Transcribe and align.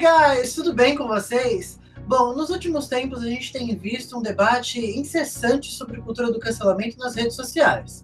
guys, 0.00 0.54
tudo 0.54 0.72
bem 0.72 0.96
com 0.96 1.06
vocês? 1.06 1.78
Bom, 2.06 2.32
nos 2.32 2.48
últimos 2.48 2.88
tempos 2.88 3.22
a 3.22 3.26
gente 3.26 3.52
tem 3.52 3.76
visto 3.76 4.16
um 4.16 4.22
debate 4.22 4.80
incessante 4.80 5.70
sobre 5.70 6.00
cultura 6.00 6.32
do 6.32 6.40
cancelamento 6.40 6.96
nas 6.96 7.14
redes 7.14 7.36
sociais. 7.36 8.02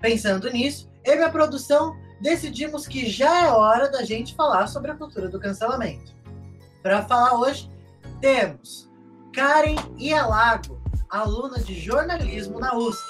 Pensando 0.00 0.48
nisso, 0.48 0.88
eu 1.04 1.16
e 1.16 1.24
a 1.24 1.28
produção 1.28 1.96
decidimos 2.20 2.86
que 2.86 3.10
já 3.10 3.44
é 3.44 3.48
hora 3.48 3.90
da 3.90 4.04
gente 4.04 4.36
falar 4.36 4.68
sobre 4.68 4.92
a 4.92 4.94
cultura 4.94 5.28
do 5.28 5.40
cancelamento. 5.40 6.14
Para 6.80 7.02
falar 7.02 7.34
hoje, 7.40 7.68
temos 8.20 8.88
Karen 9.34 9.74
Ialago, 9.98 10.80
aluna 11.10 11.58
de 11.58 11.74
jornalismo 11.74 12.60
na 12.60 12.76
USP, 12.76 13.02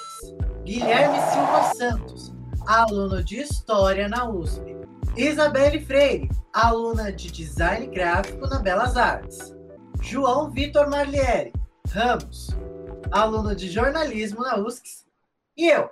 Guilherme 0.63 1.19
Silva 1.31 1.71
Santos, 1.75 2.33
aluno 2.65 3.23
de 3.23 3.41
História 3.41 4.09
na 4.09 4.27
USP, 4.27 4.75
Isabelle 5.17 5.83
Freire, 5.83 6.29
aluna 6.53 7.11
de 7.11 7.31
Design 7.31 7.87
Gráfico 7.87 8.45
na 8.45 8.59
Belas 8.59 8.95
Artes, 8.95 9.51
João 9.99 10.51
Vitor 10.51 10.87
Marlieri 10.87 11.51
Ramos, 11.89 12.55
aluno 13.11 13.55
de 13.55 13.67
Jornalismo 13.67 14.43
na 14.43 14.59
USC, 14.59 15.07
e 15.57 15.69
eu, 15.69 15.89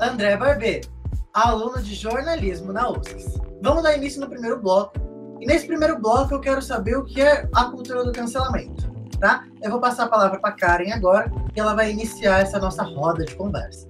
André 0.00 0.36
Barbeiro, 0.36 0.88
aluno 1.34 1.82
de 1.82 1.96
Jornalismo 1.96 2.72
na 2.72 2.88
USC. 2.90 3.40
Vamos 3.60 3.82
dar 3.82 3.96
início 3.96 4.20
no 4.20 4.28
primeiro 4.28 4.62
bloco. 4.62 4.94
E 5.40 5.46
nesse 5.46 5.66
primeiro 5.66 5.98
bloco 5.98 6.34
eu 6.34 6.40
quero 6.40 6.62
saber 6.62 6.96
o 6.96 7.04
que 7.04 7.20
é 7.20 7.48
a 7.52 7.64
cultura 7.64 8.04
do 8.04 8.12
cancelamento, 8.12 8.88
tá? 9.18 9.48
Eu 9.60 9.72
vou 9.72 9.80
passar 9.80 10.04
a 10.04 10.08
palavra 10.08 10.38
para 10.38 10.52
Karen 10.52 10.92
agora 10.92 11.28
e 11.56 11.58
ela 11.58 11.74
vai 11.74 11.90
iniciar 11.90 12.38
essa 12.38 12.60
nossa 12.60 12.84
roda 12.84 13.24
de 13.24 13.34
conversa. 13.34 13.88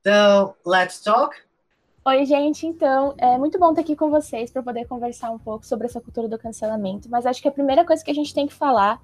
Então, 0.00 0.56
let's 0.66 1.00
talk. 1.00 1.43
Oi, 2.06 2.26
gente. 2.26 2.66
Então, 2.66 3.14
é 3.16 3.38
muito 3.38 3.58
bom 3.58 3.70
estar 3.70 3.80
aqui 3.80 3.96
com 3.96 4.10
vocês 4.10 4.50
para 4.50 4.62
poder 4.62 4.86
conversar 4.86 5.30
um 5.30 5.38
pouco 5.38 5.64
sobre 5.64 5.86
essa 5.86 6.02
cultura 6.02 6.28
do 6.28 6.38
cancelamento. 6.38 7.08
Mas 7.10 7.24
acho 7.24 7.40
que 7.40 7.48
a 7.48 7.50
primeira 7.50 7.82
coisa 7.82 8.04
que 8.04 8.10
a 8.10 8.14
gente 8.14 8.34
tem 8.34 8.46
que 8.46 8.52
falar 8.52 9.00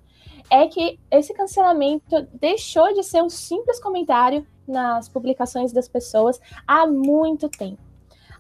é 0.51 0.67
que 0.67 1.01
esse 1.11 1.33
cancelamento 1.33 2.29
deixou 2.35 2.93
de 2.93 3.03
ser 3.03 3.23
um 3.23 3.31
simples 3.31 3.81
comentário 3.81 4.47
nas 4.69 5.09
publicações 5.09 5.73
das 5.73 5.89
pessoas 5.89 6.39
há 6.67 6.87
muito 6.87 7.49
tempo. 7.49 7.81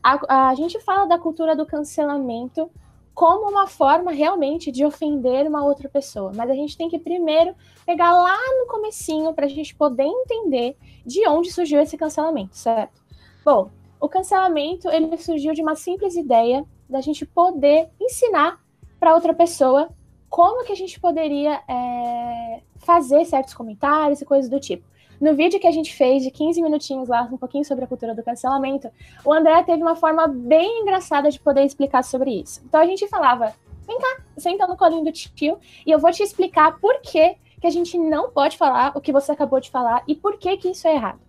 A, 0.02 0.50
a 0.50 0.54
gente 0.54 0.78
fala 0.80 1.06
da 1.06 1.18
cultura 1.18 1.56
do 1.56 1.64
cancelamento 1.64 2.70
como 3.14 3.50
uma 3.50 3.66
forma 3.66 4.12
realmente 4.12 4.70
de 4.70 4.84
ofender 4.84 5.46
uma 5.46 5.64
outra 5.64 5.88
pessoa, 5.88 6.32
mas 6.36 6.50
a 6.50 6.54
gente 6.54 6.76
tem 6.76 6.90
que 6.90 6.98
primeiro 6.98 7.54
pegar 7.86 8.12
lá 8.12 8.36
no 8.58 8.66
comecinho 8.66 9.32
para 9.32 9.46
a 9.46 9.48
gente 9.48 9.74
poder 9.74 10.04
entender 10.04 10.76
de 11.06 11.26
onde 11.26 11.50
surgiu 11.50 11.80
esse 11.80 11.96
cancelamento, 11.96 12.58
certo? 12.58 13.00
Bom, 13.42 13.70
o 14.00 14.08
cancelamento 14.08 14.88
ele 14.88 15.16
surgiu 15.18 15.52
de 15.52 15.62
uma 15.62 15.76
simples 15.76 16.16
ideia 16.16 16.64
da 16.88 17.00
gente 17.00 17.26
poder 17.26 17.88
ensinar 18.00 18.58
para 18.98 19.14
outra 19.14 19.34
pessoa 19.34 19.90
como 20.28 20.64
que 20.64 20.72
a 20.72 20.76
gente 20.76 20.98
poderia 20.98 21.60
é, 21.68 22.60
fazer 22.78 23.24
certos 23.24 23.52
comentários 23.52 24.20
e 24.20 24.24
coisas 24.24 24.48
do 24.48 24.58
tipo. 24.58 24.88
No 25.20 25.34
vídeo 25.34 25.60
que 25.60 25.66
a 25.66 25.72
gente 25.72 25.94
fez 25.94 26.22
de 26.22 26.30
15 26.30 26.62
minutinhos 26.62 27.08
lá, 27.08 27.28
um 27.30 27.36
pouquinho 27.36 27.64
sobre 27.64 27.84
a 27.84 27.86
cultura 27.86 28.14
do 28.14 28.22
cancelamento, 28.22 28.88
o 29.22 29.32
André 29.32 29.62
teve 29.64 29.82
uma 29.82 29.94
forma 29.94 30.26
bem 30.26 30.80
engraçada 30.80 31.30
de 31.30 31.38
poder 31.38 31.64
explicar 31.64 32.02
sobre 32.02 32.30
isso. 32.30 32.62
Então 32.64 32.80
a 32.80 32.86
gente 32.86 33.06
falava: 33.06 33.52
vem 33.86 33.98
cá, 33.98 34.22
senta 34.38 34.66
no 34.66 34.78
colinho 34.78 35.04
do 35.04 35.12
tio 35.12 35.58
e 35.84 35.90
eu 35.90 35.98
vou 35.98 36.10
te 36.10 36.22
explicar 36.22 36.78
por 36.80 37.00
que, 37.02 37.36
que 37.60 37.66
a 37.66 37.70
gente 37.70 37.98
não 37.98 38.30
pode 38.30 38.56
falar 38.56 38.92
o 38.96 39.00
que 39.00 39.12
você 39.12 39.32
acabou 39.32 39.60
de 39.60 39.70
falar 39.70 40.02
e 40.08 40.14
por 40.14 40.38
que, 40.38 40.56
que 40.56 40.70
isso 40.70 40.88
é 40.88 40.94
errado. 40.94 41.20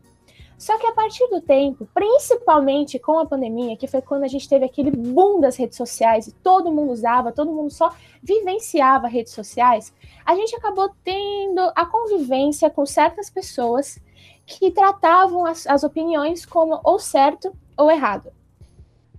Só 0.61 0.77
que 0.77 0.85
a 0.85 0.91
partir 0.91 1.27
do 1.27 1.41
tempo, 1.41 1.89
principalmente 1.91 2.99
com 2.99 3.17
a 3.17 3.25
pandemia, 3.25 3.75
que 3.75 3.87
foi 3.87 3.99
quando 3.99 4.25
a 4.25 4.27
gente 4.27 4.47
teve 4.47 4.63
aquele 4.63 4.91
boom 4.91 5.39
das 5.39 5.55
redes 5.55 5.75
sociais 5.75 6.27
e 6.27 6.31
todo 6.31 6.71
mundo 6.71 6.91
usava, 6.91 7.31
todo 7.31 7.51
mundo 7.51 7.71
só 7.71 7.91
vivenciava 8.21 9.07
redes 9.07 9.33
sociais, 9.33 9.91
a 10.23 10.35
gente 10.35 10.55
acabou 10.55 10.91
tendo 11.03 11.61
a 11.75 11.83
convivência 11.87 12.69
com 12.69 12.85
certas 12.85 13.27
pessoas 13.27 13.99
que 14.45 14.69
tratavam 14.69 15.47
as, 15.47 15.65
as 15.65 15.83
opiniões 15.83 16.45
como 16.45 16.79
ou 16.83 16.99
certo 16.99 17.51
ou 17.75 17.89
errado. 17.89 18.31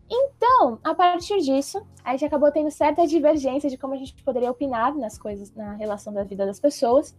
Então, 0.09 0.79
a 0.85 0.95
partir 0.95 1.41
disso, 1.41 1.85
a 2.05 2.13
gente 2.13 2.25
acabou 2.25 2.53
tendo 2.53 2.71
certa 2.71 3.05
divergência 3.05 3.69
de 3.69 3.77
como 3.77 3.95
a 3.95 3.97
gente 3.97 4.15
poderia 4.23 4.51
opinar 4.51 4.95
nas 4.95 5.19
coisas, 5.19 5.53
na 5.57 5.73
relação 5.73 6.13
da 6.13 6.23
vida 6.23 6.47
das 6.47 6.61
pessoas. 6.61 7.17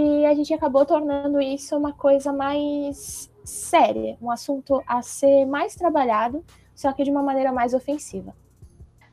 E 0.00 0.24
a 0.26 0.32
gente 0.32 0.54
acabou 0.54 0.86
tornando 0.86 1.40
isso 1.40 1.76
uma 1.76 1.92
coisa 1.92 2.32
mais 2.32 3.28
séria, 3.42 4.16
um 4.22 4.30
assunto 4.30 4.80
a 4.86 5.02
ser 5.02 5.44
mais 5.44 5.74
trabalhado, 5.74 6.44
só 6.72 6.92
que 6.92 7.02
de 7.02 7.10
uma 7.10 7.20
maneira 7.20 7.50
mais 7.50 7.74
ofensiva. 7.74 8.32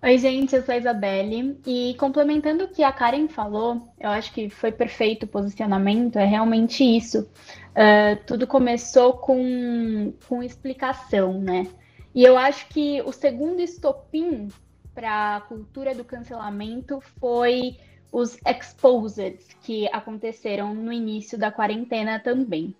Oi, 0.03 0.15
gente, 0.19 0.55
eu 0.55 0.61
sou 0.61 0.75
a 0.75 0.77
Isabelle. 0.77 1.59
E 1.65 1.95
complementando 1.97 2.65
o 2.65 2.67
que 2.67 2.83
a 2.83 2.91
Karen 2.91 3.27
falou, 3.27 3.81
eu 3.99 4.11
acho 4.11 4.31
que 4.31 4.47
foi 4.47 4.71
perfeito 4.71 5.23
o 5.23 5.27
posicionamento, 5.27 6.17
é 6.17 6.25
realmente 6.25 6.83
isso. 6.83 7.27
Uh, 7.71 8.23
tudo 8.27 8.45
começou 8.45 9.13
com, 9.13 10.13
com 10.29 10.43
explicação, 10.43 11.41
né? 11.41 11.67
E 12.13 12.23
eu 12.23 12.37
acho 12.37 12.67
que 12.67 13.01
o 13.01 13.11
segundo 13.11 13.59
estopim 13.59 14.49
para 14.93 15.37
a 15.37 15.41
cultura 15.41 15.95
do 15.95 16.05
cancelamento 16.05 17.01
foi 17.19 17.75
os 18.15 18.37
exposed 18.47 19.39
que 19.61 19.89
aconteceram 19.91 20.73
no 20.73 20.93
início 20.93 21.37
da 21.37 21.51
quarentena 21.51 22.17
também. 22.17 22.73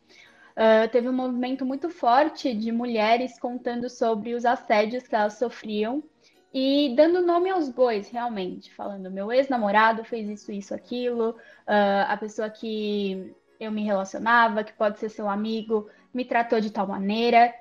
Uh, 0.56 0.88
teve 0.90 1.10
um 1.10 1.14
movimento 1.14 1.66
muito 1.66 1.90
forte 1.90 2.54
de 2.54 2.72
mulheres 2.72 3.38
contando 3.38 3.90
sobre 3.90 4.34
os 4.34 4.46
assédios 4.46 5.06
que 5.06 5.14
elas 5.14 5.34
sofriam 5.34 6.02
e 6.54 6.94
dando 6.96 7.22
nome 7.22 7.50
aos 7.50 7.68
bois, 7.68 8.10
realmente, 8.10 8.74
falando: 8.74 9.12
meu 9.12 9.30
ex-namorado 9.30 10.06
fez 10.06 10.30
isso, 10.30 10.54
isso, 10.54 10.74
aquilo, 10.74 11.32
uh, 11.32 12.08
a 12.08 12.16
pessoa 12.16 12.50
que 12.50 13.36
eu 13.60 13.74
me 13.74 13.84
relacionava, 13.84 14.64
que 14.64 14.72
pode 14.72 15.00
ser 15.00 15.10
seu 15.10 15.30
amigo, 15.30 15.90
me 16.14 16.24
tratou 16.24 16.62
de 16.62 16.72
tal 16.72 16.88
maneira. 16.88 17.54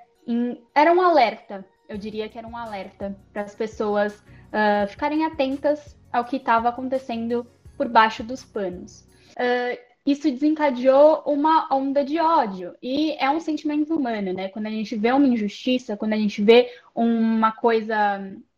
Era 0.72 0.92
um 0.92 1.02
alerta, 1.02 1.66
eu 1.88 1.98
diria 1.98 2.28
que 2.28 2.38
era 2.38 2.46
um 2.46 2.56
alerta 2.56 3.18
para 3.32 3.42
as 3.42 3.54
pessoas 3.56 4.14
uh, 4.20 4.86
ficarem 4.86 5.24
atentas 5.24 5.98
ao 6.12 6.24
que 6.24 6.36
estava 6.36 6.68
acontecendo 6.68 7.44
por 7.76 7.88
baixo 7.88 8.22
dos 8.22 8.44
panos. 8.44 9.00
Uh, 9.32 9.78
isso 10.06 10.30
desencadeou 10.30 11.22
uma 11.26 11.66
onda 11.74 12.04
de 12.04 12.18
ódio. 12.20 12.76
E 12.82 13.12
é 13.12 13.30
um 13.30 13.40
sentimento 13.40 13.94
humano, 13.94 14.32
né? 14.32 14.48
Quando 14.48 14.66
a 14.66 14.70
gente 14.70 14.94
vê 14.96 15.12
uma 15.12 15.26
injustiça, 15.26 15.96
quando 15.96 16.12
a 16.12 16.18
gente 16.18 16.42
vê 16.42 16.70
uma 16.94 17.52
coisa 17.52 17.96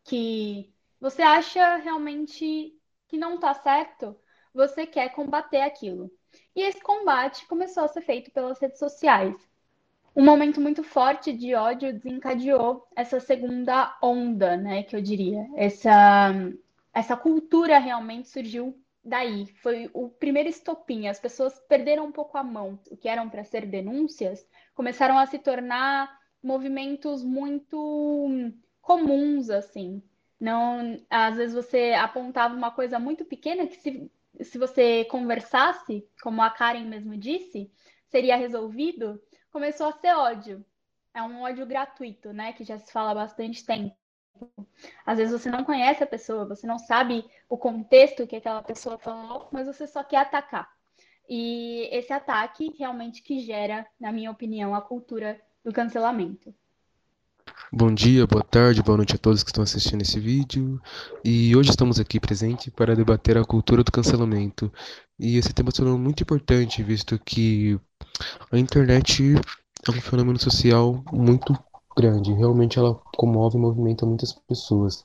que 0.03 0.69
você 1.01 1.23
acha 1.23 1.77
realmente 1.77 2.75
que 3.09 3.17
não 3.17 3.39
tá 3.39 3.55
certo, 3.55 4.17
você 4.53 4.87
quer 4.87 5.11
combater 5.11 5.61
aquilo. 5.61 6.11
E 6.55 6.63
esse 6.63 6.81
combate 6.81 7.47
começou 7.47 7.85
a 7.85 7.89
ser 7.89 8.01
feito 8.01 8.31
pelas 8.33 8.59
redes 8.59 8.79
sociais. 8.79 9.37
Um 10.17 10.25
momento 10.25 10.61
muito 10.61 10.83
forte 10.83 11.33
de 11.33 11.55
ódio 11.55 11.93
desencadeou 11.93 12.89
essa 12.97 13.21
segunda 13.21 13.97
onda, 14.03 14.57
né, 14.57 14.83
que 14.83 14.97
eu 14.97 15.01
diria. 15.01 15.47
Essa, 15.55 16.33
essa 16.93 17.17
cultura 17.17 17.79
realmente 17.79 18.29
surgiu 18.29 18.75
daí 19.07 19.47
foi 19.63 19.89
o 19.95 20.09
primeiro 20.09 20.49
estopim. 20.49 21.07
As 21.07 21.21
pessoas 21.21 21.59
perderam 21.69 22.07
um 22.07 22.13
pouco 22.13 22.37
a 22.37 22.43
mão. 22.43 22.79
O 22.91 22.97
que 22.97 23.09
eram 23.09 23.31
para 23.31 23.45
ser 23.45 23.65
denúncias 23.67 24.47
começaram 24.75 25.17
a 25.17 25.27
se 25.27 25.39
tornar 25.39 26.19
movimentos 26.43 27.23
muito 27.23 28.53
comuns, 28.83 29.49
assim. 29.49 30.03
Não, 30.39 31.01
às 31.09 31.37
vezes 31.37 31.55
você 31.55 31.93
apontava 31.93 32.55
uma 32.55 32.71
coisa 32.71 32.99
muito 32.99 33.25
pequena 33.25 33.67
que 33.67 33.77
se, 33.77 34.11
se 34.43 34.59
você 34.59 35.05
conversasse, 35.07 36.07
como 36.21 36.43
a 36.43 36.51
Karen 36.51 36.85
mesmo 36.85 37.17
disse, 37.17 37.71
seria 38.09 38.37
resolvido. 38.37 39.21
Começou 39.51 39.87
a 39.87 39.93
ser 39.93 40.15
ódio. 40.15 40.65
É 41.15 41.23
um 41.23 41.43
ódio 41.43 41.65
gratuito, 41.65 42.33
né? 42.33 42.53
Que 42.53 42.65
já 42.65 42.79
se 42.79 42.93
fala 42.93 43.13
há 43.13 43.15
bastante 43.15 43.65
tempo. 43.65 43.97
Às 45.05 45.19
vezes 45.19 45.33
você 45.33 45.51
não 45.51 45.65
conhece 45.65 46.03
a 46.03 46.07
pessoa, 46.07 46.47
você 46.47 46.67
não 46.67 46.79
sabe 46.79 47.25
o 47.49 47.57
contexto 47.57 48.27
que 48.27 48.37
aquela 48.37 48.63
pessoa 48.63 48.99
falou, 48.99 49.49
mas 49.53 49.67
você 49.67 49.87
só 49.87 50.03
quer 50.05 50.19
atacar. 50.19 50.69
E 51.29 51.89
esse 51.91 52.13
ataque 52.13 52.75
realmente 52.79 53.23
que 53.23 53.41
gera, 53.41 53.87
na 53.99 54.13
minha 54.13 54.31
opinião, 54.31 54.75
a 54.75 54.81
cultura 54.81 55.41
do 55.65 55.73
cancelamento. 55.73 56.55
Bom 57.73 57.93
dia, 57.93 58.27
boa 58.27 58.45
tarde, 58.45 58.83
boa 58.83 58.97
noite 58.97 59.17
a 59.17 59.19
todos 59.19 59.43
que 59.43 59.51
estão 59.51 59.65
assistindo 59.65 60.03
esse 60.03 60.21
vídeo. 60.21 60.81
E 61.25 61.55
hoje 61.57 61.71
estamos 61.71 61.99
aqui 61.99 62.21
presente 62.21 62.71
para 62.71 62.95
debater 62.95 63.37
a 63.37 63.45
cultura 63.45 63.83
do 63.83 63.91
cancelamento. 63.91 64.73
E 65.19 65.37
esse 65.37 65.53
tema 65.53 65.71
se 65.71 65.79
tornou 65.79 65.99
muito 65.99 66.23
importante, 66.23 66.83
visto 66.83 67.19
que 67.19 67.79
a 68.53 68.59
internet 68.59 69.35
é 69.87 69.91
um 69.91 70.01
fenômeno 70.01 70.39
social 70.39 71.03
muito 71.13 71.59
grande. 71.97 72.33
Realmente 72.33 72.79
ela 72.79 73.01
comove 73.17 73.57
e 73.57 73.61
movimenta 73.61 74.05
muitas 74.05 74.33
pessoas. 74.33 75.05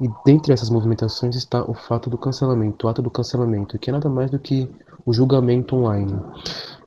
E 0.00 0.08
dentre 0.24 0.52
essas 0.52 0.70
movimentações 0.70 1.34
está 1.34 1.62
o 1.64 1.74
fato 1.74 2.08
do 2.08 2.16
cancelamento, 2.16 2.86
o 2.86 2.90
ato 2.90 3.02
do 3.02 3.10
cancelamento, 3.10 3.78
que 3.78 3.90
é 3.90 3.92
nada 3.92 4.08
mais 4.08 4.30
do 4.30 4.38
que 4.38 4.70
o 5.04 5.12
julgamento 5.12 5.74
online. 5.74 6.14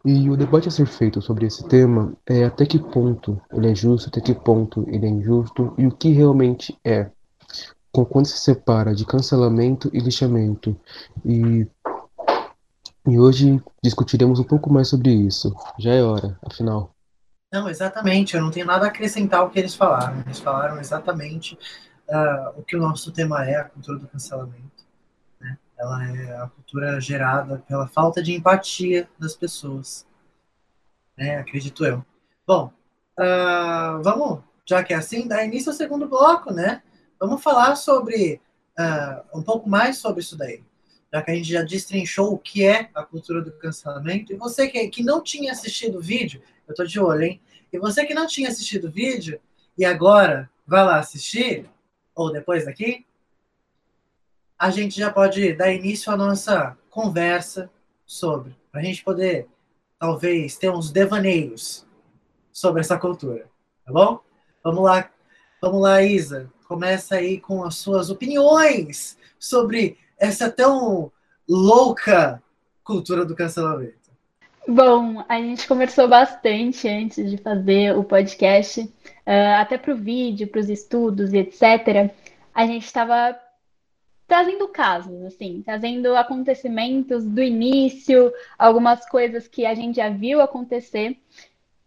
E 0.06 0.30
o 0.30 0.38
debate 0.38 0.70
a 0.70 0.72
ser 0.72 0.86
feito 0.86 1.22
sobre 1.22 1.46
esse 1.46 1.68
tema 1.68 2.14
é 2.26 2.46
até 2.46 2.66
que 2.66 2.80
ponto 2.80 3.40
ele 3.52 3.70
é 3.70 3.76
justo, 3.76 4.08
até 4.08 4.22
que 4.22 4.34
ponto 4.34 4.86
ele 4.88 5.06
é 5.06 5.10
injusto 5.10 5.74
e 5.78 5.86
o 5.86 5.92
que 5.92 6.12
realmente 6.12 6.78
é. 6.86 7.12
quando 7.92 8.26
se 8.26 8.38
separa 8.38 8.96
de 8.96 9.06
cancelamento 9.06 9.90
e 9.92 10.00
lixamento. 10.00 10.74
E, 11.26 11.68
e 13.06 13.20
hoje 13.20 13.62
discutiremos 13.84 14.40
um 14.40 14.46
pouco 14.46 14.72
mais 14.72 14.88
sobre 14.88 15.12
isso. 15.12 15.54
Já 15.78 15.94
é 15.94 16.02
hora, 16.02 16.40
afinal. 16.42 16.96
Não, 17.52 17.68
exatamente. 17.70 18.36
Eu 18.36 18.42
não 18.42 18.50
tenho 18.50 18.66
nada 18.66 18.86
a 18.86 18.88
acrescentar 18.88 19.42
ao 19.42 19.50
que 19.50 19.60
eles 19.60 19.76
falaram. 19.76 20.22
Eles 20.22 20.40
falaram 20.40 20.80
exatamente 20.80 21.56
uh, 22.08 22.58
o 22.58 22.64
que 22.64 22.78
o 22.78 22.80
nosso 22.80 23.12
tema 23.12 23.46
é, 23.46 23.56
a 23.56 23.66
cultura 23.66 24.00
do 24.00 24.08
cancelamento. 24.08 24.86
Né? 25.40 25.58
Ela 25.78 26.08
é 26.08 26.38
a 26.38 26.48
cultura 26.48 27.02
gerada 27.02 27.62
pela 27.68 27.88
falta 27.88 28.24
de 28.24 28.34
empatia 28.34 29.10
das 29.20 29.36
pessoas. 29.36 30.08
Né? 31.18 31.38
Acredito 31.38 31.86
eu. 31.86 32.06
Bom, 32.48 32.72
uh, 33.20 34.02
vamos, 34.02 34.40
já 34.66 34.82
que 34.82 34.94
é 34.94 34.98
assim, 34.98 35.28
dar 35.28 35.44
início 35.44 35.72
ao 35.72 35.76
segundo 35.76 36.08
bloco, 36.08 36.54
né? 36.54 36.82
Vamos 37.20 37.44
falar 37.44 37.76
sobre 37.76 38.40
uh, 38.80 39.38
um 39.38 39.44
pouco 39.44 39.70
mais 39.70 39.98
sobre 39.98 40.22
isso 40.22 40.38
daí. 40.38 40.64
Já 41.14 41.22
que 41.22 41.32
a 41.32 41.36
gente 41.36 41.52
já 41.52 41.62
destrinchou 41.62 42.34
o 42.34 42.38
que 42.38 42.66
é 42.66 42.90
a 42.96 43.04
cultura 43.04 43.42
do 43.42 43.52
cancelamento. 43.52 44.32
E 44.32 44.38
você 44.38 44.70
que, 44.70 44.88
que 44.88 45.04
não 45.04 45.22
tinha 45.22 45.52
assistido 45.52 45.98
o 45.98 46.02
vídeo, 46.02 46.42
eu 46.72 46.76
tô 46.76 46.86
de 46.86 47.00
olho, 47.00 47.24
hein? 47.24 47.42
E 47.72 47.80
você 47.80 48.06
que 48.06 48.14
não 48.14 48.28
tinha 48.28 48.50
assistido 48.50 48.88
o 48.88 48.92
vídeo 48.92 49.40
e 49.78 49.86
agora 49.86 50.50
vai 50.66 50.84
lá 50.84 51.00
assistir, 51.00 51.70
ou 52.16 52.32
depois 52.32 52.66
daqui, 52.66 53.06
a 54.58 54.70
gente 54.70 55.00
já 55.00 55.12
pode 55.12 55.54
dar 55.54 55.72
início 55.72 56.12
à 56.12 56.18
nossa 56.18 56.78
conversa 56.90 57.70
sobre, 58.06 58.56
para 58.72 58.82
a 58.82 58.84
gente 58.84 59.04
poder, 59.04 59.48
talvez, 59.98 60.58
ter 60.58 60.70
uns 60.70 60.92
devaneios 60.92 61.86
sobre 62.52 62.82
essa 62.82 62.98
cultura, 62.98 63.48
tá 63.86 63.92
bom? 63.92 64.20
Vamos 64.64 64.84
lá, 64.84 65.10
vamos 65.62 65.82
lá, 65.82 66.04
Isa 66.04 66.52
começa 66.72 67.16
aí 67.16 67.38
com 67.38 67.66
as 67.66 67.76
suas 67.76 68.10
opiniões 68.10 69.18
sobre 69.38 69.98
essa 70.18 70.50
tão 70.50 71.12
louca 71.46 72.42
cultura 72.82 73.26
do 73.26 73.36
cancelamento. 73.36 74.01
Bom, 74.74 75.22
a 75.28 75.38
gente 75.42 75.68
conversou 75.68 76.08
bastante 76.08 76.88
antes 76.88 77.30
de 77.30 77.36
fazer 77.36 77.94
o 77.94 78.06
podcast, 78.06 78.80
uh, 78.80 79.60
até 79.60 79.78
para 79.78 79.94
o 79.94 79.98
vídeo, 79.98 80.48
para 80.48 80.62
os 80.62 80.70
estudos 80.70 81.34
e 81.34 81.40
etc. 81.40 82.10
A 82.54 82.66
gente 82.66 82.86
estava 82.86 83.38
trazendo 84.26 84.70
casos, 84.70 85.24
assim, 85.24 85.62
trazendo 85.62 86.16
acontecimentos 86.16 87.26
do 87.26 87.44
início, 87.44 88.32
algumas 88.58 89.06
coisas 89.10 89.46
que 89.46 89.66
a 89.66 89.76
gente 89.76 89.98
já 89.98 90.08
viu 90.08 90.40
acontecer. 90.40 91.18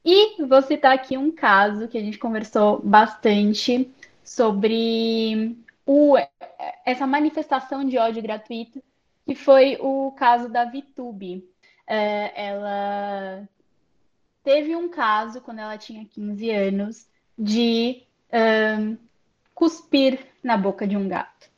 E 0.04 0.44
vou 0.44 0.60
citar 0.60 0.92
aqui 0.92 1.16
um 1.16 1.30
caso 1.30 1.88
que 1.88 1.96
a 1.96 2.02
gente 2.02 2.18
conversou 2.18 2.82
bastante, 2.82 3.90
sobre 4.22 5.56
o, 5.86 6.16
essa 6.84 7.06
manifestação 7.06 7.82
de 7.82 7.96
ódio 7.96 8.22
gratuito, 8.22 8.82
que 9.26 9.34
foi 9.34 9.78
o 9.80 10.12
caso 10.12 10.50
da 10.50 10.66
VTube. 10.66 11.53
É, 11.86 12.46
ela 12.48 13.48
teve 14.42 14.74
um 14.76 14.88
caso, 14.88 15.40
quando 15.40 15.60
ela 15.60 15.78
tinha 15.78 16.04
15 16.06 16.50
anos, 16.50 17.08
de 17.36 18.06
um, 18.32 18.96
cuspir 19.54 20.26
na 20.42 20.56
boca 20.56 20.86
de 20.86 20.96
um 20.96 21.08
gato. 21.08 21.50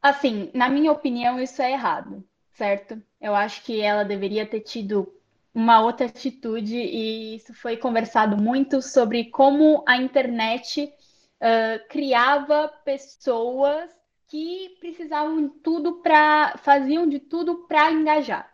Assim, 0.00 0.50
na 0.52 0.68
minha 0.68 0.90
opinião, 0.90 1.40
isso 1.40 1.62
é 1.62 1.72
errado, 1.72 2.24
certo? 2.50 3.00
Eu 3.20 3.34
acho 3.34 3.62
que 3.62 3.80
ela 3.80 4.04
deveria 4.04 4.44
ter 4.44 4.60
tido 4.60 5.12
uma 5.54 5.80
outra 5.80 6.06
atitude, 6.06 6.76
e 6.76 7.36
isso 7.36 7.54
foi 7.54 7.76
conversado 7.76 8.36
muito 8.36 8.82
sobre 8.82 9.26
como 9.26 9.84
a 9.86 9.96
internet 9.96 10.84
uh, 10.84 11.88
criava 11.88 12.68
pessoas 12.84 13.90
que 14.26 14.76
precisavam 14.80 15.46
de 15.46 15.54
tudo 15.60 16.00
para. 16.00 16.56
faziam 16.58 17.06
de 17.06 17.20
tudo 17.20 17.66
para 17.68 17.92
engajar. 17.92 18.51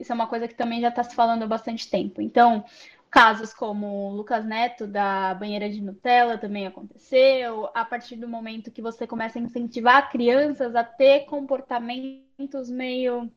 Isso 0.00 0.10
é 0.10 0.14
uma 0.14 0.26
coisa 0.26 0.48
que 0.48 0.54
também 0.54 0.80
já 0.80 0.88
está 0.88 1.04
se 1.04 1.14
falando 1.14 1.42
há 1.42 1.46
bastante 1.46 1.88
tempo. 1.88 2.22
Então, 2.22 2.64
casos 3.10 3.52
como 3.52 3.86
o 3.86 4.14
Lucas 4.14 4.44
Neto 4.44 4.86
da 4.86 5.34
banheira 5.34 5.68
de 5.68 5.80
Nutella 5.80 6.38
também 6.38 6.66
aconteceu, 6.66 7.68
a 7.74 7.84
partir 7.84 8.16
do 8.16 8.28
momento 8.28 8.70
que 8.70 8.80
você 8.80 9.06
começa 9.06 9.38
a 9.38 9.42
incentivar 9.42 10.10
crianças 10.10 10.74
a 10.74 10.82
ter 10.82 11.26
comportamentos 11.26 12.70
meio 12.70 13.30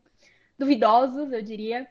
duvidosos, 0.57 1.33
eu 1.33 1.41
diria. 1.41 1.87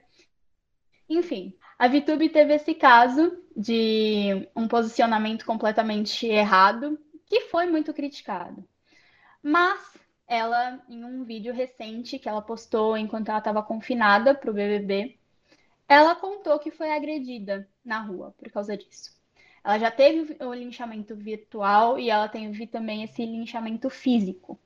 Enfim, 1.08 1.54
a 1.78 1.88
VTube 1.88 2.28
teve 2.28 2.54
esse 2.54 2.74
caso 2.74 3.36
de 3.56 4.48
um 4.56 4.68
posicionamento 4.68 5.44
completamente 5.44 6.26
errado, 6.26 6.98
que 7.26 7.42
foi 7.42 7.66
muito 7.66 7.92
criticado. 7.92 8.64
Mas 9.42 9.80
ela, 10.32 10.82
em 10.88 11.04
um 11.04 11.24
vídeo 11.24 11.52
recente 11.52 12.18
que 12.18 12.28
ela 12.28 12.40
postou 12.40 12.96
enquanto 12.96 13.28
ela 13.28 13.38
estava 13.38 13.62
confinada 13.62 14.34
para 14.34 14.50
o 14.50 14.54
BBB, 14.54 15.18
ela 15.86 16.14
contou 16.14 16.58
que 16.58 16.70
foi 16.70 16.90
agredida 16.90 17.68
na 17.84 18.00
rua 18.00 18.34
por 18.38 18.50
causa 18.50 18.74
disso. 18.76 19.14
Ela 19.62 19.78
já 19.78 19.90
teve 19.90 20.42
o 20.42 20.54
linchamento 20.54 21.14
virtual 21.14 21.98
e 21.98 22.08
ela 22.08 22.28
teve 22.28 22.66
também 22.66 23.04
esse 23.04 23.24
linchamento 23.26 23.90
físico. 23.90 24.58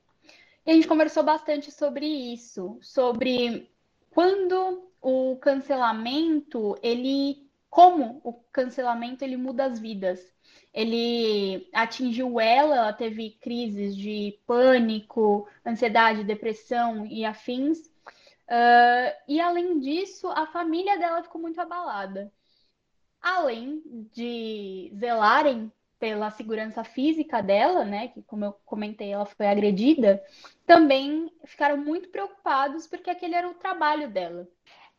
E 0.65 0.71
a 0.71 0.73
gente 0.73 0.87
conversou 0.87 1.23
bastante 1.23 1.69
sobre 1.71 2.05
isso, 2.05 2.77
sobre 2.81 3.69
quando 4.09 4.89
o 5.01 5.35
cancelamento, 5.35 6.77
ele 6.81 7.45
como 7.69 8.21
o 8.23 8.33
cancelamento 8.51 9.23
ele 9.23 9.35
muda 9.35 9.65
as 9.65 9.79
vidas. 9.79 10.19
Ele 10.77 11.67
atingiu 11.73 12.39
ela, 12.39 12.75
ela 12.75 12.93
teve 12.93 13.31
crises 13.41 13.97
de 13.97 14.37
pânico, 14.45 15.49
ansiedade, 15.65 16.23
depressão 16.23 17.03
e 17.07 17.25
afins. 17.25 17.79
Uh, 18.47 19.09
e 19.27 19.41
além 19.41 19.79
disso, 19.79 20.27
a 20.27 20.45
família 20.45 20.95
dela 20.99 21.23
ficou 21.23 21.41
muito 21.41 21.59
abalada. 21.59 22.31
Além 23.19 23.81
de 24.13 24.93
zelarem 24.95 25.71
pela 25.97 26.29
segurança 26.29 26.83
física 26.83 27.41
dela, 27.41 27.83
né, 27.83 28.09
que 28.09 28.21
como 28.21 28.45
eu 28.45 28.53
comentei, 28.63 29.11
ela 29.11 29.25
foi 29.25 29.47
agredida, 29.47 30.23
também 30.63 31.31
ficaram 31.45 31.77
muito 31.77 32.09
preocupados 32.09 32.85
porque 32.85 33.09
aquele 33.09 33.33
era 33.33 33.49
o 33.49 33.55
trabalho 33.55 34.11
dela. 34.11 34.47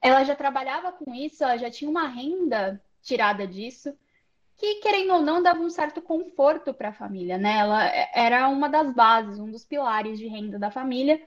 Ela 0.03 0.25
já 0.25 0.35
trabalhava 0.35 0.91
com 0.91 1.15
isso, 1.15 1.45
ela 1.45 1.57
já 1.57 1.71
tinha 1.71 1.89
uma 1.89 2.09
renda 2.09 2.83
tirada 3.01 3.47
disso, 3.47 3.97
que 4.59 4.81
querendo 4.81 5.15
ou 5.15 5.23
não 5.23 5.41
dava 5.41 5.61
um 5.61 5.71
certo 5.71 6.03
conforto 6.03 6.75
para 6.75 6.89
a 6.89 6.93
família, 6.93 7.39
né? 7.39 7.59
Ela 7.59 7.85
era 8.13 8.49
uma 8.49 8.69
das 8.69 8.93
bases, 8.93 9.39
um 9.39 9.51
dos 9.51 9.65
pilares 9.65 10.19
de 10.19 10.27
renda 10.27 10.59
da 10.59 10.71
família. 10.71 11.23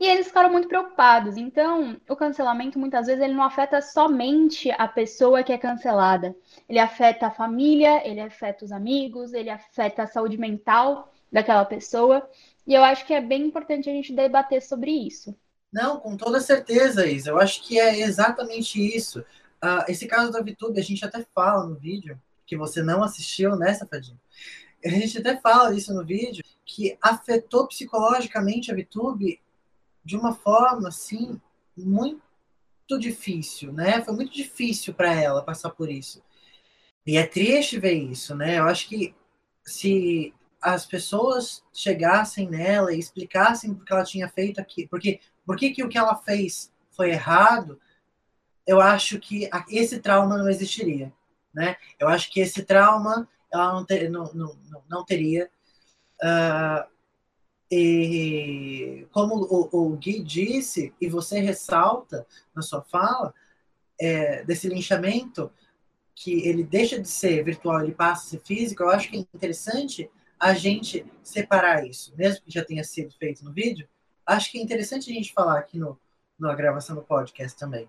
E 0.00 0.06
eles 0.06 0.28
ficaram 0.28 0.50
muito 0.50 0.68
preocupados. 0.68 1.36
Então, 1.36 2.00
o 2.08 2.14
cancelamento 2.14 2.78
muitas 2.78 3.08
vezes 3.08 3.20
ele 3.20 3.34
não 3.34 3.42
afeta 3.42 3.82
somente 3.82 4.70
a 4.70 4.86
pessoa 4.86 5.42
que 5.42 5.52
é 5.52 5.58
cancelada. 5.58 6.36
Ele 6.68 6.78
afeta 6.78 7.26
a 7.26 7.32
família, 7.32 8.08
ele 8.08 8.20
afeta 8.20 8.64
os 8.64 8.70
amigos, 8.70 9.32
ele 9.32 9.50
afeta 9.50 10.04
a 10.04 10.06
saúde 10.06 10.38
mental 10.38 11.12
daquela 11.32 11.64
pessoa. 11.64 12.30
E 12.64 12.74
eu 12.74 12.84
acho 12.84 13.04
que 13.04 13.12
é 13.12 13.20
bem 13.20 13.46
importante 13.46 13.90
a 13.90 13.92
gente 13.92 14.12
debater 14.12 14.62
sobre 14.62 14.92
isso. 14.92 15.34
Não, 15.72 15.98
com 15.98 16.16
toda 16.16 16.38
certeza, 16.38 17.04
Isa. 17.04 17.30
Eu 17.30 17.40
acho 17.40 17.60
que 17.66 17.80
é 17.80 17.98
exatamente 17.98 18.80
isso. 18.80 19.18
Uh, 19.60 19.82
esse 19.88 20.06
caso 20.06 20.30
da 20.30 20.40
VTube, 20.40 20.78
a 20.78 20.82
gente 20.82 21.04
até 21.04 21.26
fala 21.34 21.66
no 21.66 21.74
vídeo, 21.74 22.16
que 22.48 22.56
você 22.56 22.82
não 22.82 23.02
assistiu, 23.02 23.54
né, 23.54 23.74
Safadinho? 23.74 24.18
A 24.82 24.88
gente 24.88 25.18
até 25.18 25.36
fala 25.38 25.74
isso 25.74 25.92
no 25.92 26.04
vídeo, 26.04 26.42
que 26.64 26.96
afetou 27.02 27.68
psicologicamente 27.68 28.72
a 28.72 28.74
VTube 28.74 29.38
de 30.02 30.16
uma 30.16 30.34
forma, 30.34 30.88
assim, 30.88 31.38
muito 31.76 32.98
difícil, 32.98 33.70
né? 33.70 34.02
Foi 34.02 34.14
muito 34.14 34.32
difícil 34.32 34.94
para 34.94 35.12
ela 35.12 35.42
passar 35.42 35.70
por 35.70 35.90
isso. 35.90 36.22
E 37.06 37.18
é 37.18 37.26
triste 37.26 37.78
ver 37.78 37.92
isso, 37.92 38.34
né? 38.34 38.58
Eu 38.58 38.64
acho 38.64 38.88
que 38.88 39.14
se 39.62 40.32
as 40.60 40.86
pessoas 40.86 41.62
chegassem 41.72 42.48
nela 42.48 42.94
e 42.94 42.98
explicassem 42.98 43.74
porque 43.74 43.92
ela 43.92 44.04
tinha 44.04 44.28
feito 44.28 44.58
aqui, 44.58 44.88
porque 44.88 45.20
por 45.44 45.56
que, 45.56 45.70
que 45.70 45.84
o 45.84 45.88
que 45.88 45.98
ela 45.98 46.16
fez 46.16 46.72
foi 46.90 47.10
errado, 47.10 47.78
eu 48.66 48.80
acho 48.80 49.18
que 49.18 49.48
esse 49.70 49.98
trauma 50.00 50.38
não 50.38 50.48
existiria. 50.48 51.12
Né? 51.58 51.76
Eu 51.98 52.06
acho 52.06 52.30
que 52.30 52.38
esse 52.38 52.62
trauma 52.62 53.28
ela 53.52 53.72
não, 53.72 53.84
ter, 53.84 54.08
não, 54.08 54.32
não, 54.32 54.56
não 54.88 55.04
teria. 55.04 55.50
Uh, 56.22 56.88
e 57.68 59.08
como 59.10 59.34
o, 59.34 59.68
o, 59.72 59.96
Gui 59.96 60.22
disse, 60.22 60.94
e 61.00 61.08
você 61.08 61.40
ressalta 61.40 62.24
na 62.54 62.62
sua 62.62 62.80
fala, 62.80 63.34
é, 64.00 64.44
desse 64.44 64.68
linchamento, 64.68 65.50
que 66.14 66.46
ele 66.48 66.62
deixa 66.62 67.00
de 67.00 67.08
ser 67.08 67.42
virtual, 67.42 67.82
ele 67.82 67.92
passa 67.92 68.24
a 68.24 68.30
ser 68.30 68.40
físico, 68.46 68.84
eu 68.84 68.90
acho 68.90 69.10
que 69.10 69.16
é 69.16 69.20
interessante 69.20 70.08
a 70.38 70.54
gente 70.54 71.04
separar 71.24 71.84
isso, 71.84 72.14
mesmo 72.16 72.44
que 72.44 72.52
já 72.52 72.64
tenha 72.64 72.84
sido 72.84 73.12
feito 73.18 73.44
no 73.44 73.52
vídeo, 73.52 73.88
acho 74.24 74.52
que 74.52 74.58
é 74.58 74.62
interessante 74.62 75.10
a 75.10 75.14
gente 75.14 75.32
falar 75.32 75.58
aqui 75.58 75.76
no, 75.76 75.98
na 76.38 76.54
gravação 76.54 76.94
do 76.94 77.02
podcast 77.02 77.58
também. 77.58 77.88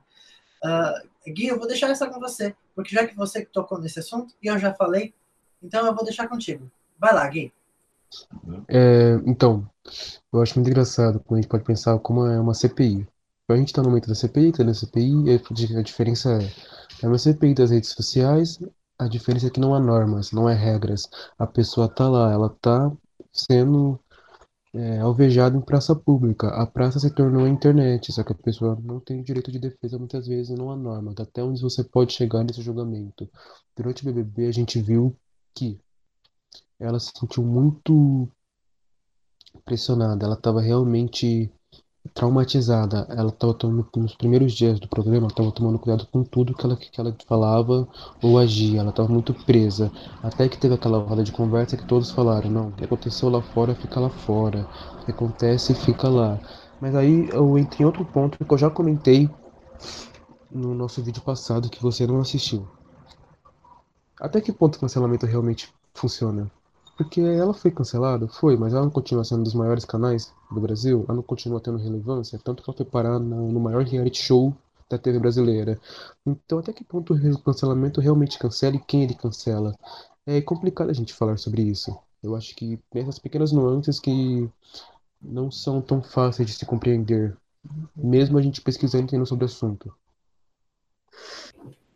Uh, 0.63 1.32
Gui, 1.32 1.48
eu 1.48 1.58
vou 1.58 1.68
deixar 1.68 1.89
essa 1.89 2.10
com 2.10 2.20
você, 2.20 2.56
porque 2.75 2.94
já 2.94 3.06
que 3.06 3.16
você 3.16 3.46
tocou 3.46 3.80
nesse 3.80 4.00
assunto 4.00 4.34
e 4.42 4.48
eu 4.48 4.58
já 4.58 4.74
falei, 4.74 5.13
então 5.62 5.86
eu 5.86 5.94
vou 5.94 6.04
deixar 6.04 6.28
contigo. 6.28 6.70
Vai 6.98 7.13
lá, 7.13 7.28
Gui. 7.28 7.54
É, 8.68 9.20
então, 9.25 9.70
eu 10.34 10.42
acho 10.42 10.56
muito 10.56 10.70
engraçado 10.70 11.20
quando 11.20 11.39
a 11.39 11.42
gente 11.42 11.50
pode 11.50 11.63
pensar 11.63 11.98
como 12.00 12.25
é 12.25 12.39
uma 12.39 12.54
CPI. 12.54 13.08
A 13.48 13.56
gente 13.56 13.70
está 13.70 13.82
no 13.82 13.89
momento 13.89 14.08
da 14.08 14.16
CPI, 14.16 14.51
tá 14.51 14.63
na 14.63 14.74
CPI, 14.74 15.42
a 15.75 15.82
diferença 15.82 16.39
é, 16.39 16.51
é 17.04 17.08
uma 17.08 17.18
CPI 17.18 17.56
das 17.56 17.72
redes 17.72 17.89
sociais, 17.89 18.60
a 18.98 19.08
diferença 19.08 19.48
é 19.48 19.50
que 19.50 19.60
não 19.60 19.74
há 19.74 19.80
normas, 19.80 20.32
não 20.32 20.48
há 20.48 20.54
regras. 20.54 21.10
A 21.38 21.48
pessoa 21.48 21.88
está 21.88 22.08
lá, 22.08 22.32
ela 22.32 22.48
está 22.48 22.92
sendo 23.32 24.00
é, 24.73 24.99
alvejada 24.99 25.57
em 25.57 25.61
praça 25.61 25.95
pública. 25.95 26.47
A 26.49 26.65
praça 26.65 26.99
se 26.99 27.09
tornou 27.13 27.45
a 27.45 27.49
internet, 27.49 28.11
só 28.11 28.23
que 28.23 28.31
a 28.31 28.35
pessoa 28.35 28.77
não 28.83 28.99
tem 28.99 29.23
direito 29.23 29.51
de 29.51 29.59
defesa 29.59 29.97
muitas 29.97 30.27
vezes, 30.27 30.57
não 30.57 30.71
há 30.71 30.75
norma. 30.75 31.13
Até 31.17 31.43
onde 31.43 31.61
você 31.61 31.83
pode 31.83 32.13
chegar 32.13 32.43
nesse 32.43 32.61
julgamento. 32.61 33.29
Durante 33.75 34.03
o 34.03 34.05
BBB, 34.05 34.47
a 34.47 34.51
gente 34.51 34.81
viu 34.81 35.15
que 35.55 35.79
ela 36.79 36.99
se 36.99 37.11
sentiu 37.17 37.43
muito 37.43 38.29
pressionada, 39.65 40.25
ela 40.25 40.35
estava 40.35 40.61
realmente 40.61 41.51
traumatizada. 42.13 43.06
Ela 43.10 43.29
estava 43.29 43.53
tomando, 43.53 43.88
nos 43.98 44.15
primeiros 44.15 44.53
dias 44.53 44.79
do 44.79 44.88
programa, 44.88 45.27
estava 45.27 45.51
tomando 45.51 45.79
cuidado 45.79 46.08
com 46.12 46.24
tudo 46.24 46.53
que 46.53 46.65
ela, 46.65 46.75
que 46.75 47.00
ela 47.00 47.15
falava 47.27 47.88
ou 48.22 48.38
agia. 48.38 48.79
Ela 48.79 48.89
estava 48.89 49.10
muito 49.10 49.34
presa. 49.34 49.91
Até 50.24 50.48
que 50.48 50.58
teve 50.58 50.75
aquela 50.75 51.00
roda 51.00 51.24
de 51.24 51.32
conversa 51.32 51.77
que 51.77 51.86
todos 51.86 52.12
falaram: 52.12 52.50
não, 52.50 52.68
o 52.70 52.72
que 52.72 52.86
aconteceu 52.86 53.29
lá 53.29 53.41
fora 53.41 53.75
fica 53.75 54.00
lá 54.00 54.10
fora. 54.10 54.68
O 55.01 55.06
que 55.06 55.12
acontece 55.12 55.74
fica 55.74 56.08
lá. 56.10 56.39
Mas 56.79 56.96
aí 56.96 57.29
eu 57.32 57.58
entrei 57.58 57.84
em 57.84 57.86
outro 57.86 58.06
ponto 58.06 58.38
que 58.44 58.53
eu 58.53 58.58
já 58.58 58.70
comentei 58.70 59.29
no 60.50 60.74
nosso 60.74 61.01
vídeo 61.03 61.22
passado 61.22 61.70
que 61.70 61.82
você 61.82 62.08
não 62.08 62.20
assistiu. 62.20 62.68
Até 64.20 64.41
que 64.41 64.51
ponto 64.51 64.75
o 64.75 64.79
cancelamento 64.79 65.25
realmente 65.25 65.70
funciona? 65.94 66.51
Porque 67.00 67.22
ela 67.22 67.53
foi 67.53 67.72
cancelada, 67.72 68.27
foi, 68.27 68.58
mas 68.58 68.74
ela 68.74 68.84
não 68.84 68.91
continua 68.91 69.24
sendo 69.24 69.39
um 69.39 69.44
dos 69.44 69.53
maiores 69.53 69.86
canais 69.86 70.34
do 70.51 70.60
Brasil, 70.60 71.06
ela 71.08 71.15
não 71.15 71.24
continua 71.24 71.62
tendo 71.62 71.77
relevância, 71.77 72.38
tanto 72.44 72.62
que 72.62 72.70
ela 72.70 72.75
foi 72.75 72.86
parar 72.86 73.18
no, 73.18 73.53
no 73.53 73.58
maior 73.62 73.86
reality 73.86 74.22
show 74.22 74.53
da 74.89 74.98
TV 74.98 75.18
brasileira. 75.18 75.79
Então, 76.25 76.60
até 76.60 76.74
que 76.74 76.84
ponto 76.84 77.13
o 77.13 77.39
cancelamento 77.41 78.01
realmente 78.01 78.38
cancela 78.38 78.75
e 78.75 78.79
quem 78.79 79.03
ele 79.03 79.13
cancela? 79.13 79.74
É 80.25 80.41
complicado 80.41 80.89
a 80.89 80.94
gente 80.94 81.13
falar 81.13 81.38
sobre 81.38 81.62
isso. 81.62 81.98
Eu 82.22 82.36
acho 82.36 82.53
que 82.53 82.77
essas 82.94 83.18
pequenas 83.18 83.53
nuances 83.53 83.98
que 83.98 84.50
não 85.22 85.50
são 85.50 85.82
tão 85.82 86.03
fáceis 86.03 86.50
de 86.50 86.53
se 86.53 86.65
compreender, 86.65 87.34
mesmo 87.96 88.38
a 88.38 88.41
gente 88.41 88.60
pesquisando 88.60 89.03
e 89.03 89.06
entendendo 89.06 89.25
sobre 89.25 89.46
o 89.46 89.48
assunto. 89.48 89.96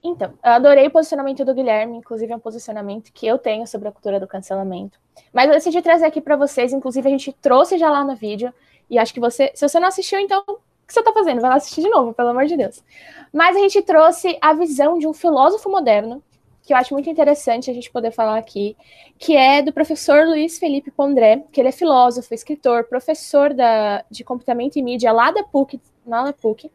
Então, 0.03 0.33
eu 0.43 0.51
adorei 0.51 0.87
o 0.87 0.91
posicionamento 0.91 1.45
do 1.45 1.53
Guilherme, 1.53 1.97
inclusive 1.97 2.33
é 2.33 2.35
um 2.35 2.39
posicionamento 2.39 3.11
que 3.13 3.25
eu 3.25 3.37
tenho 3.37 3.65
sobre 3.65 3.87
a 3.87 3.91
cultura 3.91 4.19
do 4.19 4.27
cancelamento. 4.27 4.99
Mas 5.31 5.47
eu 5.47 5.53
decidi 5.53 5.81
trazer 5.81 6.05
aqui 6.05 6.19
para 6.19 6.35
vocês, 6.35 6.73
inclusive 6.73 7.07
a 7.07 7.11
gente 7.11 7.31
trouxe 7.31 7.77
já 7.77 7.89
lá 7.89 8.03
no 8.03 8.13
vídeo, 8.13 8.53
e 8.89 8.99
acho 8.99 9.13
que 9.13 9.19
você, 9.21 9.51
se 9.55 9.65
você 9.65 9.79
não 9.79 9.87
assistiu, 9.87 10.19
então 10.19 10.43
o 10.45 10.57
que 10.85 10.93
você 10.93 10.99
está 10.99 11.13
fazendo? 11.13 11.39
Vai 11.39 11.49
lá 11.51 11.55
assistir 11.55 11.81
de 11.81 11.89
novo, 11.89 12.13
pelo 12.13 12.29
amor 12.29 12.45
de 12.45 12.57
Deus. 12.57 12.83
Mas 13.31 13.55
a 13.55 13.59
gente 13.59 13.81
trouxe 13.81 14.37
a 14.41 14.53
visão 14.53 14.99
de 14.99 15.07
um 15.07 15.13
filósofo 15.13 15.69
moderno, 15.69 16.21
que 16.61 16.73
eu 16.73 16.77
acho 16.77 16.93
muito 16.93 17.09
interessante 17.09 17.71
a 17.71 17.73
gente 17.73 17.89
poder 17.89 18.11
falar 18.11 18.37
aqui, 18.37 18.75
que 19.17 19.37
é 19.37 19.61
do 19.61 19.71
professor 19.71 20.27
Luiz 20.27 20.59
Felipe 20.59 20.91
Pondré, 20.91 21.45
que 21.49 21.61
ele 21.61 21.69
é 21.69 21.71
filósofo, 21.71 22.33
escritor, 22.33 22.83
professor 22.85 23.53
da, 23.53 24.03
de 24.11 24.23
comportamento 24.25 24.75
e 24.75 24.81
mídia 24.81 25.13
lá 25.13 25.31
da 25.31 25.43
PUC, 25.43 25.79
na 26.05 26.33
PUC, 26.33 26.69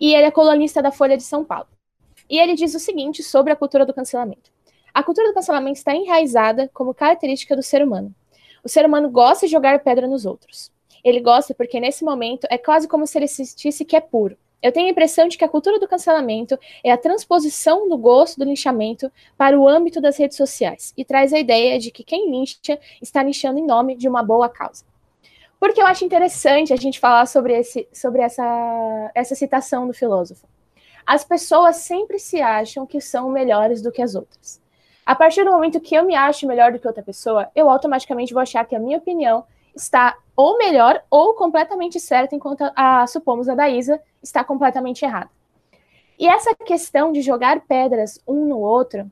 e 0.00 0.14
ele 0.14 0.26
é 0.26 0.30
colunista 0.30 0.80
da 0.80 0.92
Folha 0.92 1.16
de 1.16 1.24
São 1.24 1.44
Paulo. 1.44 1.66
E 2.28 2.38
ele 2.38 2.54
diz 2.54 2.74
o 2.74 2.80
seguinte 2.80 3.22
sobre 3.22 3.52
a 3.52 3.56
cultura 3.56 3.86
do 3.86 3.94
cancelamento. 3.94 4.50
A 4.92 5.02
cultura 5.02 5.28
do 5.28 5.34
cancelamento 5.34 5.78
está 5.78 5.94
enraizada 5.94 6.70
como 6.72 6.94
característica 6.94 7.54
do 7.54 7.62
ser 7.62 7.84
humano. 7.84 8.14
O 8.64 8.68
ser 8.68 8.84
humano 8.86 9.10
gosta 9.10 9.46
de 9.46 9.52
jogar 9.52 9.78
pedra 9.80 10.08
nos 10.08 10.26
outros. 10.26 10.72
Ele 11.04 11.20
gosta 11.20 11.54
porque, 11.54 11.78
nesse 11.78 12.04
momento, 12.04 12.46
é 12.50 12.58
quase 12.58 12.88
como 12.88 13.06
se 13.06 13.18
ele 13.18 13.28
sentisse 13.28 13.84
que 13.84 13.94
é 13.94 14.00
puro. 14.00 14.36
Eu 14.62 14.72
tenho 14.72 14.88
a 14.88 14.90
impressão 14.90 15.28
de 15.28 15.38
que 15.38 15.44
a 15.44 15.48
cultura 15.48 15.78
do 15.78 15.86
cancelamento 15.86 16.58
é 16.82 16.90
a 16.90 16.96
transposição 16.96 17.88
do 17.88 17.96
gosto 17.96 18.38
do 18.38 18.44
linchamento 18.44 19.12
para 19.36 19.56
o 19.56 19.68
âmbito 19.68 20.00
das 20.00 20.16
redes 20.16 20.36
sociais 20.36 20.92
e 20.96 21.04
traz 21.04 21.32
a 21.32 21.38
ideia 21.38 21.78
de 21.78 21.90
que 21.90 22.02
quem 22.02 22.30
lincha 22.30 22.78
está 23.00 23.22
linchando 23.22 23.58
em 23.58 23.66
nome 23.66 23.94
de 23.94 24.08
uma 24.08 24.22
boa 24.22 24.48
causa. 24.48 24.84
Porque 25.60 25.80
eu 25.80 25.86
acho 25.86 26.04
interessante 26.04 26.72
a 26.72 26.76
gente 26.76 26.98
falar 26.98 27.26
sobre, 27.26 27.52
esse, 27.52 27.86
sobre 27.92 28.22
essa, 28.22 29.10
essa 29.14 29.34
citação 29.34 29.86
do 29.86 29.92
filósofo 29.92 30.46
as 31.06 31.24
pessoas 31.24 31.76
sempre 31.76 32.18
se 32.18 32.40
acham 32.40 32.84
que 32.84 33.00
são 33.00 33.30
melhores 33.30 33.80
do 33.80 33.92
que 33.92 34.02
as 34.02 34.16
outras. 34.16 34.60
A 35.04 35.14
partir 35.14 35.44
do 35.44 35.52
momento 35.52 35.80
que 35.80 35.94
eu 35.94 36.04
me 36.04 36.16
acho 36.16 36.48
melhor 36.48 36.72
do 36.72 36.80
que 36.80 36.86
outra 36.88 37.02
pessoa, 37.02 37.48
eu 37.54 37.70
automaticamente 37.70 38.34
vou 38.34 38.42
achar 38.42 38.66
que 38.66 38.74
a 38.74 38.80
minha 38.80 38.98
opinião 38.98 39.44
está 39.74 40.18
ou 40.34 40.58
melhor 40.58 41.00
ou 41.08 41.34
completamente 41.34 42.00
certa, 42.00 42.34
enquanto 42.34 42.64
a, 42.74 43.06
supomos, 43.06 43.48
a 43.48 43.54
da 43.54 43.68
Isa 43.68 44.02
está 44.20 44.42
completamente 44.42 45.04
errada. 45.04 45.30
E 46.18 46.26
essa 46.26 46.54
questão 46.56 47.12
de 47.12 47.22
jogar 47.22 47.60
pedras 47.60 48.20
um 48.26 48.46
no 48.46 48.58
outro 48.58 49.08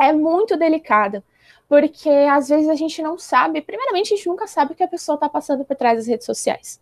é 0.00 0.12
muito 0.12 0.56
delicada, 0.56 1.22
porque 1.68 2.10
às 2.10 2.48
vezes 2.48 2.68
a 2.68 2.74
gente 2.74 3.00
não 3.00 3.16
sabe, 3.16 3.60
primeiramente, 3.60 4.12
a 4.12 4.16
gente 4.16 4.26
nunca 4.26 4.48
sabe 4.48 4.72
o 4.72 4.74
que 4.74 4.82
a 4.82 4.88
pessoa 4.88 5.14
está 5.14 5.28
passando 5.28 5.64
por 5.64 5.76
trás 5.76 5.98
das 5.98 6.06
redes 6.08 6.26
sociais. 6.26 6.80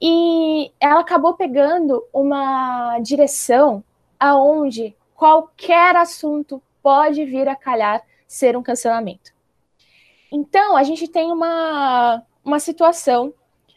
E 0.00 0.72
ela 0.80 1.00
acabou 1.00 1.34
pegando 1.34 2.04
uma 2.12 2.98
direção 3.00 3.82
aonde 4.18 4.96
qualquer 5.14 5.96
assunto 5.96 6.62
pode 6.82 7.24
vir 7.24 7.48
a 7.48 7.56
calhar 7.56 8.02
ser 8.26 8.56
um 8.56 8.62
cancelamento. 8.62 9.32
Então, 10.30 10.76
a 10.76 10.82
gente 10.82 11.08
tem 11.08 11.32
uma, 11.32 12.22
uma 12.44 12.60
situação 12.60 13.32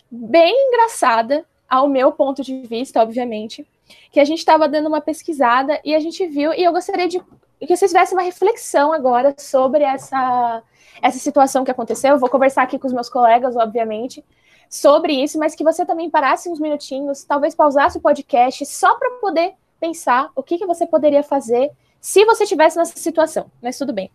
bem 0.09 0.67
engraçada, 0.67 1.45
ao 1.69 1.87
meu 1.87 2.11
ponto 2.11 2.43
de 2.43 2.61
vista, 2.63 3.01
obviamente, 3.01 3.65
que 4.11 4.19
a 4.19 4.25
gente 4.25 4.39
estava 4.39 4.67
dando 4.67 4.87
uma 4.87 4.99
pesquisada 4.99 5.79
e 5.85 5.95
a 5.95 5.99
gente 5.99 6.27
viu, 6.27 6.53
e 6.53 6.61
eu 6.61 6.73
gostaria 6.73 7.07
de 7.07 7.21
que 7.65 7.75
vocês 7.75 7.91
tivessem 7.91 8.17
uma 8.17 8.23
reflexão 8.23 8.91
agora 8.91 9.33
sobre 9.37 9.83
essa, 9.83 10.61
essa 11.01 11.17
situação 11.17 11.63
que 11.63 11.71
aconteceu. 11.71 12.11
Eu 12.11 12.19
vou 12.19 12.29
conversar 12.29 12.63
aqui 12.63 12.77
com 12.77 12.87
os 12.87 12.93
meus 12.93 13.07
colegas, 13.07 13.55
obviamente, 13.55 14.23
sobre 14.71 15.21
isso, 15.21 15.37
mas 15.37 15.53
que 15.53 15.65
você 15.65 15.85
também 15.85 16.09
parasse 16.09 16.47
uns 16.47 16.57
minutinhos, 16.57 17.25
talvez 17.25 17.53
pausasse 17.53 17.97
o 17.97 18.01
podcast 18.01 18.65
só 18.65 18.95
para 18.95 19.17
poder 19.19 19.53
pensar 19.81 20.31
o 20.33 20.41
que, 20.41 20.57
que 20.57 20.65
você 20.65 20.87
poderia 20.87 21.21
fazer 21.21 21.69
se 21.99 22.23
você 22.23 22.43
estivesse 22.43 22.77
nessa 22.77 22.97
situação. 22.97 23.51
Mas 23.61 23.77
tudo 23.77 23.91
bem. 23.91 24.09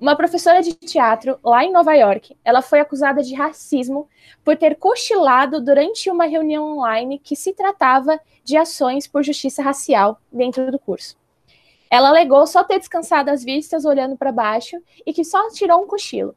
Uma 0.00 0.16
professora 0.16 0.62
de 0.62 0.74
teatro 0.74 1.38
lá 1.44 1.62
em 1.62 1.70
Nova 1.70 1.94
York, 1.94 2.36
ela 2.44 2.60
foi 2.60 2.80
acusada 2.80 3.22
de 3.22 3.34
racismo 3.34 4.08
por 4.42 4.56
ter 4.56 4.76
cochilado 4.76 5.60
durante 5.60 6.10
uma 6.10 6.24
reunião 6.24 6.72
online 6.72 7.18
que 7.18 7.36
se 7.36 7.52
tratava 7.52 8.18
de 8.42 8.56
ações 8.56 9.06
por 9.06 9.22
justiça 9.22 9.62
racial 9.62 10.20
dentro 10.32 10.72
do 10.72 10.78
curso. 10.78 11.16
Ela 11.88 12.08
alegou 12.08 12.46
só 12.46 12.64
ter 12.64 12.78
descansado 12.78 13.30
as 13.30 13.44
vistas 13.44 13.84
olhando 13.84 14.16
para 14.16 14.32
baixo 14.32 14.76
e 15.06 15.12
que 15.12 15.22
só 15.22 15.48
tirou 15.50 15.82
um 15.82 15.86
cochilo. 15.86 16.34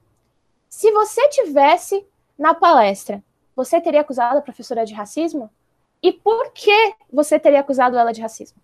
Se 0.70 0.92
você 0.92 1.28
tivesse 1.30 2.06
na 2.38 2.54
palestra 2.54 3.24
você 3.56 3.80
teria 3.80 4.02
acusado 4.02 4.38
a 4.38 4.42
professora 4.42 4.86
de 4.86 4.94
racismo? 4.94 5.50
E 6.02 6.12
por 6.12 6.52
que 6.52 6.94
você 7.12 7.40
teria 7.40 7.62
acusado 7.62 7.98
ela 7.98 8.12
de 8.12 8.22
racismo? 8.22 8.62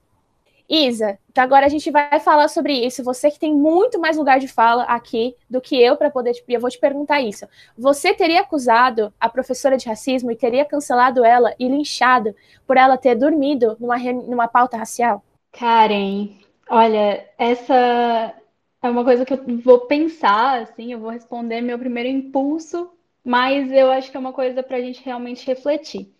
Isa, 0.69 1.17
então 1.31 1.43
agora 1.43 1.65
a 1.65 1.69
gente 1.69 1.89
vai 1.89 2.19
falar 2.19 2.48
sobre 2.48 2.74
isso. 2.74 3.03
Você 3.03 3.31
que 3.31 3.39
tem 3.39 3.51
muito 3.51 4.00
mais 4.00 4.17
lugar 4.17 4.39
de 4.39 4.48
fala 4.48 4.84
aqui 4.84 5.36
do 5.50 5.60
que 5.60 5.75
eu 5.75 5.98
para 5.98 6.12
poder. 6.12 6.34
Eu 6.48 6.62
vou 6.62 6.69
te 6.69 6.77
perguntar 6.77 7.22
isso. 7.22 7.48
Você 7.75 8.13
teria 8.13 8.41
acusado 8.41 9.12
a 9.19 9.27
professora 9.27 9.77
de 9.77 9.89
racismo 9.89 10.31
e 10.31 10.36
teria 10.36 10.63
cancelado 10.63 11.25
ela 11.25 11.55
e 11.58 11.67
linchado 11.67 12.36
por 12.67 12.77
ela 12.77 12.98
ter 12.98 13.15
dormido 13.15 13.75
numa, 13.79 13.98
numa 13.98 14.48
pauta 14.48 14.77
racial? 14.77 15.24
Karen, 15.51 16.29
olha, 16.69 17.27
essa 17.36 18.36
é 18.84 18.89
uma 18.89 19.03
coisa 19.03 19.25
que 19.25 19.34
eu 19.34 19.43
vou 19.63 19.88
pensar, 19.88 20.62
assim, 20.62 20.93
eu 20.93 21.00
vou 21.00 21.10
responder 21.10 21.62
meu 21.62 21.79
primeiro 21.79 22.10
impulso 22.10 22.91
mas 23.24 23.72
eu 23.72 23.92
acho 23.92 24.12
que 24.12 24.18
é 24.18 24.20
uma 24.20 24.34
coisa 24.34 24.64
para 24.64 24.78
a 24.78 24.82
gente 24.82 25.04
realmente 25.04 25.46
refletir. 25.46 26.12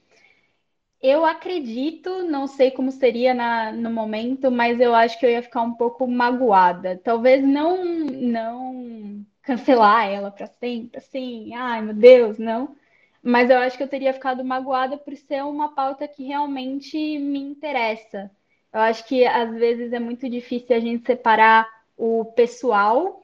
Eu 1.02 1.26
acredito, 1.26 2.24
não 2.24 2.46
sei 2.46 2.72
como 2.72 2.92
seria 2.92 3.34
na, 3.34 3.72
no 3.72 3.90
momento, 3.90 4.52
mas 4.52 4.80
eu 4.82 4.94
acho 4.94 5.18
que 5.18 5.26
eu 5.26 5.30
ia 5.30 5.42
ficar 5.42 5.62
um 5.62 5.74
pouco 5.74 6.06
magoada. 6.08 7.00
Talvez 7.02 7.42
não, 7.42 7.86
não 7.86 9.26
cancelar 9.42 10.08
ela 10.10 10.30
para 10.30 10.48
sempre, 10.48 10.98
assim, 10.98 11.54
ai 11.56 11.82
meu 11.82 11.94
Deus, 11.94 12.38
não. 12.38 12.76
Mas 13.24 13.50
eu 13.50 13.58
acho 13.60 13.78
que 13.78 13.84
eu 13.84 13.88
teria 13.88 14.14
ficado 14.14 14.44
magoada 14.44 14.98
por 14.98 15.16
ser 15.16 15.44
uma 15.44 15.74
pauta 15.74 16.08
que 16.08 16.24
realmente 16.26 16.98
me 17.20 17.40
interessa. 17.40 18.30
Eu 18.74 18.82
acho 18.82 19.06
que 19.08 19.26
às 19.26 19.52
vezes 19.56 19.94
é 19.94 20.00
muito 20.00 20.30
difícil 20.30 20.76
a 20.76 20.80
gente 20.80 21.06
separar 21.06 21.68
o 21.98 22.26
pessoal 22.26 23.24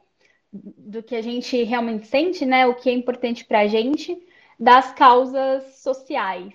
do 0.64 1.04
que 1.04 1.16
a 1.16 1.22
gente 1.22 1.64
realmente 1.64 2.08
sente, 2.08 2.46
né? 2.46 2.66
O 2.68 2.76
que 2.76 2.90
é 2.90 2.94
importante 2.94 3.46
para 3.46 3.62
a 3.62 3.68
gente, 3.68 4.18
das 4.60 4.94
causas 4.94 5.64
sociais. 5.82 6.54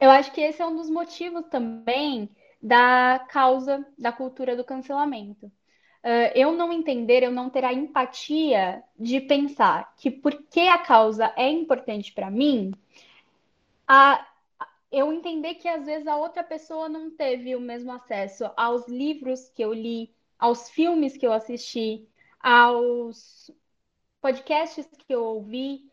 Eu 0.00 0.10
acho 0.10 0.32
que 0.32 0.40
esse 0.40 0.60
é 0.62 0.66
um 0.66 0.76
dos 0.76 0.90
motivos 0.90 1.44
também 1.48 2.28
da 2.62 3.24
causa 3.30 3.86
da 3.98 4.12
cultura 4.12 4.56
do 4.56 4.64
cancelamento. 4.64 5.46
uh, 5.46 6.30
eu 6.34 6.52
não 6.52 6.72
entender, 6.72 7.22
eu 7.22 7.30
não 7.30 7.50
ter 7.50 7.64
a 7.64 7.72
empatia 7.72 8.82
de 8.98 9.20
pensar 9.20 9.94
que 9.96 10.10
porque 10.10 10.60
a 10.60 10.78
causa 10.78 11.32
é 11.36 11.48
importante 11.50 12.12
para 12.12 12.30
mim, 12.30 12.72
a, 13.86 14.26
eu 14.90 15.12
entender 15.12 15.54
que 15.54 15.68
às 15.68 15.86
vezes 15.86 16.06
a 16.06 16.16
outra 16.16 16.42
pessoa 16.44 16.88
não 16.88 17.10
teve 17.10 17.54
o 17.56 17.60
mesmo 17.60 17.92
acesso 17.92 18.50
aos 18.56 18.86
livros 18.88 19.48
que 19.48 19.62
eu 19.62 19.72
li, 19.72 20.14
aos 20.38 20.70
filmes 20.70 21.16
que 21.16 21.26
eu 21.26 21.32
assisti, 21.32 22.06
aos 22.42 23.50
podcasts 24.20 24.86
que 25.06 25.14
eu 25.14 25.24
ouvi, 25.24 25.90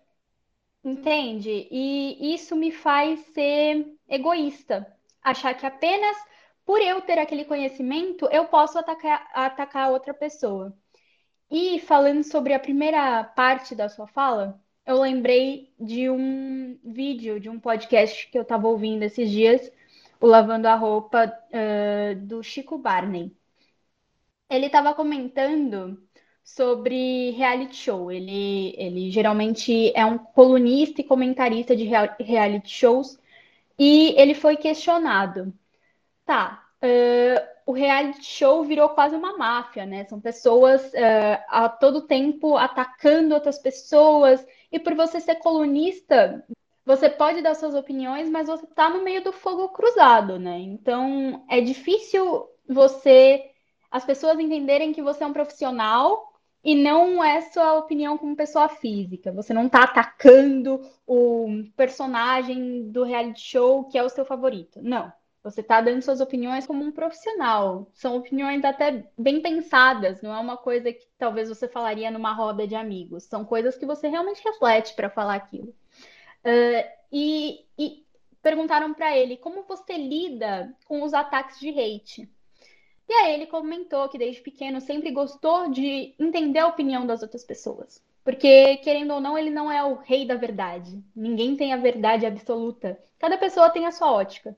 entende? 0.83 1.67
E 1.71 2.33
isso 2.33 2.55
me 2.55 2.71
faz 2.71 3.19
ser 3.33 3.95
egoísta, 4.07 4.87
achar 5.21 5.53
que 5.53 5.65
apenas 5.65 6.17
por 6.65 6.81
eu 6.81 7.01
ter 7.01 7.17
aquele 7.17 7.45
conhecimento, 7.45 8.27
eu 8.31 8.45
posso 8.45 8.77
atacar, 8.77 9.27
atacar 9.33 9.91
outra 9.91 10.13
pessoa. 10.13 10.71
E 11.49 11.79
falando 11.79 12.23
sobre 12.23 12.53
a 12.53 12.59
primeira 12.59 13.23
parte 13.23 13.73
da 13.73 13.89
sua 13.89 14.05
fala, 14.05 14.61
eu 14.85 14.99
lembrei 15.01 15.73
de 15.79 16.09
um 16.11 16.79
vídeo, 16.83 17.39
de 17.39 17.49
um 17.49 17.59
podcast 17.59 18.29
que 18.29 18.37
eu 18.37 18.43
estava 18.43 18.67
ouvindo 18.67 19.01
esses 19.01 19.31
dias, 19.31 19.71
o 20.21 20.27
Lavando 20.27 20.67
a 20.67 20.75
Roupa, 20.75 21.33
uh, 21.49 22.15
do 22.25 22.43
Chico 22.43 22.77
Barney. 22.77 23.35
Ele 24.47 24.67
estava 24.67 24.93
comentando 24.93 26.07
sobre 26.55 27.31
reality 27.31 27.75
show. 27.75 28.11
Ele, 28.11 28.73
ele 28.77 29.11
geralmente 29.11 29.91
é 29.95 30.05
um 30.05 30.17
colunista 30.17 31.01
e 31.01 31.03
comentarista 31.03 31.75
de 31.75 31.83
reality 32.19 32.69
shows, 32.69 33.19
e 33.77 34.13
ele 34.17 34.33
foi 34.33 34.57
questionado 34.57 35.53
tá, 36.29 36.63
uh, 36.83 37.47
o 37.65 37.71
reality 37.71 38.23
show 38.23 38.63
virou 38.63 38.89
quase 38.89 39.15
uma 39.15 39.35
máfia, 39.35 39.83
né? 39.83 40.05
São 40.05 40.21
pessoas 40.21 40.79
uh, 40.93 41.43
a 41.49 41.67
todo 41.67 42.05
tempo 42.05 42.55
atacando 42.55 43.33
outras 43.33 43.57
pessoas, 43.57 44.45
e 44.71 44.77
por 44.77 44.93
você 44.93 45.19
ser 45.19 45.35
colunista, 45.37 46.45
você 46.85 47.09
pode 47.09 47.41
dar 47.41 47.55
suas 47.55 47.73
opiniões, 47.73 48.29
mas 48.29 48.47
você 48.47 48.67
tá 48.67 48.91
no 48.91 49.03
meio 49.03 49.23
do 49.23 49.33
fogo 49.33 49.69
cruzado, 49.69 50.37
né? 50.37 50.59
Então 50.59 51.43
é 51.49 51.59
difícil 51.59 52.47
você 52.67 53.49
as 53.89 54.05
pessoas 54.05 54.39
entenderem 54.39 54.93
que 54.93 55.01
você 55.01 55.23
é 55.23 55.27
um 55.27 55.33
profissional 55.33 56.28
e 56.63 56.75
não 56.75 57.23
é 57.23 57.41
sua 57.41 57.75
opinião 57.75 58.17
como 58.17 58.35
pessoa 58.35 58.67
física. 58.67 59.31
Você 59.31 59.53
não 59.53 59.67
está 59.67 59.83
atacando 59.83 60.81
o 61.07 61.63
personagem 61.75 62.89
do 62.91 63.03
reality 63.03 63.41
show 63.41 63.85
que 63.85 63.97
é 63.97 64.03
o 64.03 64.09
seu 64.09 64.25
favorito. 64.25 64.79
Não. 64.81 65.11
Você 65.41 65.61
está 65.61 65.79
dando 65.79 66.01
suas 66.01 66.19
opiniões 66.19 66.67
como 66.67 66.83
um 66.83 66.91
profissional. 66.91 67.89
São 67.93 68.17
opiniões 68.17 68.63
até 68.65 69.09
bem 69.17 69.41
pensadas, 69.41 70.21
não 70.21 70.35
é 70.35 70.39
uma 70.39 70.57
coisa 70.57 70.91
que 70.91 71.07
talvez 71.17 71.47
você 71.47 71.67
falaria 71.67 72.11
numa 72.11 72.33
roda 72.33 72.67
de 72.67 72.75
amigos. 72.75 73.23
São 73.23 73.45
coisas 73.45 73.77
que 73.77 73.85
você 73.85 74.09
realmente 74.09 74.43
reflete 74.43 74.93
para 74.95 75.09
falar 75.09 75.35
aquilo. 75.35 75.73
Uh, 76.43 76.83
e, 77.11 77.65
e 77.77 78.05
perguntaram 78.41 78.93
para 78.93 79.17
ele 79.17 79.37
como 79.37 79.63
você 79.63 79.97
lida 79.97 80.75
com 80.85 81.03
os 81.03 81.13
ataques 81.13 81.57
de 81.59 81.69
hate. 81.69 82.29
E 83.09 83.13
aí 83.13 83.33
ele 83.33 83.47
comentou 83.47 84.07
que 84.07 84.19
desde 84.19 84.39
pequeno 84.39 84.79
sempre 84.79 85.09
gostou 85.09 85.71
de 85.71 86.13
entender 86.19 86.59
a 86.59 86.67
opinião 86.67 87.07
das 87.07 87.23
outras 87.23 87.43
pessoas. 87.43 88.03
Porque, 88.23 88.77
querendo 88.77 89.15
ou 89.15 89.19
não, 89.19 89.35
ele 89.35 89.49
não 89.49 89.71
é 89.71 89.83
o 89.83 89.95
rei 89.95 90.27
da 90.27 90.35
verdade. 90.35 91.03
Ninguém 91.15 91.55
tem 91.55 91.73
a 91.73 91.77
verdade 91.77 92.27
absoluta. 92.27 92.99
Cada 93.17 93.35
pessoa 93.35 93.71
tem 93.71 93.87
a 93.87 93.91
sua 93.91 94.11
ótica. 94.11 94.55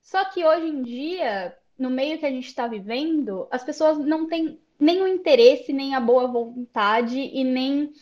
Só 0.00 0.24
que 0.26 0.44
hoje 0.44 0.68
em 0.68 0.82
dia, 0.84 1.58
no 1.76 1.90
meio 1.90 2.20
que 2.20 2.26
a 2.26 2.30
gente 2.30 2.46
está 2.46 2.68
vivendo, 2.68 3.48
as 3.50 3.64
pessoas 3.64 3.98
não 3.98 4.28
têm 4.28 4.60
nem 4.78 5.02
o 5.02 5.08
interesse, 5.08 5.72
nem 5.72 5.96
a 5.96 6.00
boa 6.00 6.28
vontade 6.28 7.18
e 7.18 7.42
nem 7.42 7.92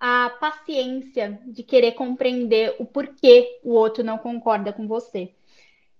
a 0.00 0.30
paciência 0.40 1.40
de 1.46 1.62
querer 1.62 1.92
compreender 1.92 2.74
o 2.80 2.84
porquê 2.84 3.60
o 3.62 3.70
outro 3.70 4.02
não 4.02 4.18
concorda 4.18 4.72
com 4.72 4.88
você. 4.88 5.32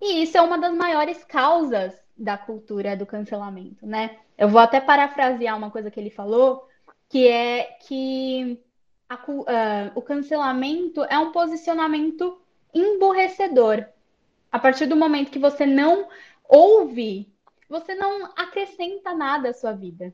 E 0.01 0.23
isso 0.23 0.37
é 0.37 0.43
uma 0.43 0.59
das 0.59 0.75
maiores 0.75 1.25
causas 1.25 1.93
da 2.17 2.37
cultura 2.37 2.97
do 2.97 3.07
cancelamento, 3.07 3.87
né? 3.87 4.19
Eu 4.37 4.49
vou 4.49 4.61
até 4.61 4.81
parafrasear 4.81 5.57
uma 5.57 5.71
coisa 5.71 5.91
que 5.91 5.99
ele 5.99 6.11
falou, 6.11 6.69
que 7.09 7.29
é 7.29 7.77
que 7.87 8.61
a, 9.09 9.15
uh, 9.15 9.93
o 9.95 10.03
cancelamento 10.03 11.05
é 11.05 11.19
um 11.19 11.33
posicionamento 11.33 12.41
emburrecedor 12.75 13.85
a 14.51 14.59
partir 14.59 14.87
do 14.87 14.97
momento 14.97 15.31
que 15.31 15.39
você 15.39 15.67
não 15.67 16.09
ouve, 16.49 17.31
você 17.69 17.95
não 17.95 18.31
acrescenta 18.37 19.15
nada 19.15 19.51
à 19.51 19.55
sua 19.55 19.73
vida. 19.73 20.13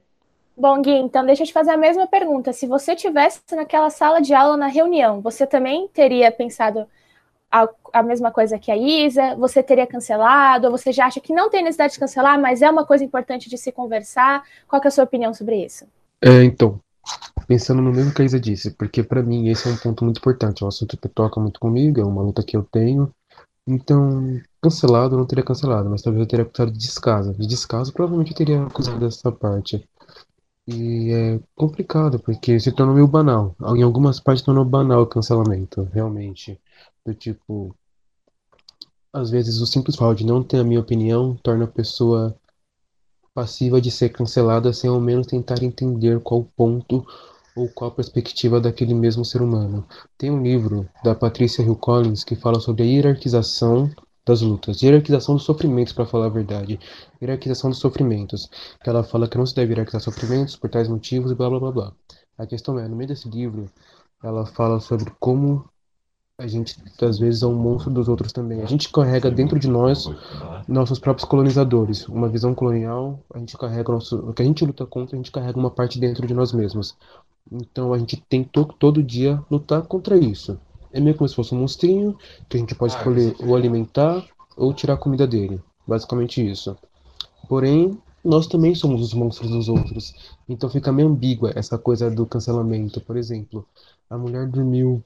Bom, 0.56 0.80
Gui, 0.82 0.92
então 0.92 1.24
deixa 1.24 1.42
eu 1.42 1.46
te 1.46 1.52
fazer 1.52 1.72
a 1.72 1.76
mesma 1.76 2.06
pergunta. 2.06 2.52
Se 2.52 2.66
você 2.66 2.94
tivesse 2.94 3.40
naquela 3.54 3.90
sala 3.90 4.20
de 4.20 4.34
aula 4.34 4.56
na 4.56 4.66
reunião, 4.66 5.20
você 5.20 5.46
também 5.46 5.88
teria 5.88 6.30
pensado 6.30 6.86
a, 7.62 7.68
a, 7.92 8.02
mesma 8.02 8.30
coisa 8.30 8.58
que 8.58 8.70
a 8.70 8.76
Isa? 8.76 9.34
Você 9.36 9.62
teria 9.62 9.86
cancelado? 9.86 10.66
Ou 10.66 10.72
você 10.76 10.92
já 10.92 11.06
acha 11.06 11.20
que 11.20 11.32
não 11.32 11.48
tem 11.48 11.62
necessidade 11.62 11.94
de 11.94 12.00
cancelar, 12.00 12.40
mas 12.40 12.62
é 12.62 12.70
uma 12.70 12.84
coisa 12.84 13.04
importante 13.04 13.48
de 13.48 13.56
se 13.56 13.70
conversar? 13.70 14.42
Qual 14.66 14.82
é 14.82 14.88
a 14.88 14.90
sua 14.90 15.04
opinião 15.04 15.32
sobre 15.32 15.64
isso? 15.64 15.86
É, 16.20 16.42
então, 16.42 16.80
pensando 17.46 17.82
no 17.82 17.92
mesmo 17.92 18.12
que 18.12 18.22
a 18.22 18.24
Isa 18.24 18.40
disse, 18.40 18.70
porque 18.72 19.02
para 19.02 19.22
mim 19.22 19.48
esse 19.48 19.68
é 19.68 19.70
um 19.70 19.76
ponto 19.76 20.04
muito 20.04 20.18
importante, 20.18 20.62
é 20.62 20.64
um 20.64 20.68
assunto 20.68 20.96
que 20.96 21.08
toca 21.08 21.40
muito 21.40 21.60
comigo, 21.60 22.00
é 22.00 22.04
uma 22.04 22.22
luta 22.22 22.42
que 22.42 22.56
eu 22.56 22.62
tenho, 22.62 23.12
então, 23.66 24.40
cancelado 24.60 25.14
eu 25.14 25.18
não 25.18 25.26
teria 25.26 25.44
cancelado, 25.44 25.88
mas 25.88 26.02
talvez 26.02 26.22
eu 26.22 26.28
teria 26.28 26.44
acusado 26.44 26.70
de 26.70 26.78
descaso. 26.78 27.34
De 27.34 27.46
descaso, 27.46 27.92
provavelmente 27.92 28.32
eu 28.32 28.36
teria 28.36 28.62
acusado 28.62 28.98
dessa 29.00 29.32
parte. 29.32 29.86
E 30.66 31.12
é 31.12 31.40
complicado, 31.54 32.18
porque 32.18 32.58
se 32.60 32.72
tornou 32.72 32.94
meio 32.94 33.06
banal. 33.06 33.54
Em 33.76 33.82
algumas 33.82 34.20
partes 34.20 34.44
tornou 34.44 34.64
banal 34.64 35.02
o 35.02 35.06
cancelamento, 35.06 35.88
realmente. 35.92 36.60
Do 37.04 37.14
tipo, 37.14 37.74
às 39.12 39.30
vezes 39.30 39.60
o 39.60 39.66
simples 39.66 39.96
fato 39.96 40.16
de 40.16 40.26
não 40.26 40.42
ter 40.42 40.58
a 40.58 40.64
minha 40.64 40.80
opinião 40.80 41.36
torna 41.42 41.64
a 41.64 41.68
pessoa 41.68 42.34
passiva 43.34 43.80
de 43.80 43.90
ser 43.90 44.10
cancelada 44.10 44.72
sem 44.72 44.88
ao 44.88 45.00
menos 45.00 45.26
tentar 45.26 45.62
entender 45.62 46.20
qual 46.20 46.44
ponto 46.56 47.06
ou 47.56 47.68
qual 47.68 47.90
perspectiva 47.90 48.60
daquele 48.60 48.94
mesmo 48.94 49.24
ser 49.24 49.42
humano. 49.42 49.86
Tem 50.18 50.30
um 50.30 50.42
livro 50.42 50.88
da 51.02 51.14
Patricia 51.14 51.62
Hill 51.62 51.76
Collins 51.76 52.24
que 52.24 52.34
fala 52.34 52.60
sobre 52.60 52.82
a 52.82 52.86
hierarquização 52.86 53.90
das 54.26 54.40
lutas, 54.40 54.82
hierarquização 54.82 55.34
dos 55.34 55.44
sofrimentos, 55.44 55.92
para 55.92 56.06
falar 56.06 56.26
a 56.26 56.30
verdade, 56.30 56.80
hierarquização 57.20 57.70
dos 57.70 57.78
sofrimentos, 57.78 58.48
que 58.82 58.88
ela 58.88 59.04
fala 59.04 59.28
que 59.28 59.36
não 59.36 59.44
se 59.44 59.54
deve 59.54 59.72
hierarquizar 59.72 60.00
sofrimentos 60.00 60.56
por 60.56 60.70
tais 60.70 60.88
motivos 60.88 61.30
e 61.30 61.34
blá 61.34 61.48
blá 61.50 61.60
blá 61.60 61.72
blá. 61.72 61.92
A 62.38 62.46
questão 62.46 62.78
é, 62.78 62.88
no 62.88 62.96
meio 62.96 63.08
desse 63.08 63.28
livro, 63.28 63.70
ela 64.22 64.46
fala 64.46 64.80
sobre 64.80 65.12
como 65.20 65.68
a 66.36 66.48
gente 66.48 66.76
às 67.00 67.18
vezes 67.18 67.42
é 67.42 67.46
um 67.46 67.54
monstro 67.54 67.92
dos 67.92 68.08
outros 68.08 68.32
também. 68.32 68.60
A 68.60 68.66
gente 68.66 68.90
carrega 68.90 69.30
dentro 69.30 69.58
de 69.58 69.68
nós 69.68 70.10
nossos 70.66 70.98
próprios 70.98 71.28
colonizadores. 71.28 72.08
Uma 72.08 72.28
visão 72.28 72.54
colonial, 72.54 73.20
a 73.32 73.38
gente 73.38 73.56
carrega 73.56 73.92
nosso, 73.92 74.16
o 74.16 74.34
que 74.34 74.42
a 74.42 74.44
gente 74.44 74.64
luta 74.64 74.84
contra, 74.84 75.14
a 75.14 75.18
gente 75.18 75.30
carrega 75.30 75.58
uma 75.58 75.70
parte 75.70 75.98
dentro 75.98 76.26
de 76.26 76.34
nós 76.34 76.52
mesmos. 76.52 76.96
Então 77.50 77.92
a 77.92 77.98
gente 77.98 78.16
tem 78.28 78.42
to 78.42 78.64
todo 78.64 79.02
dia 79.02 79.40
lutar 79.48 79.82
contra 79.82 80.16
isso. 80.16 80.58
É 80.92 81.00
meio 81.00 81.16
como 81.16 81.28
se 81.28 81.36
fosse 81.36 81.54
um 81.54 81.58
monstrinho 81.58 82.16
que 82.48 82.56
a 82.56 82.60
gente 82.60 82.74
pode 82.74 82.94
ah, 82.94 82.98
escolher 82.98 83.36
ou 83.40 83.54
alimentar 83.54 84.24
ou 84.56 84.72
tirar 84.74 84.94
a 84.94 84.98
comida 84.98 85.26
dele. 85.26 85.60
Basicamente 85.86 86.44
isso. 86.44 86.76
Porém, 87.48 87.96
nós 88.24 88.46
também 88.46 88.74
somos 88.74 89.02
os 89.02 89.14
monstros 89.14 89.50
dos 89.50 89.68
outros. 89.68 90.14
Então 90.48 90.68
fica 90.68 90.90
meio 90.90 91.08
ambígua 91.08 91.52
essa 91.54 91.78
coisa 91.78 92.10
do 92.10 92.26
cancelamento. 92.26 93.00
Por 93.00 93.16
exemplo, 93.16 93.64
a 94.10 94.18
mulher 94.18 94.48
dormiu 94.48 95.04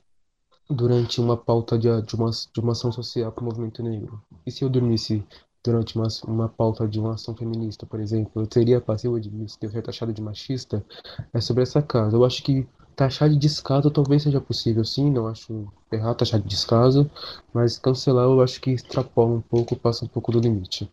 durante 0.69 1.21
uma 1.21 1.37
pauta 1.37 1.79
de, 1.79 1.89
de, 2.03 2.15
uma, 2.15 2.31
de 2.31 2.61
uma 2.61 2.73
ação 2.73 2.93
social 2.93 3.33
para 3.33 3.43
o 3.43 3.45
movimento 3.45 3.83
negro. 3.83 4.23
E 4.47 4.51
se 4.51 4.65
eu 4.65 4.69
dormisse 4.69 5.25
durante 5.65 5.97
uma, 5.97 6.09
uma 6.27 6.49
pauta 6.49 6.87
de 6.87 6.99
uma 6.99 7.15
ação 7.15 7.35
feminista, 7.35 7.87
por 7.87 8.01
exemplo, 8.01 8.43
eu 8.43 8.49
seria 8.53 8.81
passivo 8.81 9.21
de 9.21 9.31
ser 9.49 9.83
taxado 9.83 10.13
de 10.13 10.23
machista, 10.23 10.85
é 11.33 11.41
sobre 11.41 11.63
essa 11.63 11.83
casa. 11.83 12.17
Eu 12.17 12.25
acho 12.25 12.43
que 12.43 12.67
taxar 12.97 13.29
de 13.29 13.37
descaso 13.37 13.91
talvez 13.91 14.23
seja 14.23 14.41
possível, 14.41 14.85
sim, 14.85 15.11
não 15.11 15.29
acho 15.29 15.73
errado 15.91 16.17
taxar 16.17 16.41
de 16.41 16.49
descaso, 16.49 17.11
mas 17.53 17.79
cancelar 17.79 18.25
eu 18.25 18.41
acho 18.43 18.61
que 18.61 18.71
extrapola 18.73 19.37
um 19.37 19.41
pouco, 19.41 19.77
passa 19.77 20.05
um 20.05 20.09
pouco 20.09 20.33
do 20.33 20.41
limite. 20.41 20.91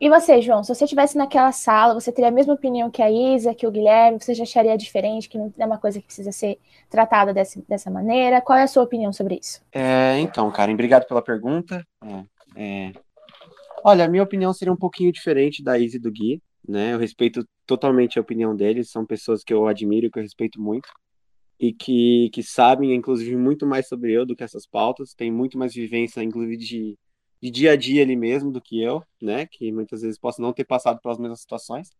E 0.00 0.08
você, 0.08 0.40
João, 0.40 0.62
se 0.62 0.72
você 0.72 0.84
estivesse 0.84 1.18
naquela 1.18 1.50
sala, 1.50 1.92
você 1.92 2.12
teria 2.12 2.28
a 2.28 2.32
mesma 2.32 2.54
opinião 2.54 2.88
que 2.88 3.02
a 3.02 3.10
Isa, 3.10 3.52
que 3.52 3.66
o 3.66 3.70
Guilherme, 3.70 4.20
você 4.20 4.32
já 4.32 4.44
acharia 4.44 4.78
diferente, 4.78 5.28
que 5.28 5.36
não 5.36 5.52
é 5.58 5.66
uma 5.66 5.78
coisa 5.78 5.98
que 6.00 6.06
precisa 6.06 6.30
ser 6.30 6.58
tratada 6.88 7.34
desse, 7.34 7.64
dessa 7.68 7.90
maneira? 7.90 8.40
Qual 8.40 8.56
é 8.56 8.62
a 8.62 8.68
sua 8.68 8.84
opinião 8.84 9.12
sobre 9.12 9.40
isso? 9.42 9.60
É, 9.72 10.18
então, 10.20 10.50
Karen, 10.52 10.74
obrigado 10.74 11.06
pela 11.06 11.20
pergunta. 11.20 11.84
É, 12.00 12.24
é, 12.56 12.92
Olha, 13.84 14.04
a 14.04 14.08
minha 14.08 14.22
opinião 14.22 14.52
seria 14.52 14.72
um 14.72 14.76
pouquinho 14.76 15.12
diferente 15.12 15.62
da 15.62 15.78
Izzy 15.78 15.96
e 15.96 16.00
do 16.00 16.12
Gui, 16.12 16.42
né? 16.66 16.94
Eu 16.94 16.98
respeito 16.98 17.44
totalmente 17.66 18.18
a 18.18 18.22
opinião 18.22 18.54
deles, 18.54 18.90
são 18.90 19.04
pessoas 19.04 19.42
que 19.42 19.52
eu 19.52 19.66
admiro 19.66 20.06
e 20.06 20.10
que 20.10 20.18
eu 20.18 20.22
respeito 20.22 20.60
muito 20.60 20.88
e 21.58 21.72
que, 21.72 22.30
que 22.32 22.42
sabem, 22.42 22.94
inclusive, 22.94 23.36
muito 23.36 23.66
mais 23.66 23.88
sobre 23.88 24.12
eu 24.12 24.24
do 24.24 24.36
que 24.36 24.44
essas 24.44 24.64
pautas, 24.64 25.12
tem 25.12 25.30
muito 25.30 25.58
mais 25.58 25.74
vivência, 25.74 26.22
inclusive, 26.22 26.56
de, 26.56 26.98
de 27.42 27.50
dia 27.50 27.72
a 27.72 27.76
dia 27.76 28.02
ali 28.02 28.16
mesmo 28.16 28.50
do 28.50 28.60
que 28.60 28.82
eu, 28.82 29.02
né? 29.20 29.46
Que 29.46 29.70
muitas 29.72 30.02
vezes 30.02 30.18
posso 30.18 30.40
não 30.42 30.52
ter 30.52 30.64
passado 30.64 31.00
pelas 31.00 31.18
mesmas 31.18 31.40
situações. 31.40 31.90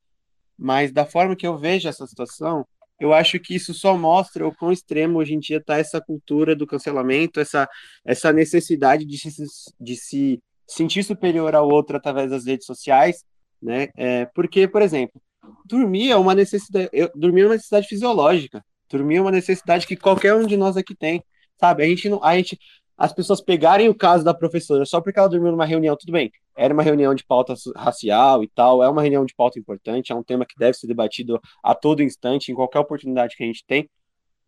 Mas 0.59 0.93
da 0.93 1.07
forma 1.07 1.37
que 1.37 1.47
eu 1.47 1.57
vejo 1.57 1.89
essa 1.89 2.07
situação, 2.07 2.67
eu 2.99 3.13
acho 3.13 3.39
que 3.39 3.55
isso 3.55 3.73
só 3.73 3.97
mostra 3.97 4.47
o 4.47 4.55
quão 4.55 4.73
extremo 4.73 5.19
hoje 5.19 5.35
em 5.35 5.39
dia 5.39 5.59
está 5.59 5.79
essa 5.79 6.01
cultura 6.01 6.57
do 6.57 6.67
cancelamento, 6.67 7.39
essa, 7.39 7.69
essa 8.05 8.33
necessidade 8.33 9.05
de 9.05 9.19
se, 9.19 9.45
de 9.81 9.97
se 9.97 10.43
sentir 10.67 11.05
superior 11.05 11.55
ao 11.55 11.69
outro 11.69 11.97
através 11.97 12.31
das 12.31 12.45
redes 12.45 12.67
sociais, 12.67 13.25
né? 13.63 13.89
É, 13.97 14.27
porque, 14.27 14.67
por 14.67 14.83
exemplo, 14.83 15.21
dormir 15.65 16.11
é 16.11 16.17
uma 16.17 16.35
necessidade, 16.35 16.89
eu, 16.93 17.11
dormir 17.15 17.43
é 17.43 17.47
uma 17.47 17.55
necessidade 17.55 17.87
fisiológica, 17.87 18.65
dormir 18.91 19.17
é 19.17 19.21
uma 19.21 19.31
necessidade 19.31 19.87
que 19.87 19.97
qualquer 19.97 20.35
um 20.35 20.47
de 20.47 20.57
nós 20.57 20.77
aqui 20.77 20.95
tem, 20.95 21.23
sabe? 21.59 21.85
A 21.85 21.87
gente 21.87 22.09
não, 22.09 22.23
a 22.23 22.37
gente, 22.37 22.59
as 22.99 23.13
pessoas 23.13 23.41
pegarem 23.41 23.89
o 23.89 23.95
caso 23.95 24.25
da 24.25 24.35
professora 24.35 24.85
só 24.85 25.01
porque 25.01 25.21
ela 25.21 25.29
dormiu 25.29 25.53
numa 25.53 25.65
reunião, 25.65 25.97
tudo 25.97 26.13
bem, 26.13 26.33
era 26.57 26.75
uma 26.75 26.83
reunião 26.83 27.15
de 27.15 27.25
pauta 27.25 27.55
racial 27.77 28.43
e 28.43 28.49
tal, 28.49 28.83
é 28.83 28.89
uma 28.89 29.01
reunião 29.01 29.25
de 29.25 29.35
pauta 29.35 29.57
importante, 29.57 30.11
é 30.11 30.15
um 30.15 30.23
tema 30.25 30.45
que 30.45 30.59
deve 30.59 30.77
ser 30.77 30.89
debatido 30.89 31.41
a 31.63 31.77
todo 31.77 32.03
instante, 32.03 32.51
em 32.51 32.57
qualquer 32.57 32.81
oportunidade 32.81 33.37
que 33.37 33.45
a 33.45 33.47
gente 33.47 33.65
tem, 33.65 33.89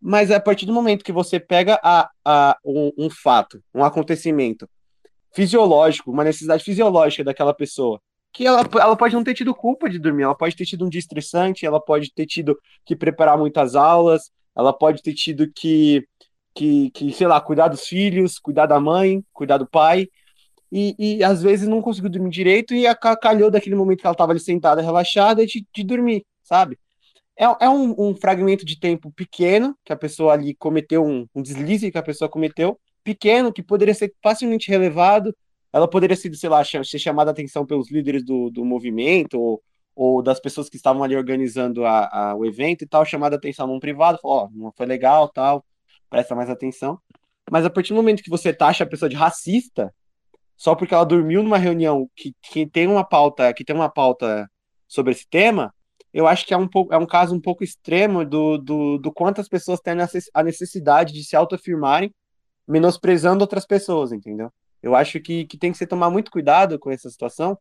mas 0.00 0.30
é 0.30 0.34
a 0.34 0.40
partir 0.40 0.66
do 0.66 0.72
momento 0.72 1.04
que 1.04 1.12
você 1.12 1.38
pega 1.38 1.78
a, 1.80 2.10
a, 2.24 2.58
um, 2.64 2.90
um 2.98 3.08
fato, 3.08 3.62
um 3.72 3.84
acontecimento 3.84 4.68
fisiológico, 5.32 6.10
uma 6.10 6.24
necessidade 6.24 6.64
fisiológica 6.64 7.22
daquela 7.22 7.54
pessoa, 7.54 8.00
que 8.32 8.44
ela, 8.44 8.62
ela 8.80 8.96
pode 8.96 9.14
não 9.14 9.22
ter 9.22 9.34
tido 9.34 9.54
culpa 9.54 9.88
de 9.88 9.98
dormir, 9.98 10.24
ela 10.24 10.36
pode 10.36 10.56
ter 10.56 10.64
tido 10.64 10.84
um 10.84 10.88
dia 10.88 10.98
estressante, 10.98 11.64
ela 11.64 11.80
pode 11.80 12.12
ter 12.12 12.26
tido 12.26 12.58
que 12.84 12.96
preparar 12.96 13.38
muitas 13.38 13.76
aulas, 13.76 14.30
ela 14.56 14.72
pode 14.72 15.02
ter 15.02 15.14
tido 15.14 15.50
que 15.54 16.04
que, 16.54 16.90
que, 16.90 17.12
sei 17.12 17.26
lá, 17.26 17.40
cuidar 17.40 17.68
dos 17.68 17.86
filhos, 17.86 18.38
cuidar 18.38 18.66
da 18.66 18.80
mãe, 18.80 19.24
cuidar 19.32 19.58
do 19.58 19.66
pai, 19.68 20.08
e, 20.72 20.94
e 20.98 21.24
às 21.24 21.42
vezes 21.42 21.68
não 21.68 21.82
conseguiu 21.82 22.10
dormir 22.10 22.30
direito 22.30 22.74
e 22.74 22.84
calhou 23.20 23.50
daquele 23.50 23.74
momento 23.74 24.00
que 24.00 24.06
ela 24.06 24.12
estava 24.12 24.32
ali 24.32 24.40
sentada, 24.40 24.80
relaxada, 24.82 25.44
de, 25.44 25.66
de 25.74 25.84
dormir, 25.84 26.24
sabe? 26.42 26.78
É, 27.36 27.44
é 27.64 27.68
um, 27.68 27.94
um, 27.98 28.14
fragmento 28.14 28.64
de 28.64 28.78
tempo 28.78 29.10
pequeno, 29.10 29.74
que 29.84 29.92
a 29.92 29.96
pessoa 29.96 30.34
ali 30.34 30.54
cometeu 30.54 31.04
um, 31.04 31.26
um 31.34 31.42
deslize 31.42 31.90
que 31.90 31.98
a 31.98 32.02
pessoa 32.02 32.28
cometeu, 32.28 32.78
pequeno, 33.02 33.52
que 33.52 33.62
poderia 33.62 33.94
ser 33.94 34.14
facilmente 34.22 34.70
relevado, 34.70 35.34
ela 35.72 35.88
poderia 35.88 36.16
ser, 36.16 36.34
sei 36.34 36.50
lá, 36.50 36.62
ser 36.64 36.98
chamada 36.98 37.30
a 37.30 37.32
atenção 37.32 37.64
pelos 37.64 37.90
líderes 37.90 38.24
do, 38.24 38.50
do 38.50 38.64
movimento, 38.64 39.40
ou, 39.40 39.62
ou 39.94 40.22
das 40.22 40.40
pessoas 40.40 40.68
que 40.68 40.76
estavam 40.76 41.02
ali 41.02 41.16
organizando 41.16 41.84
a, 41.84 42.30
a, 42.30 42.34
o 42.36 42.44
evento 42.44 42.82
e 42.82 42.86
tal, 42.86 43.04
chamada 43.04 43.36
atenção 43.36 43.66
num 43.66 43.80
privado, 43.80 44.18
ó, 44.22 44.44
oh, 44.44 44.50
não 44.52 44.72
foi 44.76 44.86
legal, 44.86 45.28
tal, 45.28 45.64
presta 46.10 46.34
mais 46.34 46.50
atenção. 46.50 46.98
Mas 47.50 47.64
a 47.64 47.70
partir 47.70 47.90
do 47.90 47.96
momento 47.96 48.22
que 48.22 48.28
você 48.28 48.52
taxa 48.52 48.84
a 48.84 48.86
pessoa 48.86 49.08
de 49.08 49.16
racista, 49.16 49.94
só 50.56 50.74
porque 50.74 50.92
ela 50.92 51.04
dormiu 51.04 51.42
numa 51.42 51.56
reunião 51.56 52.10
que, 52.14 52.34
que 52.42 52.66
tem 52.66 52.86
uma 52.86 53.04
pauta, 53.04 53.54
que 53.54 53.64
tem 53.64 53.74
uma 53.74 53.88
pauta 53.88 54.50
sobre 54.86 55.12
esse 55.12 55.26
tema, 55.28 55.72
eu 56.12 56.26
acho 56.26 56.44
que 56.44 56.52
é 56.52 56.56
um, 56.56 56.68
pouco, 56.68 56.92
é 56.92 56.98
um 56.98 57.06
caso 57.06 57.34
um 57.34 57.40
pouco 57.40 57.62
extremo 57.62 58.24
do, 58.24 58.58
do, 58.58 58.98
do 58.98 59.12
quanto 59.12 59.40
as 59.40 59.48
pessoas 59.48 59.80
têm 59.80 59.94
a 60.34 60.42
necessidade 60.42 61.14
de 61.14 61.24
se 61.24 61.36
autoafirmarem, 61.36 62.12
menosprezando 62.66 63.42
outras 63.42 63.64
pessoas, 63.64 64.12
entendeu? 64.12 64.52
Eu 64.82 64.94
acho 64.94 65.20
que, 65.20 65.46
que 65.46 65.56
tem 65.56 65.72
que 65.72 65.78
se 65.78 65.86
tomar 65.86 66.10
muito 66.10 66.30
cuidado 66.30 66.78
com 66.78 66.90
essa 66.90 67.08
situação, 67.08 67.56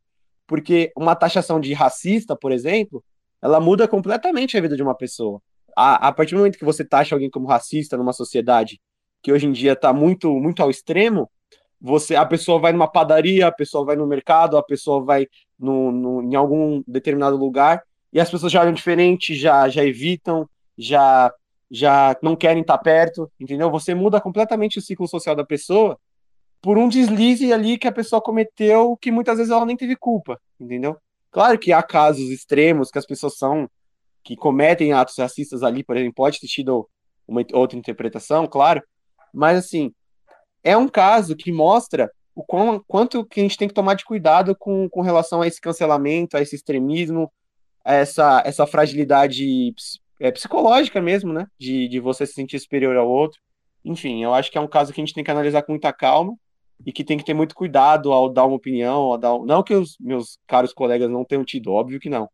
porque 0.48 0.92
uma 0.98 1.16
taxação 1.16 1.60
de 1.60 1.74
racista, 1.74 2.36
por 2.36 2.52
exemplo, 2.52 3.04
ela 3.42 3.60
muda 3.60 3.88
completamente 3.88 4.58
a 4.58 4.62
vida 4.62 4.76
de 4.76 4.84
uma 4.84 4.96
pessoa 4.96 5.42
a, 5.76 6.08
a 6.08 6.12
partir 6.12 6.36
do 6.36 6.40
momento 6.40 6.58
que 6.58 6.66
você 6.66 6.84
taxa 6.84 7.16
alguém 7.16 7.30
como 7.30 7.48
racista 7.48 7.98
numa 7.98 8.14
sociedade 8.14 8.80
que 9.22 9.32
hoje 9.32 9.48
em 9.48 9.52
dia 9.52 9.74
está 9.74 9.92
muito, 9.92 10.34
muito 10.40 10.64
ao 10.64 10.70
extremo, 10.70 11.30
você 11.82 12.16
a 12.16 12.26
pessoa 12.26 12.60
vai 12.60 12.72
numa 12.72 12.88
padaria, 12.88 13.48
a 13.48 13.52
pessoa 13.52 13.86
vai 13.86 13.96
no 13.96 14.08
mercado, 14.08 14.58
a 14.58 14.64
pessoa 14.64 15.04
vai 15.04 15.28
no, 15.58 15.92
no, 15.92 16.22
em 16.22 16.36
algum 16.36 16.84
determinado 16.88 17.38
lugar 17.38 17.84
e 18.12 18.20
as 18.20 18.30
pessoas 18.30 18.52
já 18.52 18.62
olham 18.62 18.74
diferente, 18.74 19.36
já, 19.36 19.70
já 19.70 19.84
evitam, 19.84 20.48
já 20.78 21.32
já 21.72 22.18
não 22.24 22.36
querem 22.36 22.62
estar 22.62 22.78
perto, 22.80 23.32
entendeu? 23.40 23.70
Você 23.70 23.94
muda 23.94 24.20
completamente 24.20 24.80
o 24.80 24.82
ciclo 24.82 25.08
social 25.08 25.36
da 25.36 25.46
pessoa 25.46 26.00
por 26.62 26.78
um 26.78 26.90
deslize 26.90 27.54
ali 27.54 27.78
que 27.78 27.88
a 27.88 27.92
pessoa 27.92 28.22
cometeu 28.22 28.98
que 28.98 29.12
muitas 29.12 29.38
vezes 29.38 29.52
ela 29.52 29.66
nem 29.66 29.78
teve 29.78 29.96
culpa, 29.96 30.40
entendeu? 30.60 30.98
Claro 31.32 31.60
que 31.60 31.72
há 31.72 31.84
casos 31.84 32.30
extremos 32.32 32.90
que 32.90 32.98
as 32.98 33.06
pessoas 33.06 33.38
são 33.38 33.70
que 34.30 34.36
cometem 34.36 34.94
atos 34.94 35.18
racistas 35.18 35.64
ali, 35.64 35.84
por 35.84 35.98
exemplo, 35.98 36.14
pode 36.14 36.40
ter 36.40 36.46
tido 36.46 36.88
uma 37.28 37.44
outra 37.52 37.76
interpretação, 37.76 38.46
claro, 38.46 38.80
mas 39.34 39.58
assim, 39.58 39.92
é 40.64 40.78
um 40.78 40.88
caso 40.88 41.36
que 41.36 41.52
mostra 41.52 42.12
o 42.36 42.44
quão, 42.44 42.80
quanto 42.88 43.26
que 43.26 43.40
a 43.40 43.44
gente 43.44 43.58
tem 43.58 43.68
que 43.68 43.74
tomar 43.74 43.96
de 43.96 44.06
cuidado 44.06 44.56
com, 44.56 44.88
com 44.88 45.02
relação 45.02 45.42
a 45.42 45.48
esse 45.48 45.60
cancelamento, 45.60 46.38
a 46.38 46.42
esse 46.44 46.56
extremismo, 46.56 47.32
a 47.84 47.96
essa, 47.96 48.44
essa 48.46 48.68
fragilidade 48.68 49.74
é, 50.20 50.30
psicológica 50.32 51.02
mesmo, 51.02 51.34
né, 51.34 51.48
de, 51.58 51.88
de 51.88 52.00
você 52.00 52.24
se 52.28 52.34
sentir 52.34 52.60
superior 52.60 52.96
ao 52.98 53.10
outro. 53.10 53.42
Enfim, 53.84 54.24
eu 54.24 54.32
acho 54.32 54.52
que 54.52 54.60
é 54.60 54.62
um 54.62 54.68
caso 54.68 54.94
que 54.94 55.02
a 55.02 55.04
gente 55.04 55.16
tem 55.16 55.24
que 55.24 55.32
analisar 55.32 55.64
com 55.64 55.72
muita 55.72 55.92
calma 55.92 56.36
e 56.86 56.94
que 56.94 57.04
tem 57.04 57.18
que 57.18 57.26
ter 57.26 57.34
muito 57.34 57.56
cuidado 57.56 58.12
ao 58.12 58.32
dar 58.32 58.46
uma 58.46 58.58
opinião, 58.58 59.02
ao 59.02 59.18
dar... 59.18 59.40
não 59.40 59.64
que 59.64 59.74
os 59.74 59.98
meus 60.00 60.38
caros 60.46 60.72
colegas 60.72 61.10
não 61.10 61.26
tenham 61.26 61.44
tido, 61.44 61.72
óbvio 61.72 62.00
que 62.00 62.12
não, 62.12 62.30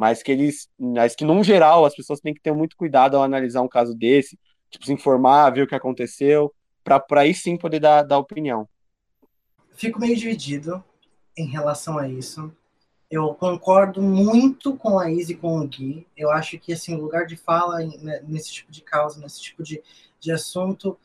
mas 0.00 0.22
que 0.22 0.32
eles, 0.32 0.66
mas 0.78 1.14
que 1.14 1.26
num 1.26 1.44
geral 1.44 1.84
as 1.84 1.94
pessoas 1.94 2.20
têm 2.20 2.32
que 2.32 2.40
ter 2.40 2.54
muito 2.54 2.74
cuidado 2.74 3.18
ao 3.18 3.22
analisar 3.22 3.60
um 3.60 3.68
caso 3.68 3.94
desse, 3.94 4.38
tipo, 4.70 4.86
se 4.86 4.94
informar, 4.94 5.50
ver 5.50 5.64
o 5.64 5.66
que 5.66 5.74
aconteceu, 5.74 6.54
para 6.82 7.20
aí 7.20 7.34
sim 7.34 7.54
poder 7.58 7.80
dar, 7.80 8.02
dar 8.02 8.16
opinião. 8.16 8.66
Fico 9.74 10.00
meio 10.00 10.16
dividido 10.16 10.82
em 11.36 11.46
relação 11.46 11.98
a 11.98 12.08
isso. 12.08 12.50
Eu 13.10 13.34
concordo 13.34 14.00
muito 14.00 14.74
com 14.74 14.98
a 14.98 15.10
Izzy 15.10 15.34
e 15.34 15.36
com 15.36 15.60
o 15.60 15.68
Gui. 15.68 16.06
Eu 16.16 16.30
acho 16.30 16.58
que 16.58 16.72
assim, 16.72 16.94
o 16.94 17.02
lugar 17.02 17.26
de 17.26 17.36
fala 17.36 17.80
né, 17.80 18.22
nesse 18.26 18.50
tipo 18.50 18.72
de 18.72 18.80
causa, 18.80 19.20
nesse 19.20 19.42
tipo 19.42 19.62
de, 19.62 19.82
de 20.18 20.32
assunto, 20.32 20.98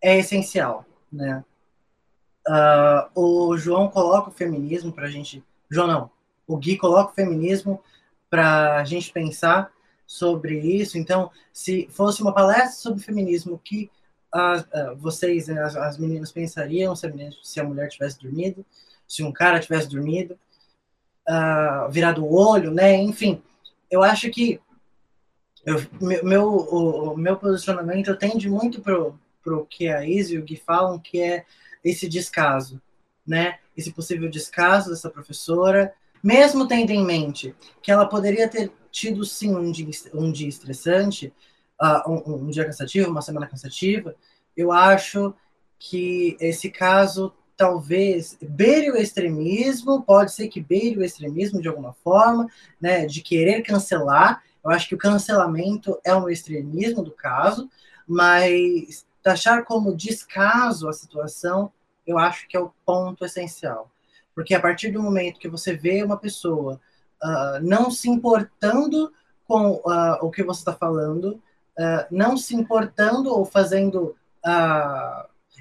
é 0.00 0.16
essencial, 0.18 0.84
né? 1.12 1.44
Uh, 2.46 3.20
o 3.20 3.58
João 3.58 3.88
coloca 3.88 4.30
o 4.30 4.32
feminismo 4.32 4.92
para 4.92 5.06
a 5.06 5.10
gente. 5.10 5.42
João 5.68 5.88
não, 5.88 6.10
o 6.48 6.56
Gui 6.56 6.78
coloca 6.78 7.12
o 7.12 7.14
feminismo 7.14 7.80
para 8.30 8.78
a 8.78 8.84
gente 8.84 9.12
pensar 9.12 9.70
sobre 10.06 10.58
isso. 10.58 10.96
Então, 10.96 11.30
se 11.52 11.86
fosse 11.90 12.22
uma 12.22 12.32
palestra 12.32 12.70
sobre 12.70 13.04
feminismo, 13.04 13.60
que 13.62 13.90
as, 14.32 14.66
vocês, 14.96 15.48
as, 15.50 15.76
as, 15.76 15.98
meninas, 15.98 16.32
pensariam 16.32 16.96
se 16.96 17.06
a, 17.06 17.10
menina, 17.10 17.30
se 17.42 17.60
a, 17.60 17.64
mulher 17.64 17.88
tivesse 17.88 18.18
dormido, 18.18 18.64
se 19.06 19.22
um 19.22 19.32
cara 19.32 19.60
tivesse 19.60 19.88
dormido, 19.88 20.38
uh, 21.28 21.90
virado 21.90 22.24
o 22.24 22.34
olho, 22.34 22.70
né? 22.70 22.94
Enfim, 22.96 23.42
eu 23.90 24.02
acho 24.02 24.30
que 24.30 24.60
eu, 25.64 25.76
meu, 26.22 26.44
o, 26.44 27.12
o, 27.12 27.16
meu 27.16 27.36
posicionamento 27.36 28.16
tende 28.16 28.48
muito 28.48 28.80
para 28.80 29.54
o 29.54 29.66
que 29.66 29.88
a 29.88 30.06
Izzy 30.06 30.36
e 30.36 30.38
o 30.38 30.44
Gui 30.44 30.56
falam, 30.56 30.98
que 30.98 31.20
é 31.20 31.44
esse 31.84 32.08
descaso, 32.08 32.80
né? 33.26 33.58
Esse 33.76 33.92
possível 33.92 34.30
descaso 34.30 34.90
dessa 34.90 35.10
professora, 35.10 35.92
mesmo 36.22 36.66
tendo 36.66 36.90
em 36.90 37.04
mente 37.04 37.54
que 37.82 37.90
ela 37.90 38.06
poderia 38.06 38.48
ter 38.48 38.70
tido 38.90 39.24
sim 39.24 39.54
um 39.54 39.70
dia, 39.70 39.88
um 40.14 40.32
dia 40.32 40.48
estressante, 40.48 41.32
uh, 41.80 42.10
um, 42.10 42.34
um, 42.34 42.50
dia 42.50 42.64
cansativo, 42.64 43.10
uma 43.10 43.22
semana 43.22 43.46
cansativa, 43.46 44.14
eu 44.56 44.72
acho 44.72 45.34
que 45.78 46.36
esse 46.40 46.70
caso 46.70 47.32
talvez 47.56 48.38
beire 48.40 48.90
o 48.90 48.96
extremismo, 48.96 50.02
pode 50.02 50.32
ser 50.32 50.46
que 50.48 50.60
beire 50.60 50.98
o 50.98 51.04
extremismo 51.04 51.60
de 51.60 51.68
alguma 51.68 51.92
forma, 51.92 52.48
né, 52.80 53.04
de 53.04 53.20
querer 53.20 53.62
cancelar. 53.62 54.42
Eu 54.64 54.70
acho 54.70 54.88
que 54.88 54.94
o 54.94 54.98
cancelamento 54.98 55.98
é 56.04 56.14
um 56.14 56.28
extremismo 56.28 57.02
do 57.02 57.10
caso, 57.10 57.68
mas 58.06 59.04
taxar 59.22 59.64
como 59.64 59.94
descaso 59.94 60.88
a 60.88 60.92
situação, 60.92 61.72
eu 62.06 62.16
acho 62.16 62.46
que 62.48 62.56
é 62.56 62.60
o 62.60 62.72
ponto 62.86 63.24
essencial. 63.24 63.90
Porque 64.38 64.54
a 64.54 64.60
partir 64.60 64.92
do 64.92 65.02
momento 65.02 65.40
que 65.40 65.48
você 65.48 65.74
vê 65.74 66.00
uma 66.00 66.16
pessoa 66.16 66.80
uh, 67.20 67.60
não 67.60 67.90
se 67.90 68.08
importando 68.08 69.12
com 69.48 69.72
uh, 69.72 70.16
o 70.22 70.30
que 70.30 70.44
você 70.44 70.60
está 70.60 70.72
falando, 70.72 71.42
uh, 71.76 72.06
não 72.08 72.36
se 72.36 72.54
importando 72.54 73.34
ou 73.34 73.44
fazendo. 73.44 74.14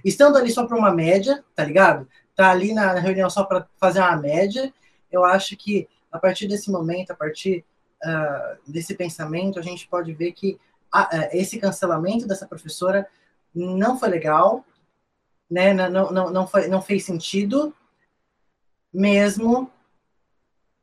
estando 0.06 0.38
ali 0.38 0.52
só 0.52 0.68
para 0.68 0.78
uma 0.78 0.94
média, 0.94 1.44
tá 1.56 1.64
ligado? 1.64 2.08
Tá 2.36 2.52
ali 2.52 2.72
na 2.72 2.94
reunião 3.00 3.32
só 3.32 3.46
para 3.46 3.68
fazer 3.80 4.00
uma 4.00 4.16
média. 4.16 4.72
Eu 5.12 5.26
acho 5.26 5.58
que 5.58 5.90
a 6.12 6.20
partir 6.20 6.48
desse 6.48 6.70
momento, 6.70 7.10
a 7.10 7.16
partir 7.16 7.66
desse 8.68 8.94
pensamento, 8.94 9.58
a 9.58 9.64
gente 9.64 9.88
pode 9.88 10.14
ver 10.14 10.34
que 10.34 10.60
esse 11.32 11.58
cancelamento 11.58 12.28
dessa 12.28 12.46
professora 12.46 13.08
não 13.56 13.98
foi 13.98 14.10
legal, 14.10 14.64
né? 15.50 15.74
não, 15.74 16.12
não, 16.12 16.30
não, 16.30 16.46
foi, 16.46 16.68
não 16.68 16.80
fez 16.80 17.04
sentido 17.04 17.74
mesmo 18.94 19.72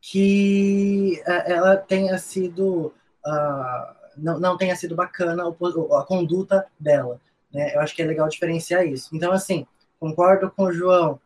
que 0.01 1.23
uh, 1.27 1.51
ela 1.51 1.77
tenha 1.77 2.19
sido 2.19 2.95
uh, 3.27 4.05
não, 4.17 4.39
não 4.39 4.57
tenha 4.57 4.77
sido 4.77 4.95
bacana 4.95 5.45
a, 5.45 6.01
a 6.01 6.05
conduta 6.05 6.67
dela. 6.79 7.21
Né? 7.53 7.75
Eu 7.75 7.81
acho 7.81 7.95
que 7.95 8.03
é 8.03 8.07
legal 8.07 8.29
diferenciar 8.29 8.87
isso. 8.87 9.15
Então, 9.15 9.33
assim, 9.33 9.67
concordo 9.99 10.51
com 10.51 10.65
o 10.65 10.73
João, 10.73 11.21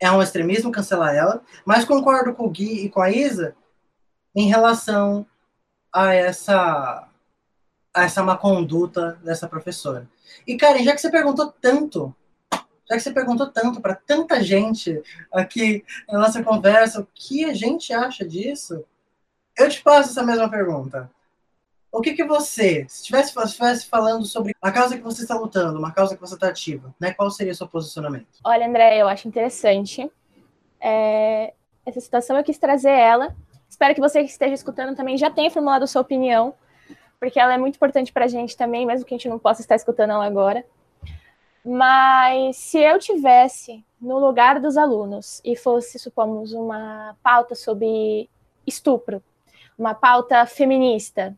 é 0.00 0.10
um 0.10 0.22
extremismo 0.22 0.72
cancelar 0.72 1.14
ela, 1.14 1.42
mas 1.64 1.84
concordo 1.84 2.34
com 2.34 2.46
o 2.46 2.50
Gui 2.50 2.84
e 2.84 2.88
com 2.88 3.00
a 3.00 3.10
Isa 3.10 3.54
em 4.34 4.48
relação 4.48 5.26
a 5.92 6.12
essa, 6.12 7.08
a 7.94 8.04
essa 8.04 8.22
má 8.22 8.36
conduta 8.36 9.18
dessa 9.22 9.48
professora. 9.48 10.08
E, 10.46 10.56
Karen, 10.56 10.82
já 10.82 10.92
que 10.94 11.00
você 11.00 11.10
perguntou 11.10 11.54
tanto, 11.60 12.14
já 12.88 12.96
que 12.96 13.00
você 13.00 13.12
perguntou 13.12 13.50
tanto 13.50 13.80
para 13.80 13.94
tanta 13.94 14.42
gente 14.42 15.02
aqui 15.32 15.84
na 16.08 16.18
nossa 16.18 16.42
conversa, 16.42 17.00
o 17.00 17.08
que 17.14 17.44
a 17.44 17.54
gente 17.54 17.92
acha 17.92 18.26
disso? 18.26 18.84
Eu 19.56 19.68
te 19.68 19.82
passo 19.82 20.10
essa 20.10 20.22
mesma 20.22 20.48
pergunta. 20.48 21.10
O 21.90 22.00
que, 22.00 22.12
que 22.12 22.24
você, 22.24 22.84
se 22.88 23.02
estivesse, 23.02 23.38
estivesse 23.38 23.86
falando 23.86 24.24
sobre 24.26 24.52
a 24.60 24.72
causa 24.72 24.96
que 24.96 25.02
você 25.02 25.22
está 25.22 25.36
lutando, 25.36 25.78
uma 25.78 25.92
causa 25.92 26.16
que 26.16 26.20
você 26.20 26.34
está 26.34 26.48
ativa, 26.48 26.92
né? 26.98 27.14
Qual 27.14 27.30
seria 27.30 27.52
o 27.52 27.56
seu 27.56 27.68
posicionamento? 27.68 28.26
Olha, 28.44 28.66
André, 28.66 28.98
eu 29.00 29.06
acho 29.06 29.28
interessante. 29.28 30.10
É, 30.80 31.54
essa 31.86 32.00
situação 32.00 32.36
eu 32.36 32.42
quis 32.42 32.58
trazer 32.58 32.90
ela. 32.90 33.34
Espero 33.68 33.94
que 33.94 34.00
você 34.00 34.24
que 34.24 34.30
esteja 34.30 34.54
escutando 34.54 34.96
também 34.96 35.16
já 35.16 35.30
tenha 35.30 35.50
formulado 35.50 35.86
sua 35.86 36.02
opinião, 36.02 36.54
porque 37.20 37.38
ela 37.38 37.54
é 37.54 37.58
muito 37.58 37.76
importante 37.76 38.12
para 38.12 38.24
a 38.24 38.28
gente 38.28 38.56
também, 38.56 38.84
mesmo 38.84 39.06
que 39.06 39.14
a 39.14 39.16
gente 39.16 39.28
não 39.28 39.38
possa 39.38 39.60
estar 39.60 39.76
escutando 39.76 40.10
ela 40.10 40.26
agora. 40.26 40.64
Mas 41.64 42.56
se 42.56 42.78
eu 42.78 42.98
tivesse 42.98 43.82
no 43.98 44.18
lugar 44.18 44.60
dos 44.60 44.76
alunos 44.76 45.40
e 45.42 45.56
fosse, 45.56 45.98
supomos, 45.98 46.52
uma 46.52 47.16
pauta 47.22 47.54
sobre 47.54 48.28
estupro, 48.66 49.22
uma 49.78 49.94
pauta 49.94 50.44
feminista, 50.44 51.34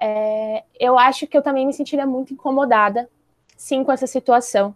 é, 0.00 0.64
eu 0.80 0.98
acho 0.98 1.26
que 1.26 1.36
eu 1.36 1.42
também 1.42 1.66
me 1.66 1.72
sentiria 1.72 2.06
muito 2.06 2.32
incomodada, 2.32 3.08
sim, 3.56 3.84
com 3.84 3.92
essa 3.92 4.06
situação. 4.06 4.74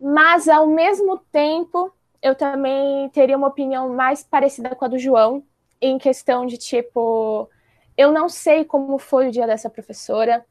Mas, 0.00 0.48
ao 0.48 0.66
mesmo 0.66 1.18
tempo, 1.30 1.94
eu 2.20 2.34
também 2.34 3.08
teria 3.10 3.36
uma 3.36 3.48
opinião 3.48 3.88
mais 3.88 4.24
parecida 4.24 4.74
com 4.74 4.84
a 4.84 4.88
do 4.88 4.98
João, 4.98 5.44
em 5.80 5.96
questão 5.96 6.44
de 6.44 6.58
tipo, 6.58 7.48
eu 7.96 8.10
não 8.10 8.28
sei 8.28 8.64
como 8.64 8.98
foi 8.98 9.28
o 9.28 9.30
dia 9.30 9.46
dessa 9.46 9.70
professora, 9.70 10.44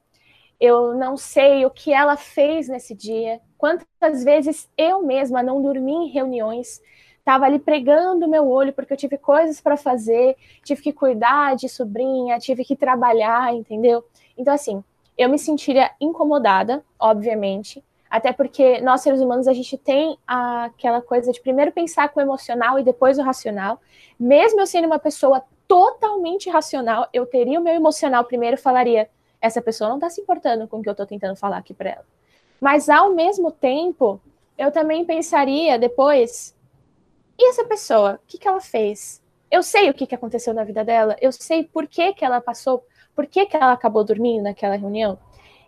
eu 0.63 0.93
não 0.93 1.17
sei 1.17 1.65
o 1.65 1.69
que 1.69 1.91
ela 1.91 2.15
fez 2.15 2.69
nesse 2.69 2.95
dia, 2.95 3.41
quantas 3.58 4.23
vezes 4.23 4.69
eu 4.78 5.04
mesma 5.04 5.43
não 5.43 5.62
dormi 5.62 5.91
em 5.91 6.08
reuniões 6.10 6.82
estava 7.23 7.45
ali 7.45 7.58
pregando 7.58 8.28
meu 8.28 8.47
olho 8.47 8.73
porque 8.73 8.93
eu 8.93 8.97
tive 8.97 9.17
coisas 9.17 9.62
para 9.62 9.78
fazer, 9.78 10.36
tive 10.63 10.82
que 10.82 10.91
cuidar 10.91 11.56
de 11.56 11.69
sobrinha, 11.69 12.38
tive 12.38 12.65
que 12.65 12.76
trabalhar, 12.76 13.54
entendeu? 13.56 14.04
Então, 14.38 14.54
assim, 14.54 14.84
eu 15.17 15.30
me 15.30 15.39
sentiria 15.39 15.89
incomodada, 16.02 16.84
obviamente, 16.99 17.84
até 18.10 18.34
porque 18.34 18.82
nós 18.82 19.02
seres 19.02 19.21
humanos 19.21 19.47
a 19.47 19.54
gente 19.54 19.78
tem 19.78 20.17
aquela 20.28 21.02
coisa 21.02 21.32
de 21.32 21.41
primeiro 21.41 21.71
pensar 21.71 22.10
com 22.10 22.19
o 22.19 22.23
emocional 22.23 22.78
e 22.78 22.84
depois 22.84 23.17
o 23.17 23.23
racional. 23.23 23.80
Mesmo 24.19 24.60
eu 24.60 24.67
sendo 24.67 24.86
uma 24.86 24.99
pessoa 24.99 25.41
totalmente 25.65 26.49
racional, 26.49 27.08
eu 27.13 27.26
teria 27.26 27.60
o 27.60 27.63
meu 27.63 27.73
emocional 27.73 28.26
primeiro 28.26 28.58
falaria: 28.58 29.10
essa 29.43 29.62
pessoa 29.62 29.89
não 29.89 29.97
está 29.97 30.10
se 30.10 30.21
importando 30.21 30.69
com 30.69 30.79
o 30.79 30.82
que 30.82 30.88
eu 30.88 30.93
estou 30.93 31.06
tentando 31.06 31.36
falar 31.36 31.58
aqui 31.58 31.73
para 31.73 31.89
ela. 31.89 32.06
Mas 32.62 32.88
ao 32.88 33.13
mesmo 33.13 33.51
tempo, 33.51 34.21
eu 34.58 34.71
também 34.71 35.03
pensaria 35.03 35.77
depois 35.77 36.56
e 37.38 37.49
essa 37.49 37.65
pessoa, 37.65 38.21
o 38.23 38.27
que, 38.27 38.38
que 38.38 38.47
ela 38.47 38.62
fez? 38.62 39.21
Eu 39.51 39.62
sei 39.62 39.89
o 39.89 39.93
que, 39.93 40.08
que 40.08 40.15
aconteceu 40.15 40.53
na 40.53 40.63
vida 40.63 40.82
dela, 40.84 41.17
eu 41.19 41.32
sei 41.32 41.63
por 41.63 41.88
que, 41.88 42.13
que 42.13 42.23
ela 42.23 42.39
passou, 42.39 42.86
por 43.13 43.27
que, 43.27 43.45
que 43.45 43.58
ela 43.58 43.73
acabou 43.73 44.03
dormindo 44.03 44.43
naquela 44.43 44.77
reunião. 44.77 45.19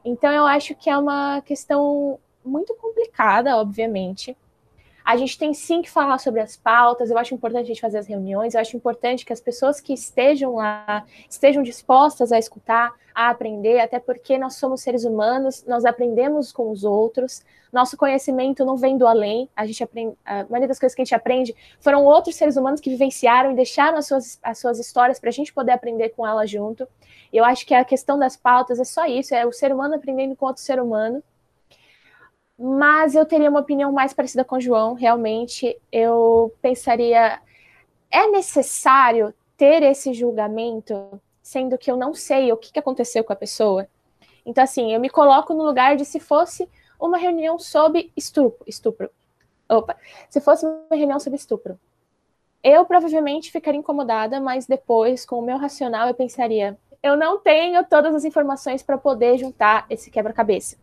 Então, 0.03 0.31
eu 0.31 0.45
acho 0.45 0.73
que 0.75 0.89
é 0.89 0.97
uma 0.97 1.41
questão 1.41 2.17
muito 2.45 2.73
complicada, 2.75 3.57
obviamente, 3.57 4.38
a 5.06 5.15
gente 5.15 5.38
tem 5.38 5.54
sim 5.54 5.84
que 5.84 5.89
falar 5.89 6.18
sobre 6.18 6.41
as 6.41 6.58
pautas, 6.58 7.12
eu 7.12 7.18
acho 7.20 7.36
importante 7.36 7.65
a 7.65 7.68
gente 7.68 7.80
fazer 7.80 8.00
as 8.00 8.08
reuniões, 8.08 8.56
eu 8.56 8.60
acho 8.60 8.76
importante 8.76 9.24
que 9.24 9.32
as 9.32 9.39
pessoas 9.39 9.80
que 9.80 9.94
estejam 9.94 10.56
lá 10.56 11.06
estejam 11.30 11.62
dispostas 11.62 12.32
a 12.32 12.39
escutar, 12.39 12.91
a 13.13 13.30
aprender, 13.30 13.80
até 13.80 14.00
porque 14.00 14.36
nós 14.36 14.56
somos 14.56 14.82
seres 14.82 15.06
humanos, 15.06 15.63
nós 15.68 15.86
aprendemos 15.86 16.52
com 16.52 16.72
os 16.72 16.84
outros, 16.84 17.46
nosso 17.72 17.96
conhecimento 17.96 18.65
não 18.65 18.76
vem 18.76 18.98
do 18.98 19.06
além, 19.06 19.48
a 19.56 19.68
gente 19.68 19.84
aprende, 19.84 20.18
a 20.26 20.44
maioria 20.46 20.68
das 20.68 20.80
coisas 20.80 20.96
que 20.96 21.04
a 21.04 21.06
gente 21.06 21.13
aprende 21.13 21.56
foram 21.80 22.04
outros 22.04 22.36
seres 22.36 22.58
humanos 22.58 22.82
que 22.82 22.89
vivenciaram 22.89 23.52
e 23.52 23.56
deixaram 23.56 24.00
as 24.00 24.08
suas, 24.08 24.39
as 24.41 24.58
suas 24.58 24.80
histórias 24.80 25.20
para 25.20 25.30
a 25.30 25.34
gente 25.34 25.54
poder 25.54 25.74
aprender 25.74 26.10
com 26.10 26.26
elas 26.26 26.50
junto. 26.50 26.88
Eu 27.32 27.46
acho 27.46 27.63
que 27.68 27.76
a 27.76 27.86
questão 27.86 28.18
das 28.18 28.36
pautas 28.36 28.80
é 28.80 28.84
só 28.84 29.06
isso, 29.06 29.36
é 29.36 29.46
o 29.46 29.52
ser 29.52 29.72
humano 29.72 29.94
aprendendo 29.94 30.36
com 30.36 30.48
outro 30.48 30.63
ser 30.63 30.82
humano, 30.82 31.22
mas 32.58 33.15
eu 33.15 33.26
teria 33.26 33.50
uma 33.50 33.60
opinião 33.60 33.91
mais 33.91 34.13
parecida 34.13 34.44
com 34.44 34.56
o 34.56 34.62
João. 34.62 34.94
Realmente, 34.94 35.80
eu 35.91 36.54
pensaria: 36.62 37.41
é 38.10 38.28
necessário 38.28 39.34
ter 39.58 39.84
esse 39.84 40.13
julgamento, 40.13 41.20
sendo 41.41 41.78
que 41.78 41.91
eu 41.91 41.98
não 41.98 42.13
sei 42.13 42.52
o 42.52 42.58
que 42.58 42.78
aconteceu 42.80 43.24
com 43.24 43.34
a 43.34 43.36
pessoa? 43.36 43.88
Então, 44.46 44.63
assim, 44.63 44.94
eu 44.94 45.00
me 45.00 45.10
coloco 45.10 45.54
no 45.54 45.63
lugar 45.63 45.96
de 45.98 46.06
se 46.06 46.20
fosse 46.20 46.70
uma 47.00 47.18
reunião 47.18 47.60
sobre 47.60 48.12
estupro. 48.15 48.63
estupro. 48.68 49.10
Opa, 49.68 49.98
se 50.30 50.39
fosse 50.39 50.65
uma 50.65 50.96
reunião 50.96 51.20
sobre 51.20 51.38
estupro. 51.38 51.80
Eu 52.63 52.86
provavelmente 52.86 53.52
ficaria 53.52 53.80
incomodada, 53.80 54.39
mas 54.39 54.65
depois, 54.65 55.26
com 55.26 55.39
o 55.39 55.41
meu 55.41 55.58
racional, 55.58 56.08
eu 56.08 56.13
pensaria: 56.13 56.78
eu 57.04 57.18
não 57.18 57.39
tenho 57.39 57.84
todas 57.86 58.15
as 58.15 58.26
informações 58.26 58.82
para 58.82 58.98
poder 58.98 59.38
juntar 59.38 59.86
esse 59.89 60.10
quebra-cabeça. 60.10 60.78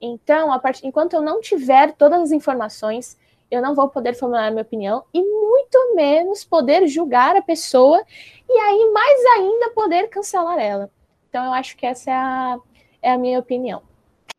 Então, 0.00 0.58
part... 0.60 0.86
enquanto 0.86 1.14
eu 1.14 1.22
não 1.22 1.40
tiver 1.40 1.92
todas 1.92 2.20
as 2.20 2.32
informações, 2.32 3.18
eu 3.50 3.62
não 3.62 3.74
vou 3.74 3.88
poder 3.88 4.14
formular 4.14 4.50
minha 4.50 4.62
opinião 4.62 5.04
e 5.12 5.22
muito 5.22 5.94
menos 5.94 6.44
poder 6.44 6.86
julgar 6.86 7.36
a 7.36 7.42
pessoa 7.42 8.02
e 8.48 8.52
aí 8.52 8.90
mais 8.92 9.24
ainda 9.36 9.70
poder 9.70 10.08
cancelar 10.08 10.58
ela. 10.58 10.90
Então, 11.28 11.44
eu 11.44 11.52
acho 11.52 11.76
que 11.76 11.86
essa 11.86 12.10
é 12.10 12.14
a, 12.14 12.58
é 13.02 13.12
a 13.12 13.18
minha 13.18 13.38
opinião. 13.38 13.82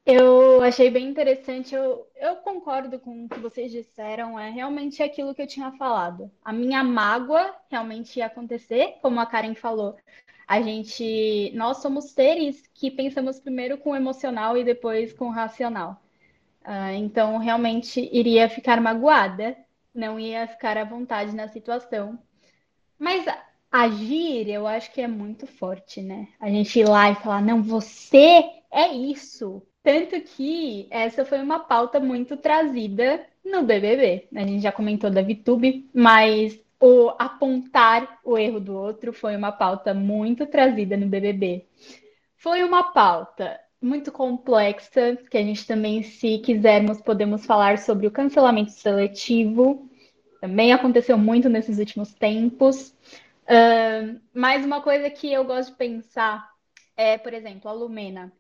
Eu 0.06 0.64
achei 0.64 0.90
bem 0.90 1.06
interessante, 1.06 1.76
eu, 1.76 2.08
eu 2.16 2.38
concordo 2.38 2.98
com 2.98 3.26
o 3.26 3.28
que 3.28 3.40
vocês 3.40 3.70
disseram, 3.70 4.40
é 4.40 4.50
realmente 4.50 5.04
aquilo 5.04 5.36
que 5.36 5.42
eu 5.42 5.48
tinha 5.48 5.70
falado. 5.74 6.32
A 6.46 6.54
minha 6.54 6.82
mágoa 6.82 7.54
realmente 7.70 8.20
ia 8.20 8.28
acontecer, 8.28 8.96
como 9.02 9.20
a 9.20 9.26
Karen 9.26 9.54
falou 9.54 9.98
a 10.48 10.62
gente, 10.62 11.52
nós 11.54 11.78
somos 11.78 12.12
seres 12.12 12.64
que 12.74 12.90
pensamos 12.90 13.40
primeiro 13.40 13.78
com 13.78 13.92
o 13.92 13.96
emocional 13.96 14.58
e 14.58 14.64
depois 14.64 15.12
com 15.12 15.26
o 15.26 15.32
racional. 15.32 16.02
Uh, 16.64 16.96
então, 16.96 17.38
realmente 17.38 18.10
iria 18.14 18.48
ficar 18.48 18.80
magoada, 18.80 19.58
não 19.94 20.20
ia 20.20 20.48
ficar 20.48 20.78
à 20.78 20.86
vontade 20.86 21.36
na 21.36 21.48
situação. 21.50 22.18
Mas 22.98 23.26
agir, 23.72 24.50
eu 24.50 24.66
acho 24.66 24.92
que 24.94 25.02
é 25.02 25.08
muito 25.08 25.46
forte, 25.46 26.02
né? 26.02 26.30
A 26.40 26.50
gente 26.50 26.80
ir 26.80 26.88
lá 26.88 27.12
e 27.12 27.16
falar, 27.16 27.42
não, 27.42 27.62
você 27.62 28.44
é 28.72 28.94
isso. 28.94 29.62
Tanto 29.84 30.20
que 30.22 30.88
essa 30.90 31.26
foi 31.26 31.42
uma 31.42 31.60
pauta 31.60 32.00
muito 32.00 32.38
trazida 32.38 33.26
no 33.44 33.64
BBB. 33.64 34.28
A 34.36 34.46
gente 34.46 34.62
já 34.62 34.72
comentou 34.72 35.10
da 35.10 35.22
VTube, 35.22 35.90
mas 35.94 36.60
o 36.80 37.10
apontar 37.18 38.20
o 38.24 38.38
erro 38.38 38.60
do 38.60 38.76
outro 38.76 39.12
foi 39.12 39.36
uma 39.36 39.52
pauta 39.52 39.94
muito 39.94 40.46
trazida 40.46 40.96
no 40.96 41.08
BBB. 41.08 41.66
Foi 42.36 42.64
uma 42.64 42.92
pauta 42.92 43.60
muito 43.82 44.12
complexa, 44.12 45.18
que 45.30 45.38
a 45.38 45.44
gente 45.44 45.66
também, 45.66 46.04
se 46.04 46.40
quisermos, 46.40 47.02
podemos 47.02 47.46
falar 47.46 47.78
sobre 47.78 48.08
o 48.08 48.12
cancelamento 48.12 48.72
seletivo. 48.72 49.90
Também 50.42 50.74
aconteceu 50.74 51.18
muito 51.18 51.50
nesses 51.50 51.80
últimos 51.80 52.14
tempos. 52.14 52.96
Uh, 53.44 54.20
mas 54.34 54.66
uma 54.66 54.82
coisa 54.82 55.10
que 55.10 55.32
eu 55.32 55.46
gosto 55.46 55.72
de 55.72 55.78
pensar 55.78 56.48
é, 56.98 57.18
por 57.18 57.34
exemplo, 57.34 57.70
a 57.70 57.74
Lumena. 57.74 58.34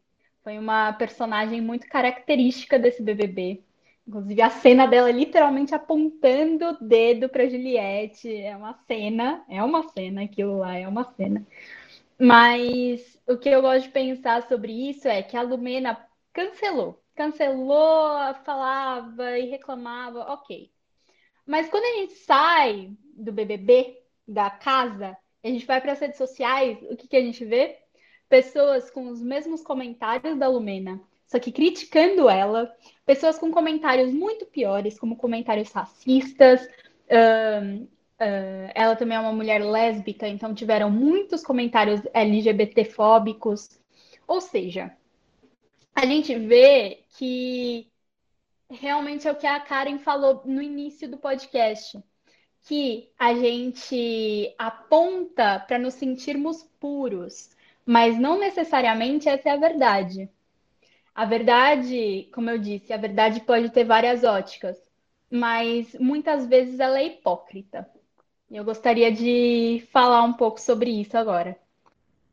Foi 0.44 0.58
uma 0.58 0.92
personagem 0.94 1.62
muito 1.62 1.88
característica 1.88 2.80
desse 2.80 3.04
BBB. 3.04 3.64
Inclusive, 4.08 4.42
a 4.42 4.50
cena 4.50 4.88
dela 4.88 5.12
literalmente 5.12 5.76
apontando 5.76 6.66
o 6.70 6.78
dedo 6.80 7.28
para 7.28 7.50
Juliette. 7.50 8.34
É 8.34 8.56
uma 8.56 8.74
cena, 8.88 9.44
é 9.50 9.62
uma 9.62 9.84
cena, 9.90 10.24
aquilo 10.24 10.60
lá 10.60 10.78
é 10.78 10.88
uma 10.88 11.04
cena. 11.14 11.46
Mas 12.18 13.20
o 13.28 13.38
que 13.38 13.50
eu 13.50 13.62
gosto 13.62 13.84
de 13.84 13.90
pensar 13.90 14.48
sobre 14.48 14.72
isso 14.90 15.08
é 15.08 15.22
que 15.22 15.36
a 15.36 15.42
Lumena 15.42 16.08
cancelou. 16.32 17.04
Cancelou, 17.16 18.34
falava 18.46 19.38
e 19.38 19.50
reclamava, 19.50 20.22
ok. 20.32 20.72
Mas 21.46 21.70
quando 21.70 21.84
a 21.84 22.00
gente 22.00 22.14
sai 22.14 22.92
do 23.14 23.32
BBB, 23.34 24.02
da 24.28 24.50
casa, 24.50 25.18
a 25.44 25.48
gente 25.48 25.66
vai 25.66 25.82
para 25.82 25.94
as 25.94 26.00
redes 26.00 26.18
sociais, 26.18 26.78
o 26.90 26.96
que, 26.96 27.08
que 27.08 27.18
a 27.18 27.22
gente 27.22 27.44
vê? 27.44 27.78
Pessoas 28.30 28.90
com 28.90 29.10
os 29.10 29.22
mesmos 29.22 29.62
comentários 29.64 30.38
da 30.38 30.48
Lumena, 30.48 31.02
só 31.28 31.40
que 31.40 31.52
criticando 31.52 32.30
ela, 32.30 32.74
pessoas 33.06 33.38
com 33.38 33.52
comentários 33.52 34.14
muito 34.14 34.46
piores, 34.46 34.98
como 34.98 35.18
comentários 35.18 35.72
racistas. 35.72 36.66
Uh, 37.08 37.88
ela 38.74 38.96
também 38.96 39.16
é 39.18 39.20
uma 39.20 39.34
mulher 39.34 39.64
lésbica, 39.64 40.28
então 40.28 40.56
tiveram 40.56 40.90
muitos 40.90 41.44
comentários 41.44 42.02
LGBTfóbicos. 42.14 43.70
Ou 44.28 44.42
seja, 44.42 44.96
a 45.94 46.06
gente 46.06 46.34
vê 46.34 47.04
que 47.18 47.92
realmente 48.70 49.28
é 49.28 49.32
o 49.32 49.36
que 49.36 49.48
a 49.48 49.60
Karen 49.60 50.00
falou 50.00 50.42
no 50.46 50.62
início 50.62 51.10
do 51.10 51.18
podcast. 51.18 52.02
que 52.64 53.10
a 53.18 53.34
gente 53.34 54.54
aponta 54.58 55.60
para 55.66 55.80
nos 55.80 55.94
sentirmos 55.94 56.64
puros, 56.80 57.50
mas 57.86 58.20
não 58.20 58.38
necessariamente 58.38 59.30
essa 59.30 59.50
é 59.50 59.52
a 59.54 59.58
verdade. 59.58 60.30
A 61.18 61.26
verdade, 61.26 62.30
como 62.32 62.48
eu 62.48 62.60
disse, 62.60 62.94
a 62.94 62.98
verdade 62.98 63.40
pode 63.40 63.72
ter 63.72 63.84
várias 63.84 64.24
óticas, 64.24 64.78
mas 65.32 65.96
muitas 66.00 66.46
vezes 66.46 66.80
ela 66.80 67.00
é 67.00 67.08
hipócrita. 67.08 67.88
Eu 68.52 68.64
gostaria 68.64 69.12
de 69.12 69.84
falar 69.92 70.22
um 70.22 70.34
pouco 70.34 70.62
sobre 70.62 70.92
isso 70.92 71.18
agora. 71.18 71.58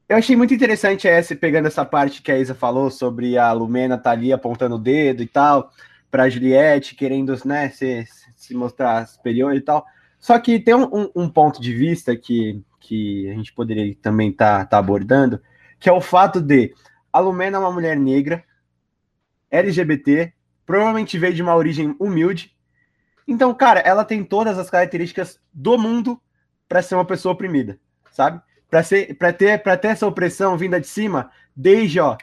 Eu 0.06 0.18
achei 0.18 0.36
muito 0.36 0.52
interessante 0.52 1.08
essa, 1.08 1.34
pegando 1.34 1.66
essa 1.66 1.82
parte 1.82 2.20
que 2.20 2.30
a 2.30 2.38
Isa 2.38 2.54
falou 2.54 2.90
sobre 2.90 3.38
a 3.38 3.50
Lumena 3.52 3.96
tá 3.96 4.10
ali 4.10 4.34
apontando 4.34 4.74
o 4.74 4.78
dedo 4.78 5.22
e 5.22 5.26
tal, 5.26 5.72
para 6.10 6.28
Juliette, 6.28 6.94
querendo 6.94 7.34
né, 7.46 7.70
se, 7.70 8.06
se 8.36 8.54
mostrar 8.54 9.08
superior 9.08 9.56
e 9.56 9.62
tal. 9.62 9.86
Só 10.20 10.38
que 10.38 10.60
tem 10.60 10.74
um, 10.74 11.10
um, 11.16 11.26
ponto 11.26 11.58
de 11.58 11.72
vista 11.72 12.14
que, 12.14 12.62
que 12.78 13.30
a 13.30 13.32
gente 13.32 13.50
poderia 13.54 13.96
também 14.02 14.28
estar 14.28 14.58
tá, 14.58 14.66
tá 14.66 14.78
abordando, 14.78 15.40
que 15.80 15.88
é 15.88 15.92
o 15.92 16.02
fato 16.02 16.38
de 16.38 16.74
a 17.10 17.18
Lumena 17.18 17.56
é 17.56 17.60
uma 17.60 17.72
mulher 17.72 17.96
negra, 17.96 18.44
LGBT, 19.54 20.32
provavelmente 20.66 21.18
veio 21.18 21.34
de 21.34 21.42
uma 21.42 21.54
origem 21.54 21.94
humilde. 21.98 22.54
Então, 23.26 23.54
cara, 23.54 23.80
ela 23.80 24.04
tem 24.04 24.24
todas 24.24 24.58
as 24.58 24.68
características 24.68 25.40
do 25.52 25.78
mundo 25.78 26.20
para 26.68 26.82
ser 26.82 26.94
uma 26.94 27.04
pessoa 27.04 27.32
oprimida, 27.32 27.78
sabe? 28.10 28.40
Para 28.68 28.82
ser, 28.82 29.14
para 29.16 29.32
ter, 29.32 29.62
para 29.62 29.76
ter 29.76 29.88
essa 29.88 30.06
opressão 30.06 30.58
vinda 30.58 30.80
de 30.80 30.86
cima, 30.86 31.30
desde, 31.54 32.00
ó, 32.00 32.16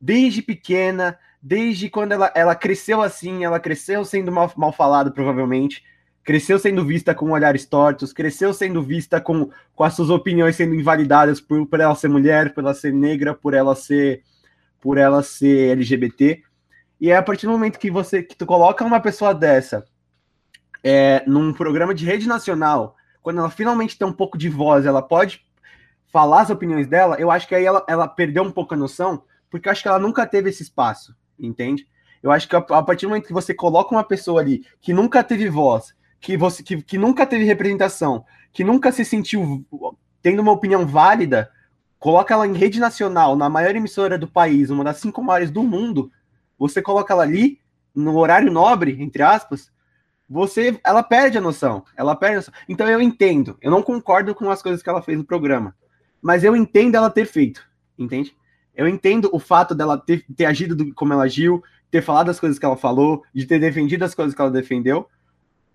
desde 0.00 0.42
pequena, 0.42 1.18
desde 1.40 1.90
quando 1.90 2.12
ela, 2.12 2.32
ela 2.34 2.54
cresceu 2.54 3.02
assim, 3.02 3.44
ela 3.44 3.60
cresceu 3.60 4.04
sendo 4.04 4.32
mal, 4.32 4.50
mal 4.56 4.72
falada, 4.72 5.10
provavelmente, 5.10 5.84
cresceu 6.24 6.58
sendo 6.58 6.84
vista 6.84 7.14
com 7.14 7.30
olhares 7.30 7.66
tortos, 7.66 8.12
cresceu 8.12 8.54
sendo 8.54 8.82
vista 8.82 9.20
com, 9.20 9.50
com 9.74 9.84
as 9.84 9.94
suas 9.94 10.10
opiniões 10.10 10.56
sendo 10.56 10.74
invalidadas 10.74 11.40
por, 11.40 11.66
por 11.66 11.80
ela 11.80 11.94
ser 11.94 12.08
mulher, 12.08 12.54
por 12.54 12.62
ela 12.64 12.74
ser 12.74 12.92
negra, 12.92 13.34
por 13.34 13.54
ela 13.54 13.74
ser 13.74 14.22
por 14.80 14.98
ela 14.98 15.22
ser 15.22 15.70
LGBT. 15.70 16.42
E 17.02 17.10
é 17.10 17.16
a 17.16 17.22
partir 17.22 17.46
do 17.46 17.52
momento 17.52 17.80
que 17.80 17.90
você 17.90 18.22
que 18.22 18.36
tu 18.36 18.46
coloca 18.46 18.84
uma 18.84 19.00
pessoa 19.00 19.34
dessa 19.34 19.84
é, 20.84 21.24
num 21.26 21.52
programa 21.52 21.92
de 21.92 22.06
rede 22.06 22.28
nacional, 22.28 22.94
quando 23.20 23.40
ela 23.40 23.50
finalmente 23.50 23.98
tem 23.98 24.06
um 24.06 24.12
pouco 24.12 24.38
de 24.38 24.48
voz, 24.48 24.86
ela 24.86 25.02
pode 25.02 25.44
falar 26.12 26.42
as 26.42 26.50
opiniões 26.50 26.86
dela, 26.86 27.16
eu 27.18 27.28
acho 27.28 27.48
que 27.48 27.56
aí 27.56 27.64
ela, 27.64 27.84
ela 27.88 28.06
perdeu 28.06 28.44
um 28.44 28.52
pouco 28.52 28.74
a 28.74 28.76
noção, 28.76 29.24
porque 29.50 29.66
eu 29.66 29.72
acho 29.72 29.82
que 29.82 29.88
ela 29.88 29.98
nunca 29.98 30.24
teve 30.28 30.50
esse 30.50 30.62
espaço, 30.62 31.12
entende? 31.36 31.88
Eu 32.22 32.30
acho 32.30 32.48
que 32.48 32.54
a, 32.54 32.60
a 32.60 32.82
partir 32.84 33.06
do 33.06 33.08
momento 33.08 33.26
que 33.26 33.32
você 33.32 33.52
coloca 33.52 33.92
uma 33.92 34.04
pessoa 34.04 34.40
ali 34.40 34.64
que 34.80 34.92
nunca 34.92 35.24
teve 35.24 35.48
voz, 35.48 35.96
que 36.20 36.36
você 36.36 36.62
que, 36.62 36.80
que 36.82 36.98
nunca 36.98 37.26
teve 37.26 37.42
representação, 37.42 38.24
que 38.52 38.62
nunca 38.62 38.92
se 38.92 39.04
sentiu 39.04 39.66
tendo 40.22 40.40
uma 40.40 40.52
opinião 40.52 40.86
válida, 40.86 41.50
coloca 41.98 42.32
ela 42.32 42.46
em 42.46 42.52
rede 42.52 42.78
nacional, 42.78 43.34
na 43.34 43.48
maior 43.48 43.74
emissora 43.74 44.16
do 44.16 44.28
país, 44.28 44.70
uma 44.70 44.84
das 44.84 44.98
cinco 44.98 45.20
maiores 45.20 45.50
do 45.50 45.64
mundo, 45.64 46.12
você 46.62 46.80
coloca 46.80 47.12
ela 47.12 47.24
ali, 47.24 47.58
no 47.92 48.16
horário 48.16 48.52
nobre, 48.52 48.96
entre 49.02 49.20
aspas, 49.20 49.72
você, 50.28 50.78
ela 50.84 51.02
perde 51.02 51.36
a 51.36 51.40
noção, 51.40 51.84
ela 51.96 52.14
perde 52.14 52.34
a 52.34 52.38
noção. 52.38 52.54
Então 52.68 52.88
eu 52.88 53.02
entendo, 53.02 53.58
eu 53.60 53.68
não 53.68 53.82
concordo 53.82 54.32
com 54.32 54.48
as 54.48 54.62
coisas 54.62 54.80
que 54.80 54.88
ela 54.88 55.02
fez 55.02 55.18
no 55.18 55.24
programa, 55.24 55.74
mas 56.22 56.44
eu 56.44 56.54
entendo 56.54 56.94
ela 56.94 57.10
ter 57.10 57.26
feito, 57.26 57.68
entende? 57.98 58.36
Eu 58.76 58.86
entendo 58.86 59.28
o 59.32 59.40
fato 59.40 59.74
dela 59.74 59.98
ter, 59.98 60.24
ter 60.36 60.44
agido 60.44 60.76
do, 60.76 60.94
como 60.94 61.12
ela 61.12 61.24
agiu, 61.24 61.64
ter 61.90 62.00
falado 62.00 62.30
as 62.30 62.38
coisas 62.38 62.60
que 62.60 62.64
ela 62.64 62.76
falou, 62.76 63.24
de 63.34 63.44
ter 63.44 63.58
defendido 63.58 64.04
as 64.04 64.14
coisas 64.14 64.32
que 64.32 64.40
ela 64.40 64.50
defendeu, 64.50 65.08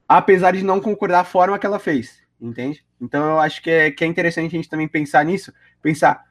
apesar 0.07 0.53
de 0.53 0.63
não 0.63 0.79
concordar 0.79 1.19
a 1.19 1.25
forma 1.25 1.59
que 1.59 1.65
ela 1.65 1.79
fez, 1.79 2.21
entende? 2.39 2.81
Então 3.01 3.31
eu 3.31 3.39
acho 3.39 3.61
que 3.61 3.69
é, 3.69 3.91
que 3.91 4.05
é 4.05 4.07
interessante 4.07 4.55
a 4.55 4.57
gente 4.57 4.69
também 4.69 4.87
pensar 4.87 5.25
nisso, 5.25 5.51
pensar 5.81 6.23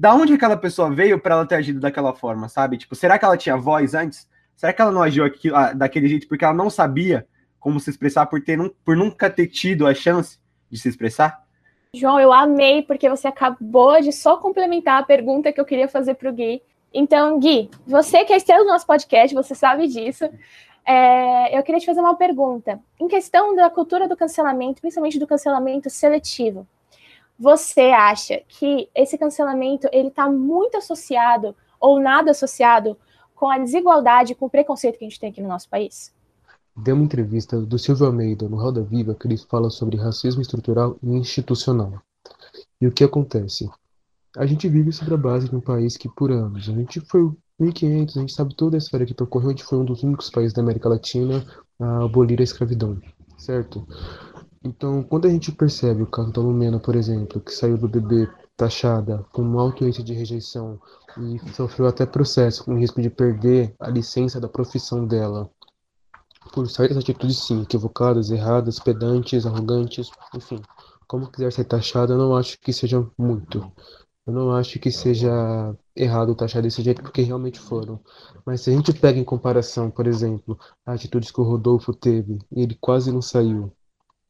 da 0.00 0.14
onde 0.14 0.32
aquela 0.32 0.56
pessoa 0.56 0.90
veio 0.90 1.20
para 1.20 1.34
ela 1.34 1.44
ter 1.44 1.56
agido 1.56 1.78
daquela 1.78 2.14
forma, 2.14 2.48
sabe? 2.48 2.78
Tipo, 2.78 2.94
será 2.94 3.18
que 3.18 3.24
ela 3.26 3.36
tinha 3.36 3.54
voz 3.54 3.92
antes? 3.92 4.26
Será 4.56 4.72
que 4.72 4.80
ela 4.80 4.90
não 4.90 5.02
agiu 5.02 5.26
aqui, 5.26 5.54
ah, 5.54 5.74
daquele 5.74 6.08
jeito 6.08 6.26
porque 6.26 6.42
ela 6.42 6.54
não 6.54 6.70
sabia 6.70 7.26
como 7.58 7.78
se 7.78 7.90
expressar 7.90 8.24
por, 8.24 8.42
ter, 8.42 8.58
por 8.82 8.96
nunca 8.96 9.28
ter 9.28 9.46
tido 9.48 9.86
a 9.86 9.92
chance 9.92 10.38
de 10.70 10.78
se 10.78 10.88
expressar? 10.88 11.44
João, 11.94 12.18
eu 12.18 12.32
amei 12.32 12.80
porque 12.80 13.10
você 13.10 13.28
acabou 13.28 14.00
de 14.00 14.10
só 14.10 14.38
complementar 14.38 15.02
a 15.02 15.04
pergunta 15.04 15.52
que 15.52 15.60
eu 15.60 15.66
queria 15.66 15.86
fazer 15.86 16.14
para 16.14 16.30
o 16.30 16.32
Gui. 16.32 16.62
Então, 16.94 17.38
Gui, 17.38 17.68
você 17.86 18.24
que 18.24 18.32
é 18.32 18.38
estrela 18.38 18.64
do 18.64 18.70
nosso 18.70 18.86
podcast, 18.86 19.34
você 19.34 19.54
sabe 19.54 19.86
disso. 19.86 20.24
É, 20.82 21.58
eu 21.58 21.62
queria 21.62 21.78
te 21.78 21.84
fazer 21.84 22.00
uma 22.00 22.16
pergunta. 22.16 22.80
Em 22.98 23.06
questão 23.06 23.54
da 23.54 23.68
cultura 23.68 24.08
do 24.08 24.16
cancelamento, 24.16 24.80
principalmente 24.80 25.18
do 25.18 25.26
cancelamento 25.26 25.90
seletivo, 25.90 26.66
você 27.40 27.84
acha 27.84 28.42
que 28.46 28.90
esse 28.94 29.16
cancelamento 29.16 29.88
ele 29.90 30.08
está 30.08 30.28
muito 30.30 30.76
associado 30.76 31.56
ou 31.80 31.98
nada 31.98 32.32
associado 32.32 32.98
com 33.34 33.48
a 33.48 33.56
desigualdade, 33.56 34.34
com 34.34 34.44
o 34.44 34.50
preconceito 34.50 34.98
que 34.98 35.06
a 35.06 35.08
gente 35.08 35.18
tem 35.18 35.30
aqui 35.30 35.40
no 35.40 35.48
nosso 35.48 35.66
país? 35.66 36.12
Deu 36.76 36.94
uma 36.94 37.04
entrevista 37.04 37.58
do 37.58 37.78
Silvio 37.78 38.06
Almeida 38.06 38.46
no 38.46 38.58
Roda 38.58 38.82
Viva 38.82 39.14
que 39.14 39.26
ele 39.26 39.38
fala 39.38 39.70
sobre 39.70 39.96
racismo 39.96 40.42
estrutural 40.42 40.98
e 41.02 41.08
institucional. 41.08 41.94
E 42.78 42.86
o 42.86 42.92
que 42.92 43.02
acontece? 43.02 43.70
A 44.36 44.44
gente 44.44 44.68
vive 44.68 44.92
sobre 44.92 45.14
a 45.14 45.16
base 45.16 45.48
de 45.48 45.56
um 45.56 45.60
país 45.62 45.96
que, 45.96 46.10
por 46.10 46.30
anos, 46.30 46.68
a 46.68 46.72
gente 46.72 47.00
foi 47.00 47.32
1500, 47.58 48.16
a 48.16 48.20
gente 48.20 48.34
sabe 48.34 48.54
toda 48.54 48.76
a 48.76 48.78
história 48.78 49.06
que 49.06 49.14
percorreu, 49.14 49.48
a 49.48 49.52
gente 49.52 49.64
foi 49.64 49.78
um 49.78 49.84
dos 49.84 50.02
únicos 50.02 50.28
países 50.28 50.52
da 50.52 50.60
América 50.60 50.90
Latina 50.90 51.42
a 51.80 52.04
abolir 52.04 52.38
a 52.40 52.44
escravidão, 52.44 53.00
certo? 53.38 53.86
Então, 54.62 55.02
quando 55.02 55.26
a 55.26 55.30
gente 55.30 55.50
percebe 55.52 56.02
o 56.02 56.06
caso 56.06 56.32
Lumena, 56.36 56.78
por 56.78 56.94
exemplo, 56.94 57.40
que 57.40 57.50
saiu 57.50 57.78
do 57.78 57.88
bebê 57.88 58.28
taxada 58.54 59.24
com 59.32 59.42
um 59.42 59.58
alto 59.58 59.84
índice 59.84 60.02
de 60.02 60.12
rejeição 60.12 60.78
e 61.18 61.38
sofreu 61.54 61.86
até 61.88 62.04
processo 62.04 62.64
com 62.64 62.78
risco 62.78 63.00
de 63.00 63.08
perder 63.08 63.74
a 63.80 63.88
licença 63.88 64.38
da 64.38 64.50
profissão 64.50 65.06
dela 65.06 65.50
por 66.52 66.68
certas 66.68 66.98
atitudes 66.98 67.38
sim, 67.38 67.62
equivocadas, 67.62 68.30
erradas, 68.30 68.78
pedantes, 68.78 69.46
arrogantes, 69.46 70.10
enfim, 70.34 70.60
como 71.06 71.30
quiser 71.30 71.52
ser 71.52 71.64
taxada, 71.64 72.12
eu 72.12 72.18
não 72.18 72.36
acho 72.36 72.58
que 72.60 72.72
seja 72.72 73.06
muito. 73.16 73.72
Eu 74.26 74.32
não 74.34 74.52
acho 74.52 74.78
que 74.78 74.90
seja 74.90 75.74
errado 75.96 76.34
taxar 76.34 76.62
desse 76.62 76.82
jeito, 76.82 77.02
porque 77.02 77.22
realmente 77.22 77.58
foram. 77.58 77.98
Mas 78.44 78.60
se 78.60 78.70
a 78.70 78.72
gente 78.74 78.92
pega 78.92 79.18
em 79.18 79.24
comparação, 79.24 79.90
por 79.90 80.06
exemplo, 80.06 80.58
atitudes 80.84 81.30
que 81.30 81.40
o 81.40 81.44
Rodolfo 81.44 81.94
teve, 81.94 82.38
ele 82.52 82.76
quase 82.78 83.10
não 83.10 83.22
saiu, 83.22 83.72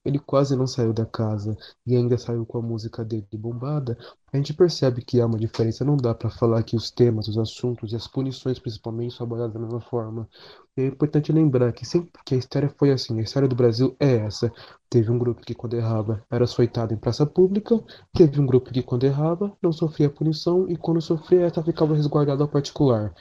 ele 0.04 0.18
quase 0.18 0.56
não 0.56 0.66
saiu 0.66 0.92
da 0.92 1.04
casa 1.04 1.56
e 1.86 1.94
ainda 1.94 2.16
saiu 2.16 2.46
com 2.46 2.58
a 2.58 2.62
música 2.62 3.04
dele 3.04 3.26
bombada, 3.34 3.98
a 4.32 4.36
gente 4.36 4.54
percebe 4.54 5.02
que 5.02 5.20
há 5.20 5.26
uma 5.26 5.38
diferença. 5.38 5.84
Não 5.84 5.96
dá 5.96 6.14
para 6.14 6.30
falar 6.30 6.62
que 6.62 6.76
os 6.76 6.90
temas, 6.90 7.28
os 7.28 7.36
assuntos 7.36 7.92
e 7.92 7.96
as 7.96 8.06
punições, 8.06 8.58
principalmente, 8.58 9.14
são 9.14 9.26
abordados 9.26 9.52
da 9.54 9.60
mesma 9.60 9.80
forma. 9.80 10.28
E 10.76 10.82
é 10.82 10.86
importante 10.86 11.32
lembrar 11.32 11.72
que 11.72 11.84
sempre 11.84 12.12
que 12.24 12.34
a 12.34 12.38
história 12.38 12.72
foi 12.78 12.92
assim, 12.92 13.18
a 13.18 13.22
história 13.22 13.48
do 13.48 13.56
Brasil 13.56 13.96
é 13.98 14.16
essa. 14.18 14.52
Teve 14.88 15.10
um 15.10 15.18
grupo 15.18 15.42
que, 15.42 15.54
quando 15.54 15.74
errava, 15.74 16.24
era 16.30 16.44
açoitado 16.44 16.94
em 16.94 16.96
praça 16.96 17.26
pública, 17.26 17.82
teve 18.14 18.40
um 18.40 18.46
grupo 18.46 18.72
que, 18.72 18.82
quando 18.82 19.04
errava, 19.04 19.52
não 19.62 19.72
sofria 19.72 20.08
punição 20.08 20.68
e, 20.68 20.76
quando 20.76 21.02
sofria, 21.02 21.46
essa 21.46 21.62
ficava 21.62 21.94
resguardada 21.94 22.42
ao 22.42 22.48
particular. 22.48 23.12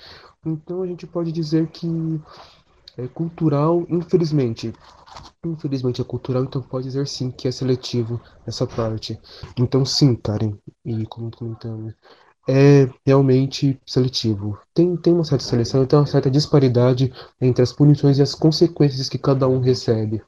Então, 0.45 0.83
a 0.83 0.87
gente 0.87 1.05
pode 1.05 1.31
dizer 1.31 1.67
que 1.67 1.87
é 3.03 3.07
cultural, 3.07 3.85
infelizmente. 3.89 4.73
Infelizmente 5.45 6.01
é 6.01 6.03
cultural, 6.03 6.43
então 6.43 6.61
pode 6.61 6.85
dizer 6.85 7.07
sim 7.07 7.31
que 7.31 7.47
é 7.47 7.51
seletivo 7.51 8.19
essa 8.45 8.67
parte. 8.67 9.19
Então 9.57 9.85
sim, 9.85 10.15
Karen, 10.15 10.57
e 10.83 11.05
como 11.05 11.31
comentando, 11.31 11.93
é 12.47 12.89
realmente 13.05 13.79
seletivo. 13.85 14.59
Tem, 14.73 14.97
tem 14.97 15.13
uma 15.13 15.23
certa 15.23 15.45
seleção, 15.45 15.85
tem 15.85 15.97
uma 15.97 16.05
certa 16.05 16.29
disparidade 16.29 17.13
entre 17.39 17.63
as 17.63 17.71
punições 17.71 18.17
e 18.17 18.21
as 18.21 18.35
consequências 18.35 19.07
que 19.07 19.17
cada 19.17 19.47
um 19.47 19.59
recebe. 19.59 20.21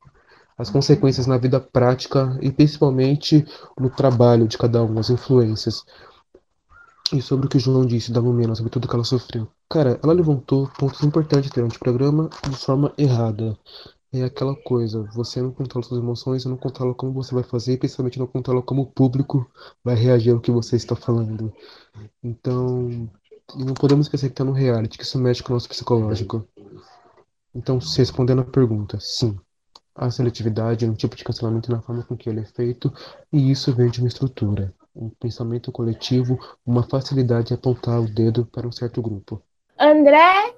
As 0.58 0.70
consequências 0.70 1.28
na 1.28 1.38
vida 1.38 1.60
prática 1.60 2.38
e 2.42 2.52
principalmente 2.52 3.44
no 3.80 3.90
trabalho 3.90 4.48
de 4.48 4.58
cada 4.58 4.84
um, 4.84 5.00
as 5.00 5.10
influências. 5.10 5.84
E 7.14 7.22
sobre 7.22 7.46
o 7.46 7.50
que 7.50 7.58
o 7.58 7.60
João 7.60 7.86
disse 7.86 8.10
da 8.12 8.22
Lumena, 8.22 8.56
sobre 8.56 8.72
tudo 8.72 8.88
que 8.88 8.96
ela 8.96 9.04
sofreu. 9.04 9.46
Cara, 9.70 10.00
ela 10.02 10.14
levantou 10.14 10.68
pontos 10.80 11.04
importantes 11.04 11.52
durante 11.52 11.76
o 11.76 11.80
programa 11.80 12.30
de 12.50 12.56
forma 12.56 12.94
errada. 12.98 13.58
É 14.14 14.24
aquela 14.24 14.56
coisa, 14.56 15.04
você 15.14 15.42
não 15.42 15.52
controla 15.52 15.86
suas 15.86 16.02
emoções, 16.02 16.44
você 16.44 16.50
não 16.50 16.56
controla 16.56 16.94
como 16.94 17.12
você 17.12 17.34
vai 17.34 17.44
fazer, 17.44 17.78
principalmente 17.78 18.18
não 18.18 18.28
controla 18.28 18.62
como 18.62 18.84
o 18.84 18.86
público 18.86 19.50
vai 19.84 19.96
reagir 19.96 20.32
ao 20.32 20.40
que 20.40 20.52
você 20.52 20.78
está 20.78 20.96
falando. 20.96 21.54
Então, 22.24 23.10
não 23.56 23.74
podemos 23.74 24.06
esquecer 24.06 24.28
que 24.28 24.34
está 24.34 24.46
no 24.46 24.54
reality, 24.54 24.98
que 24.98 25.04
isso 25.04 25.20
mexe 25.20 25.44
com 25.44 25.52
o 25.52 25.56
nosso 25.56 25.68
psicológico. 25.68 26.48
Então, 27.54 27.82
se 27.82 27.98
respondendo 27.98 28.42
a 28.42 28.46
pergunta, 28.46 28.98
sim, 29.02 29.38
há 29.94 30.10
seletividade 30.10 30.88
no 30.88 30.96
tipo 30.96 31.16
de 31.16 31.26
cancelamento 31.26 31.70
e 31.70 31.74
na 31.74 31.82
forma 31.82 32.04
com 32.04 32.16
que 32.16 32.30
ele 32.30 32.40
é 32.40 32.46
feito, 32.46 32.92
e 33.34 33.52
isso 33.52 33.74
vem 33.74 33.90
de 33.90 34.00
uma 34.00 34.08
estrutura 34.08 34.74
um 34.96 35.10
pensamento 35.10 35.72
coletivo, 35.72 36.40
uma 36.66 36.84
facilidade 36.84 37.48
de 37.48 37.54
apontar 37.54 38.00
o 38.00 38.08
dedo 38.08 38.46
para 38.46 38.68
um 38.68 38.72
certo 38.72 39.02
grupo. 39.02 39.42
André 39.78 40.54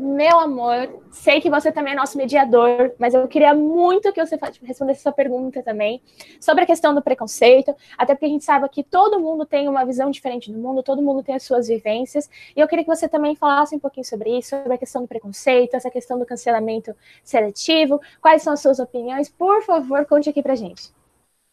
meu 0.00 0.38
amor, 0.38 1.02
sei 1.10 1.40
que 1.40 1.50
você 1.50 1.72
também 1.72 1.92
é 1.92 1.96
nosso 1.96 2.16
mediador, 2.16 2.94
mas 3.00 3.14
eu 3.14 3.26
queria 3.26 3.52
muito 3.52 4.12
que 4.12 4.24
você 4.24 4.38
respondesse 4.62 5.00
essa 5.00 5.10
pergunta 5.10 5.60
também 5.60 6.00
sobre 6.40 6.62
a 6.62 6.66
questão 6.66 6.94
do 6.94 7.02
preconceito, 7.02 7.74
até 7.96 8.14
porque 8.14 8.26
a 8.26 8.28
gente 8.28 8.44
sabe 8.44 8.68
que 8.68 8.84
todo 8.84 9.18
mundo 9.18 9.44
tem 9.44 9.68
uma 9.68 9.84
visão 9.84 10.08
diferente 10.08 10.52
do 10.52 10.58
mundo, 10.58 10.84
todo 10.84 11.02
mundo 11.02 11.24
tem 11.24 11.34
as 11.34 11.42
suas 11.42 11.66
vivências, 11.66 12.30
e 12.54 12.60
eu 12.60 12.68
queria 12.68 12.84
que 12.84 12.94
você 12.94 13.08
também 13.08 13.34
falasse 13.34 13.74
um 13.74 13.80
pouquinho 13.80 14.06
sobre 14.06 14.38
isso, 14.38 14.50
sobre 14.50 14.72
a 14.72 14.78
questão 14.78 15.02
do 15.02 15.08
preconceito, 15.08 15.74
essa 15.74 15.90
questão 15.90 16.16
do 16.16 16.24
cancelamento 16.24 16.94
seletivo, 17.24 18.00
quais 18.22 18.42
são 18.42 18.52
as 18.52 18.60
suas 18.60 18.78
opiniões, 18.78 19.28
por 19.28 19.64
favor, 19.64 20.06
conte 20.06 20.30
aqui 20.30 20.44
pra 20.44 20.54
gente. 20.54 20.92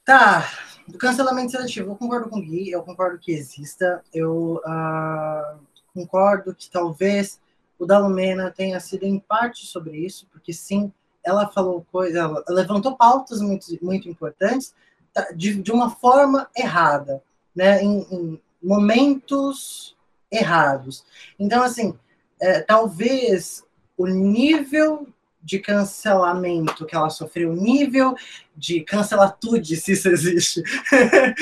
Tá, 0.06 0.48
do 0.88 0.98
cancelamento 0.98 1.52
seletivo, 1.52 1.92
eu 1.92 1.96
concordo 1.96 2.30
com 2.30 2.40
o 2.40 2.42
Gui, 2.42 2.70
eu 2.70 2.84
concordo 2.84 3.18
que 3.18 3.32
exista, 3.32 4.04
eu 4.14 4.62
uh, 4.66 5.60
concordo 5.94 6.54
que 6.54 6.70
talvez 6.70 7.40
o 7.78 7.86
da 7.86 7.98
Lumena 7.98 8.52
tenha 8.52 8.80
sido 8.80 9.04
em 9.04 9.20
parte 9.20 9.66
sobre 9.66 9.98
isso, 9.98 10.28
porque 10.32 10.54
sim, 10.54 10.92
ela 11.24 11.48
falou 11.48 11.86
coisas, 11.92 12.16
ela 12.16 12.44
levantou 12.50 12.96
pautas 12.96 13.42
muito, 13.42 13.66
muito 13.82 14.08
importantes 14.08 14.74
tá, 15.14 15.32
de, 15.32 15.62
de 15.62 15.72
uma 15.72 15.90
forma 15.90 16.48
errada, 16.56 17.22
né, 17.56 17.84
em, 17.84 18.06
em 18.12 18.42
momentos 18.62 19.96
errados. 20.32 21.04
Então, 21.40 21.64
assim, 21.64 21.98
é, 22.40 22.62
talvez 22.62 23.64
o 23.98 24.08
nível 24.08 25.08
de 25.46 25.60
cancelamento 25.60 26.88
que 26.88 26.96
ela 26.96 27.10
sofreu, 27.12 27.52
o 27.52 27.56
nível 27.56 28.16
de 28.58 28.82
cancelatude, 28.82 29.78
se 29.78 29.92
isso 29.92 30.10
existe, 30.10 30.64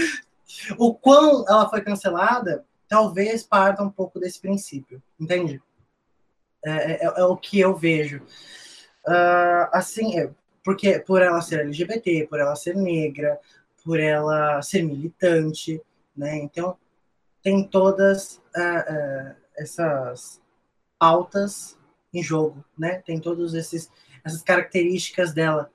o 0.78 0.94
quão 0.94 1.46
ela 1.48 1.70
foi 1.70 1.82
cancelada, 1.82 2.66
talvez 2.90 3.44
parta 3.44 3.82
um 3.82 3.90
pouco 3.90 4.20
desse 4.20 4.42
princípio, 4.42 5.02
entende? 5.18 5.62
É, 6.66 7.06
é, 7.06 7.06
é, 7.06 7.24
o 7.24 7.38
que 7.38 7.62
eu 7.62 7.74
vejo. 7.76 8.22
Uh, 9.08 9.68
assim, 9.72 10.20
é, 10.20 10.30
porque 10.64 11.00
por 11.00 11.22
ela 11.22 11.42
ser 11.42 11.62
LGBT, 11.62 12.28
por 12.30 12.40
ela 12.40 12.56
ser 12.58 12.76
negra, 12.76 13.40
por 13.86 14.00
ela 14.00 14.62
ser 14.62 14.84
militante, 14.84 15.82
né? 16.16 16.38
Então 16.38 16.78
tem 17.42 17.64
todas 17.66 18.42
uh, 18.56 19.32
uh, 19.32 19.36
essas 19.58 20.42
pautas 21.00 21.78
em 22.14 22.22
jogo, 22.22 22.64
né? 22.78 23.02
Tem 23.02 23.20
todas 23.20 23.54
essas 23.54 24.42
características 24.46 25.34
dela 25.34 25.72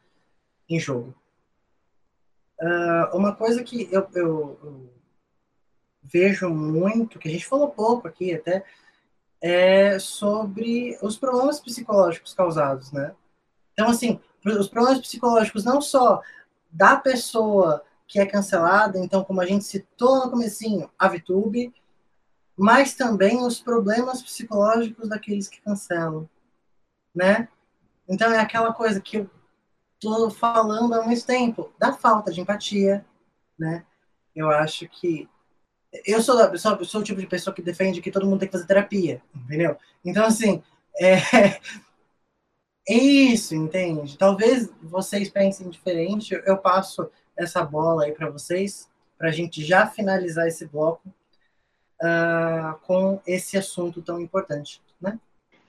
em 0.69 0.79
jogo. 0.79 1.15
uma 3.13 3.35
coisa 3.35 3.63
que 3.63 3.89
eu, 3.93 4.07
eu, 4.15 4.59
eu 4.63 4.93
vejo 6.03 6.49
muito, 6.49 7.19
que 7.19 7.29
a 7.29 7.31
gente 7.31 7.47
falou 7.47 7.69
pouco 7.69 8.07
aqui 8.07 8.35
até, 8.35 8.65
é 9.41 9.99
sobre 9.99 10.99
os 11.03 11.17
problemas 11.17 11.61
psicológicos 11.61 12.35
causados, 12.35 12.93
né? 12.93 13.15
Então, 13.73 13.89
assim, 13.89 14.21
os 14.45 14.69
problemas 14.69 15.01
psicológicos 15.01 15.65
não 15.65 15.81
só 15.81 16.21
da 16.71 16.97
pessoa 16.97 17.85
que 18.07 18.19
é 18.19 18.27
cancelada, 18.27 18.99
então, 18.99 19.23
como 19.23 19.41
a 19.41 19.47
gente 19.47 19.65
citou 19.65 20.25
no 20.25 20.31
comecinho, 20.31 20.91
a 20.99 21.09
VTube, 21.09 21.73
mas 22.59 22.95
também 22.95 23.41
os 23.45 23.61
problemas 23.61 24.21
psicológicos 24.21 25.09
daqueles 25.09 25.49
que 25.49 25.61
cancelam, 25.61 26.29
né? 27.15 27.49
Então, 28.09 28.33
é 28.33 28.41
aquela 28.41 28.73
coisa 28.73 29.01
que 29.01 29.19
eu 29.19 29.31
tô 30.01 30.29
falando 30.29 30.93
há 30.95 31.03
muito 31.05 31.25
tempo, 31.25 31.73
da 31.79 31.93
falta 31.93 32.33
de 32.33 32.41
empatia, 32.41 33.07
né? 33.57 33.87
Eu 34.35 34.51
acho 34.51 34.89
que 34.89 35.29
eu 36.05 36.21
sou, 36.21 36.37
da, 36.37 36.57
sou, 36.59 37.01
o 37.01 37.05
tipo 37.05 37.21
de 37.21 37.27
pessoa 37.29 37.55
que 37.55 37.63
defende 37.63 38.03
que 38.03 38.11
todo 38.11 38.27
mundo 38.27 38.41
tem 38.41 38.49
que 38.49 38.53
fazer 38.53 38.67
terapia, 38.67 39.23
entendeu? 39.35 39.77
Então, 40.05 40.25
assim, 40.27 40.61
é, 41.01 41.17
é 42.89 42.95
isso, 42.95 43.55
entende? 43.55 44.19
Talvez 44.19 44.69
vocês 44.83 45.31
pensem 45.31 45.71
diferente, 45.71 46.35
eu 46.45 46.59
passo 46.59 47.09
essa 47.37 47.63
bola 47.65 48.05
aí 48.05 48.13
para 48.13 48.29
vocês, 48.31 48.91
para 49.17 49.29
a 49.29 49.33
gente 49.33 49.65
já 49.65 49.87
finalizar 49.87 50.49
esse 50.49 50.67
bloco 50.67 51.13
uh, 52.03 52.79
com 52.87 53.21
esse 53.27 53.57
assunto 53.57 54.03
tão 54.03 54.21
importante, 54.21 54.81
né? 55.01 55.19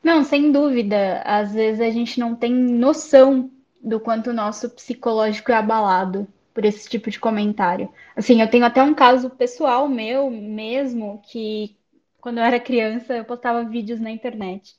Não, 0.04 0.24
sem 0.24 0.52
dúvida. 0.52 1.22
Às 1.26 1.54
vezes 1.54 1.82
a 1.82 1.90
gente 1.90 2.20
não 2.20 2.36
tem 2.36 2.54
noção 2.54 3.52
do 3.82 4.00
quanto 4.00 4.30
o 4.30 4.34
nosso 4.34 4.70
psicológico 4.70 5.52
é 5.52 5.56
abalado 5.56 6.28
por 6.54 6.66
esse 6.66 6.90
tipo 6.90 7.10
de 7.10 7.20
comentário. 7.20 7.92
Assim, 8.16 8.42
eu 8.42 8.50
tenho 8.50 8.66
até 8.66 8.82
um 8.84 8.94
caso 8.94 9.30
pessoal 9.30 9.88
meu 9.88 10.30
mesmo, 10.30 11.22
que 11.26 11.78
quando 12.20 12.40
eu 12.40 12.44
era 12.44 12.60
criança 12.60 13.16
eu 13.16 13.26
postava 13.26 13.64
vídeos 13.64 14.00
na 14.00 14.12
internet. 14.12 14.76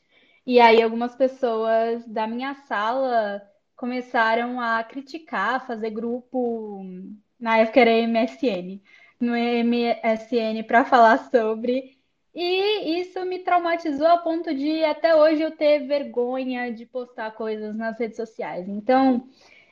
E 0.46 0.60
aí 0.60 0.82
algumas 0.82 1.14
pessoas 1.14 2.06
da 2.06 2.26
minha 2.26 2.54
sala 2.54 3.42
começaram 3.76 4.60
a 4.60 4.82
criticar, 4.84 5.66
fazer 5.66 5.90
grupo, 5.90 6.84
na 7.38 7.58
época 7.58 7.80
era 7.80 8.06
MSN, 8.06 8.80
no 9.20 9.36
MSN 9.36 10.64
para 10.66 10.84
falar 10.84 11.30
sobre. 11.30 11.98
E 12.34 13.00
isso 13.00 13.24
me 13.26 13.40
traumatizou 13.40 14.06
a 14.06 14.18
ponto 14.18 14.54
de 14.54 14.84
até 14.84 15.14
hoje 15.14 15.42
eu 15.42 15.50
ter 15.56 15.86
vergonha 15.86 16.72
de 16.72 16.86
postar 16.86 17.32
coisas 17.32 17.76
nas 17.76 17.98
redes 17.98 18.16
sociais. 18.16 18.68
Então, 18.68 19.28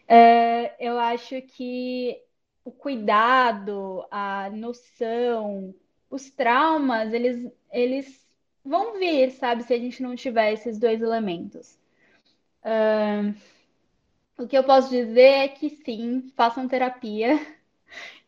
é, 0.07 0.75
eu 0.79 0.99
acho 0.99 1.41
que 1.43 2.21
o 2.65 2.71
cuidado, 2.73 4.05
a 4.11 4.51
noção, 4.51 5.75
os 6.11 6.31
traumas, 6.31 7.13
eles, 7.13 7.51
eles 7.73 8.29
vão 8.65 8.99
vir, 8.99 9.31
sabe, 9.33 9.63
se 9.63 9.73
a 9.73 9.79
gente 9.79 10.03
não 10.03 10.15
tiver 10.17 10.53
esses 10.53 10.79
dois 10.79 11.01
elementos. 11.01 11.79
O 14.39 14.47
que 14.47 14.57
eu 14.57 14.65
posso 14.65 14.89
dizer 14.89 15.21
é 15.21 15.49
que 15.49 15.69
sim, 15.69 16.33
façam 16.37 16.69
terapia 16.69 17.39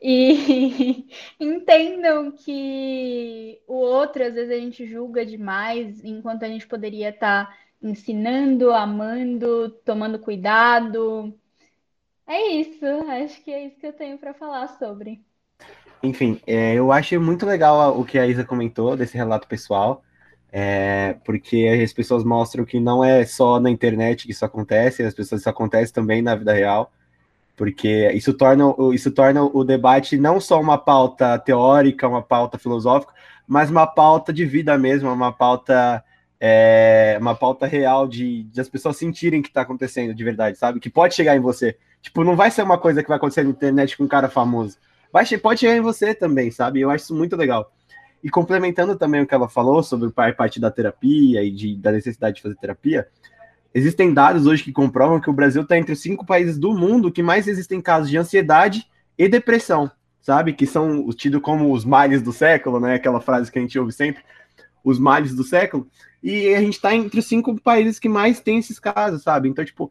e 0.01 1.07
entendam 1.39 2.33
que 2.33 3.61
o 3.67 3.75
outro, 3.75 4.25
às 4.25 4.35
vezes, 4.35 4.51
a 4.51 4.59
gente 4.59 4.87
julga 4.87 5.25
demais, 5.25 6.03
enquanto 6.05 6.45
a 6.45 6.49
gente 6.49 6.67
poderia 6.67 7.11
estar 7.11 7.55
ensinando, 7.83 8.73
amando, 8.73 9.71
tomando 9.85 10.19
cuidado. 10.19 11.35
É 12.27 12.53
isso, 12.53 12.85
acho 13.09 13.43
que 13.43 13.51
é 13.51 13.67
isso 13.67 13.79
que 13.79 13.87
eu 13.87 13.93
tenho 13.93 14.19
para 14.19 14.33
falar 14.33 14.69
sobre. 14.79 15.21
Enfim, 16.03 16.41
é, 16.47 16.75
eu 16.75 16.91
acho 16.93 17.21
muito 17.21 17.45
legal 17.45 17.99
o 17.99 18.05
que 18.05 18.19
a 18.19 18.27
Isa 18.27 18.45
comentou 18.45 18.97
desse 18.97 19.17
relato 19.17 19.47
pessoal, 19.47 20.03
é, 20.51 21.15
porque 21.25 21.81
as 21.85 21.93
pessoas 21.93 22.25
mostram 22.25 22.65
que 22.65 22.81
não 22.81 23.05
é 23.05 23.27
só 23.27 23.61
na 23.61 23.71
internet 23.71 24.25
que 24.25 24.33
isso 24.33 24.45
acontece, 24.45 25.03
as 25.03 25.13
pessoas 25.13 25.43
isso 25.43 25.51
acontece 25.51 25.93
também 25.93 26.23
na 26.23 26.35
vida 26.35 26.53
real, 26.53 26.91
porque 27.61 28.11
isso 28.15 28.33
torna, 28.33 28.65
isso 28.95 29.11
torna 29.11 29.45
o 29.45 29.63
debate 29.63 30.17
não 30.17 30.41
só 30.41 30.59
uma 30.59 30.79
pauta 30.79 31.39
teórica, 31.39 32.09
uma 32.09 32.23
pauta 32.23 32.57
filosófica, 32.57 33.13
mas 33.47 33.69
uma 33.69 33.87
pauta 33.87 34.33
de 34.33 34.47
vida 34.47 34.79
mesmo, 34.79 35.13
uma 35.13 35.31
pauta 35.31 36.03
é, 36.41 37.19
uma 37.21 37.35
pauta 37.35 37.67
real 37.67 38.09
de, 38.09 38.45
de 38.45 38.59
as 38.63 38.67
pessoas 38.67 38.97
sentirem 38.97 39.43
que 39.43 39.49
está 39.49 39.61
acontecendo 39.61 40.15
de 40.15 40.25
verdade, 40.25 40.57
sabe? 40.57 40.81
Que 40.81 40.89
pode 40.89 41.15
chegar 41.15 41.37
em 41.37 41.41
você. 41.41 41.77
Tipo, 42.01 42.25
não 42.25 42.35
vai 42.35 42.51
ser 42.51 42.63
uma 42.63 42.79
coisa 42.79 43.03
que 43.03 43.09
vai 43.11 43.19
acontecer 43.19 43.43
na 43.43 43.51
internet 43.51 43.95
com 43.95 44.05
um 44.05 44.09
cara 44.09 44.31
famoso. 44.31 44.79
Vai, 45.13 45.27
pode 45.37 45.61
chegar 45.61 45.77
em 45.77 45.83
você 45.83 46.15
também, 46.15 46.51
sabe? 46.51 46.81
Eu 46.81 46.89
acho 46.89 47.05
isso 47.05 47.15
muito 47.15 47.37
legal. 47.37 47.71
E 48.25 48.31
complementando 48.31 48.97
também 48.97 49.21
o 49.21 49.27
que 49.27 49.35
ela 49.35 49.51
falou 49.51 49.83
sobre 49.83 50.11
a 50.17 50.33
parte 50.33 50.59
da 50.59 50.71
terapia 50.71 51.45
e 51.45 51.51
de, 51.51 51.77
da 51.77 51.93
necessidade 51.93 52.37
de 52.37 52.43
fazer 52.43 52.55
terapia, 52.55 53.07
existem 53.75 54.13
dados 54.13 54.47
hoje 54.47 54.65
que 54.65 54.73
comprovam 54.73 55.21
que 55.21 55.31
o 55.31 55.33
Brasil 55.33 55.63
está 55.63 55.79
entre 55.79 55.93
os 55.93 56.01
cinco 56.01 56.25
países 56.25 56.59
do 56.59 56.73
mundo 56.73 57.11
que 57.11 57.23
mais 57.23 57.47
existem 57.47 57.81
casos 57.81 58.11
de 58.11 58.19
ansiedade 58.19 58.87
e 59.17 59.29
depressão, 59.29 59.91
sabe? 60.21 60.53
Que 60.53 60.67
são 60.67 61.09
tidos 61.11 61.41
como 61.43 61.73
os 61.73 61.85
males 61.85 62.23
do 62.23 62.33
século, 62.33 62.81
né? 62.81 62.95
Aquela 62.95 63.21
frase 63.21 63.51
que 63.51 63.59
a 63.59 63.63
gente 63.63 63.79
ouve 63.79 63.93
sempre, 63.93 64.23
os 64.83 64.99
males 64.99 65.35
do 65.35 65.45
século. 65.45 65.87
E 66.23 66.55
a 66.55 66.61
gente 66.61 66.75
está 66.75 66.95
entre 66.95 67.19
os 67.19 67.27
cinco 67.27 67.59
países 67.61 67.99
que 67.99 68.09
mais 68.09 68.41
tem 68.41 68.59
esses 68.59 68.79
casos, 68.79 69.23
sabe? 69.23 69.49
Então, 69.49 69.65
tipo, 69.65 69.91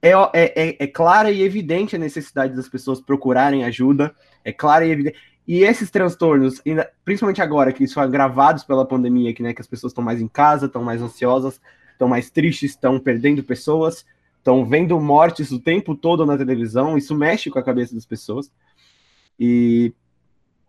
é, 0.00 0.10
é, 0.10 0.30
é, 0.34 0.76
é, 0.78 0.86
clara 0.86 1.30
e 1.30 1.42
evidente 1.42 1.96
a 1.96 1.98
necessidade 1.98 2.54
das 2.54 2.68
pessoas 2.68 3.00
procurarem 3.00 3.64
ajuda, 3.64 4.14
é 4.44 4.52
clara 4.52 4.86
e 4.86 4.90
evidente. 4.90 5.18
E 5.46 5.62
esses 5.62 5.90
transtornos, 5.90 6.62
principalmente 7.04 7.40
agora 7.40 7.72
que 7.72 7.86
foram 7.88 8.06
agravados 8.06 8.64
pela 8.64 8.86
pandemia, 8.86 9.32
que, 9.32 9.42
né, 9.42 9.54
que 9.54 9.62
as 9.62 9.66
pessoas 9.66 9.92
estão 9.92 10.04
mais 10.04 10.20
em 10.20 10.28
casa, 10.28 10.66
estão 10.66 10.84
mais 10.84 11.00
ansiosas, 11.00 11.60
estão 11.98 12.08
mais 12.08 12.30
tristes, 12.30 12.70
estão 12.70 13.00
perdendo 13.00 13.42
pessoas, 13.42 14.06
estão 14.38 14.64
vendo 14.64 14.98
mortes 15.00 15.50
o 15.50 15.58
tempo 15.58 15.96
todo 15.96 16.24
na 16.24 16.38
televisão, 16.38 16.96
isso 16.96 17.14
mexe 17.14 17.50
com 17.50 17.58
a 17.58 17.62
cabeça 17.62 17.94
das 17.94 18.06
pessoas. 18.06 18.50
E, 19.38 19.92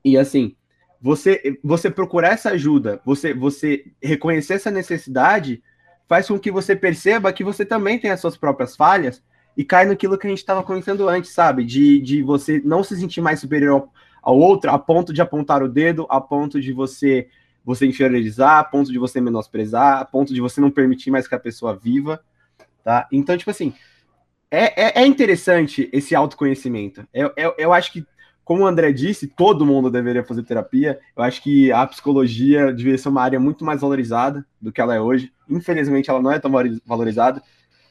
e 0.04 0.18
assim, 0.18 0.56
você, 1.00 1.60
você 1.64 1.90
procurar 1.90 2.34
essa 2.34 2.50
ajuda, 2.50 3.00
você, 3.06 3.34
você 3.34 3.86
reconhecer 4.02 4.56
essa 4.56 4.72
necessidade, 4.72 5.62
faz 6.08 6.28
com 6.28 6.40
que 6.40 6.52
você 6.52 6.76
perceba 6.76 7.32
que 7.32 7.44
você 7.44 7.64
também 7.64 8.00
tem 8.00 8.10
as 8.10 8.20
suas 8.20 8.36
próprias 8.36 8.76
falhas 8.76 9.24
e 9.56 9.64
cai 9.64 9.86
naquilo 9.86 10.18
que 10.18 10.26
a 10.26 10.30
gente 10.30 10.40
estava 10.40 10.64
comentando 10.64 11.08
antes, 11.08 11.32
sabe? 11.32 11.64
De, 11.64 12.02
de 12.02 12.24
você 12.24 12.60
não 12.66 12.84
se 12.84 12.98
sentir 12.98 13.22
mais 13.22 13.40
superior 13.40 13.74
ao, 13.74 13.94
ao 14.34 14.40
outro 14.40 14.72
a 14.72 14.80
ponto 14.80 15.14
de 15.14 15.22
apontar 15.22 15.62
o 15.62 15.70
dedo, 15.70 16.08
a 16.10 16.20
ponto 16.20 16.60
de 16.60 16.74
você 16.74 17.28
você 17.64 17.86
inferiorizar, 17.86 18.60
a 18.60 18.64
ponto 18.64 18.92
de 18.92 18.98
você 18.98 19.22
menosprezar, 19.22 20.00
a 20.00 20.06
ponto 20.06 20.34
de 20.34 20.42
você 20.42 20.60
não 20.60 20.72
permitir 20.72 21.12
mais 21.12 21.28
que 21.28 21.36
a 21.36 21.40
pessoa 21.40 21.76
viva, 21.76 22.20
tá? 22.84 23.08
Então, 23.12 23.38
tipo 23.38 23.52
assim, 23.52 23.74
é, 24.52 25.00
é, 25.00 25.02
é 25.04 25.06
interessante 25.06 25.90
esse 25.94 26.16
autoconhecimento. 26.16 27.08
Eu, 27.14 27.32
eu, 27.38 27.54
eu 27.58 27.74
acho 27.74 27.94
que, 27.94 28.06
como 28.44 28.64
o 28.64 28.68
André 28.68 28.92
disse, 28.92 29.28
todo 29.28 29.66
mundo 29.66 29.92
deveria 29.92 30.24
fazer 30.24 30.44
terapia. 30.44 31.00
Eu 31.16 31.24
acho 31.24 31.44
que 31.44 31.72
a 31.72 31.86
psicologia 31.86 32.74
deveria 32.74 32.98
ser 32.98 33.10
uma 33.10 33.22
área 33.22 33.40
muito 33.40 33.64
mais 33.64 33.82
valorizada 33.82 34.44
do 34.60 34.72
que 34.72 34.82
ela 34.82 34.96
é 34.96 35.02
hoje. 35.02 35.32
Infelizmente, 35.48 36.10
ela 36.10 36.22
não 36.22 36.32
é 36.32 36.40
tão 36.40 36.52
valorizada, 36.86 37.44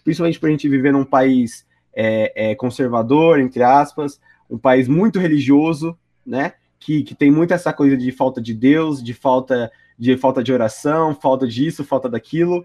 principalmente 0.03 0.41
para 0.41 0.49
a 0.49 0.53
gente 0.53 0.69
viver 0.69 0.93
num 0.93 1.05
país 1.05 1.65
é, 1.95 2.51
é, 2.51 2.55
conservador, 2.55 3.39
entre 3.39 3.63
aspas, 3.63 4.21
um 4.51 4.59
país 4.59 4.89
muito 4.89 5.19
religioso, 5.19 5.97
né? 6.27 6.55
Que, 6.79 7.03
que 7.03 7.15
tem 7.15 7.31
muito 7.31 7.53
essa 7.53 7.73
coisa 7.73 7.97
de 7.97 8.13
falta 8.13 8.41
de 8.41 8.55
Deus, 8.55 9.03
de 9.03 9.13
falta 9.13 9.71
de 9.99 10.17
falta 10.17 10.45
de 10.45 10.53
oração, 10.53 11.13
falta 11.13 11.47
disso, 11.47 11.85
falta 11.85 12.09
daquilo. 12.09 12.65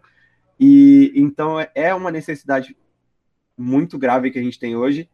E 0.60 1.12
então 1.16 1.58
é 1.74 1.94
uma 1.94 2.12
necessidade 2.12 2.78
muito 3.58 3.98
grave 3.98 4.30
que 4.30 4.38
a 4.38 4.44
gente 4.44 4.60
tem 4.60 4.76
hoje. 4.76 5.10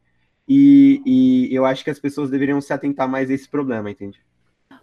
E, 0.48 1.02
e 1.06 1.56
eu 1.56 1.64
acho 1.66 1.84
que 1.84 1.90
as 1.90 2.00
pessoas 2.00 2.30
deveriam 2.30 2.60
se 2.60 2.74
atentar 2.74 3.08
mais 3.08 3.30
a 3.30 3.34
esse 3.34 3.48
problema, 3.48 3.90
entende? 3.90 4.20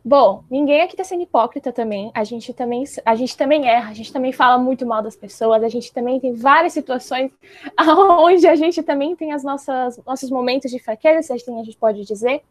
Bom, 0.04 0.44
ninguém 0.48 0.82
aqui 0.82 0.96
tá 0.96 1.02
sendo 1.02 1.24
hipócrita 1.24 1.72
também. 1.72 2.12
A 2.14 2.22
gente 2.22 2.54
também, 2.54 2.84
a 3.04 3.16
gente 3.16 3.36
também 3.36 3.68
erra, 3.68 3.90
a 3.90 3.92
gente 3.92 4.12
também 4.12 4.32
fala 4.32 4.56
muito 4.56 4.86
mal 4.86 5.02
das 5.02 5.16
pessoas, 5.16 5.64
a 5.64 5.68
gente 5.68 5.92
também 5.92 6.20
tem 6.20 6.32
várias 6.32 6.72
situações 6.72 7.32
onde 8.20 8.46
a 8.46 8.54
gente 8.54 8.84
também 8.84 9.16
tem 9.16 9.32
as 9.32 9.42
nossas 9.42 10.00
nossos 10.06 10.30
momentos 10.30 10.70
de 10.70 10.78
fraqueza, 10.78 11.22
se 11.22 11.32
a 11.32 11.36
gente 11.36 11.76
pode 11.76 12.04
dizer. 12.04 12.42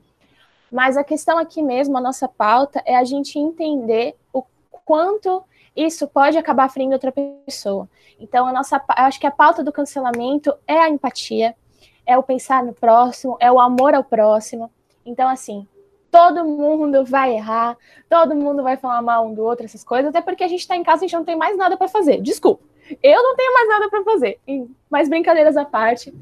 Mas 0.71 0.97
a 0.97 1.03
questão 1.03 1.37
aqui 1.37 1.61
mesmo, 1.61 1.97
a 1.97 2.01
nossa 2.01 2.27
pauta, 2.27 2.81
é 2.85 2.95
a 2.95 3.03
gente 3.03 3.39
entender 3.39 4.15
o 4.33 4.43
quanto 4.85 5.43
isso 5.75 6.07
pode 6.07 6.37
acabar 6.37 6.69
ferindo 6.69 6.93
outra 6.93 7.11
pessoa. 7.11 7.89
Então, 8.19 8.45
a 8.47 8.53
nossa, 8.53 8.81
acho 8.89 9.19
que 9.19 9.27
a 9.27 9.31
pauta 9.31 9.63
do 9.63 9.71
cancelamento 9.71 10.53
é 10.67 10.77
a 10.77 10.89
empatia, 10.89 11.55
é 12.05 12.17
o 12.17 12.23
pensar 12.23 12.63
no 12.63 12.73
próximo, 12.73 13.37
é 13.39 13.51
o 13.51 13.59
amor 13.59 13.93
ao 13.93 14.03
próximo. 14.03 14.71
Então, 15.05 15.27
assim, 15.27 15.67
todo 16.09 16.45
mundo 16.45 17.03
vai 17.03 17.35
errar, 17.35 17.77
todo 18.09 18.35
mundo 18.35 18.63
vai 18.63 18.77
falar 18.77 19.01
mal 19.01 19.27
um 19.27 19.33
do 19.33 19.43
outro, 19.43 19.65
essas 19.65 19.83
coisas, 19.83 20.09
até 20.09 20.21
porque 20.21 20.45
a 20.45 20.47
gente 20.47 20.61
está 20.61 20.75
em 20.75 20.83
casa 20.83 21.03
e 21.03 21.05
a 21.05 21.07
gente 21.07 21.17
não 21.17 21.25
tem 21.25 21.35
mais 21.35 21.57
nada 21.57 21.75
para 21.75 21.89
fazer. 21.89 22.21
Desculpa, 22.21 22.63
eu 23.03 23.21
não 23.21 23.35
tenho 23.35 23.53
mais 23.53 23.67
nada 23.67 23.89
para 23.89 24.03
fazer. 24.03 24.39
Mas 24.89 25.09
brincadeiras 25.09 25.57
à 25.57 25.65
parte, 25.65 26.13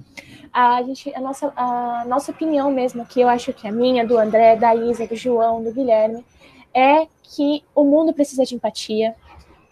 a, 0.53 0.83
gente, 0.83 1.13
a, 1.15 1.19
nossa, 1.19 1.51
a 1.55 2.05
nossa 2.05 2.31
opinião 2.31 2.71
mesmo, 2.71 3.05
que 3.05 3.19
eu 3.19 3.27
acho 3.27 3.51
que 3.51 3.65
é 3.65 3.71
a 3.71 3.73
minha, 3.73 4.05
do 4.05 4.17
André, 4.17 4.55
da 4.55 4.75
Isa, 4.75 5.07
do 5.07 5.15
João, 5.15 5.63
do 5.63 5.73
Guilherme, 5.73 6.23
é 6.73 7.07
que 7.23 7.63
o 7.73 7.83
mundo 7.83 8.13
precisa 8.13 8.45
de 8.45 8.53
empatia, 8.53 9.15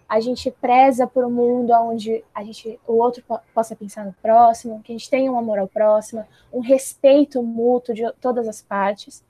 a 0.10 0.20
gente 0.20 0.52
preza 0.52 1.08
por 1.08 1.24
um 1.24 1.30
mundo 1.30 1.72
onde 1.72 2.22
a 2.36 2.44
gente, 2.44 2.78
o 2.86 2.94
outro 2.94 3.24
possa 3.54 3.76
pensar 3.76 4.04
no 4.04 4.14
próximo, 4.22 4.82
que 4.84 4.92
a 4.92 4.98
gente 4.98 5.10
tenha 5.10 5.32
um 5.32 5.38
amor 5.38 5.58
ao 5.58 5.68
próximo, 5.68 6.26
um 6.52 6.60
respeito 6.60 7.42
mútuo 7.42 7.96
de 7.96 8.12
todas 8.20 8.46
as 8.46 8.62
partes. 8.62 9.24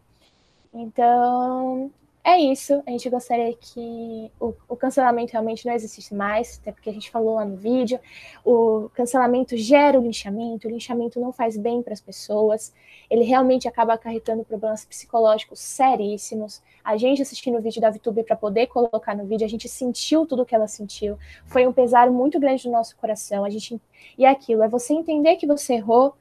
Então, 0.74 1.92
é 2.24 2.40
isso. 2.40 2.84
A 2.86 2.92
gente 2.92 3.10
gostaria 3.10 3.52
que 3.56 4.32
o, 4.40 4.54
o, 4.70 4.76
cancelamento 4.76 5.32
realmente 5.32 5.66
não 5.66 5.74
existisse 5.74 6.14
mais, 6.14 6.60
até 6.62 6.72
porque 6.72 6.90
a 6.90 6.94
gente 6.94 7.10
falou 7.10 7.36
lá 7.36 7.46
no 7.46 7.56
vídeo. 7.56 8.00
O 8.46 8.90
cancelamento 8.94 9.58
gera 9.58 10.00
o 10.00 10.04
linchamento, 10.04 10.68
o 10.68 10.72
linchamento 10.72 11.20
não 11.20 11.34
faz 11.34 11.58
bem 11.58 11.82
para 11.82 11.94
as 11.94 12.02
pessoas, 12.02 12.74
ele 13.10 13.24
realmente 13.24 13.68
acaba 13.68 13.94
acarretando 13.94 14.44
problemas 14.44 14.86
psicológicos 14.86 15.60
seríssimos. 15.60 16.62
A 16.84 16.96
gente 16.96 17.24
assistindo 17.24 17.58
o 17.58 17.62
vídeo 17.62 17.82
da 17.82 17.90
VTube 17.90 18.24
para 18.24 18.36
poder 18.36 18.68
colocar 18.68 19.16
no 19.16 19.26
vídeo, 19.26 19.46
a 19.46 19.50
gente 19.50 19.68
sentiu 19.68 20.26
tudo 20.26 20.44
o 20.44 20.46
que 20.46 20.54
ela 20.54 20.68
sentiu. 20.68 21.18
Foi 21.48 21.66
um 21.66 21.74
pesar 21.74 22.12
muito 22.12 22.40
grande 22.40 22.68
no 22.68 22.74
nosso 22.74 22.96
coração. 22.98 23.44
A 23.44 23.50
gente 23.50 23.82
e 24.18 24.26
é 24.26 24.30
aquilo 24.30 24.62
é 24.62 24.68
você 24.68 24.94
entender 24.94 25.38
que 25.38 25.48
você 25.48 25.74
errou 25.74 26.16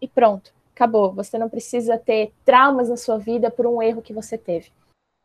e 0.00 0.08
pronto, 0.08 0.52
acabou. 0.74 1.12
Você 1.12 1.38
não 1.38 1.48
precisa 1.48 1.96
ter 1.96 2.32
traumas 2.44 2.88
na 2.88 2.96
sua 2.96 3.16
vida 3.16 3.48
por 3.48 3.66
um 3.66 3.80
erro 3.80 4.02
que 4.02 4.12
você 4.12 4.36
teve. 4.36 4.72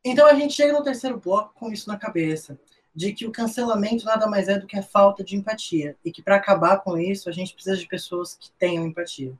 Então 0.07 0.27
a 0.27 0.35
gente 0.35 0.53
chega 0.53 0.71
no 0.71 0.83
terceiro 0.83 1.19
bloco 1.19 1.51
com 1.55 1.71
isso 1.71 1.89
na 1.89 1.97
cabeça, 1.97 2.59
de 2.93 3.11
que 3.11 3.25
o 3.25 3.31
cancelamento 3.31 4.05
nada 4.05 4.27
mais 4.27 4.47
é 4.47 4.59
do 4.59 4.67
que 4.67 4.77
a 4.77 4.83
falta 4.83 5.23
de 5.23 5.35
empatia 5.35 5.97
e 6.05 6.11
que 6.11 6.21
para 6.21 6.35
acabar 6.35 6.77
com 6.77 6.95
isso 6.95 7.27
a 7.27 7.31
gente 7.31 7.55
precisa 7.55 7.75
de 7.75 7.87
pessoas 7.87 8.37
que 8.39 8.51
tenham 8.51 8.85
empatia. 8.85 9.33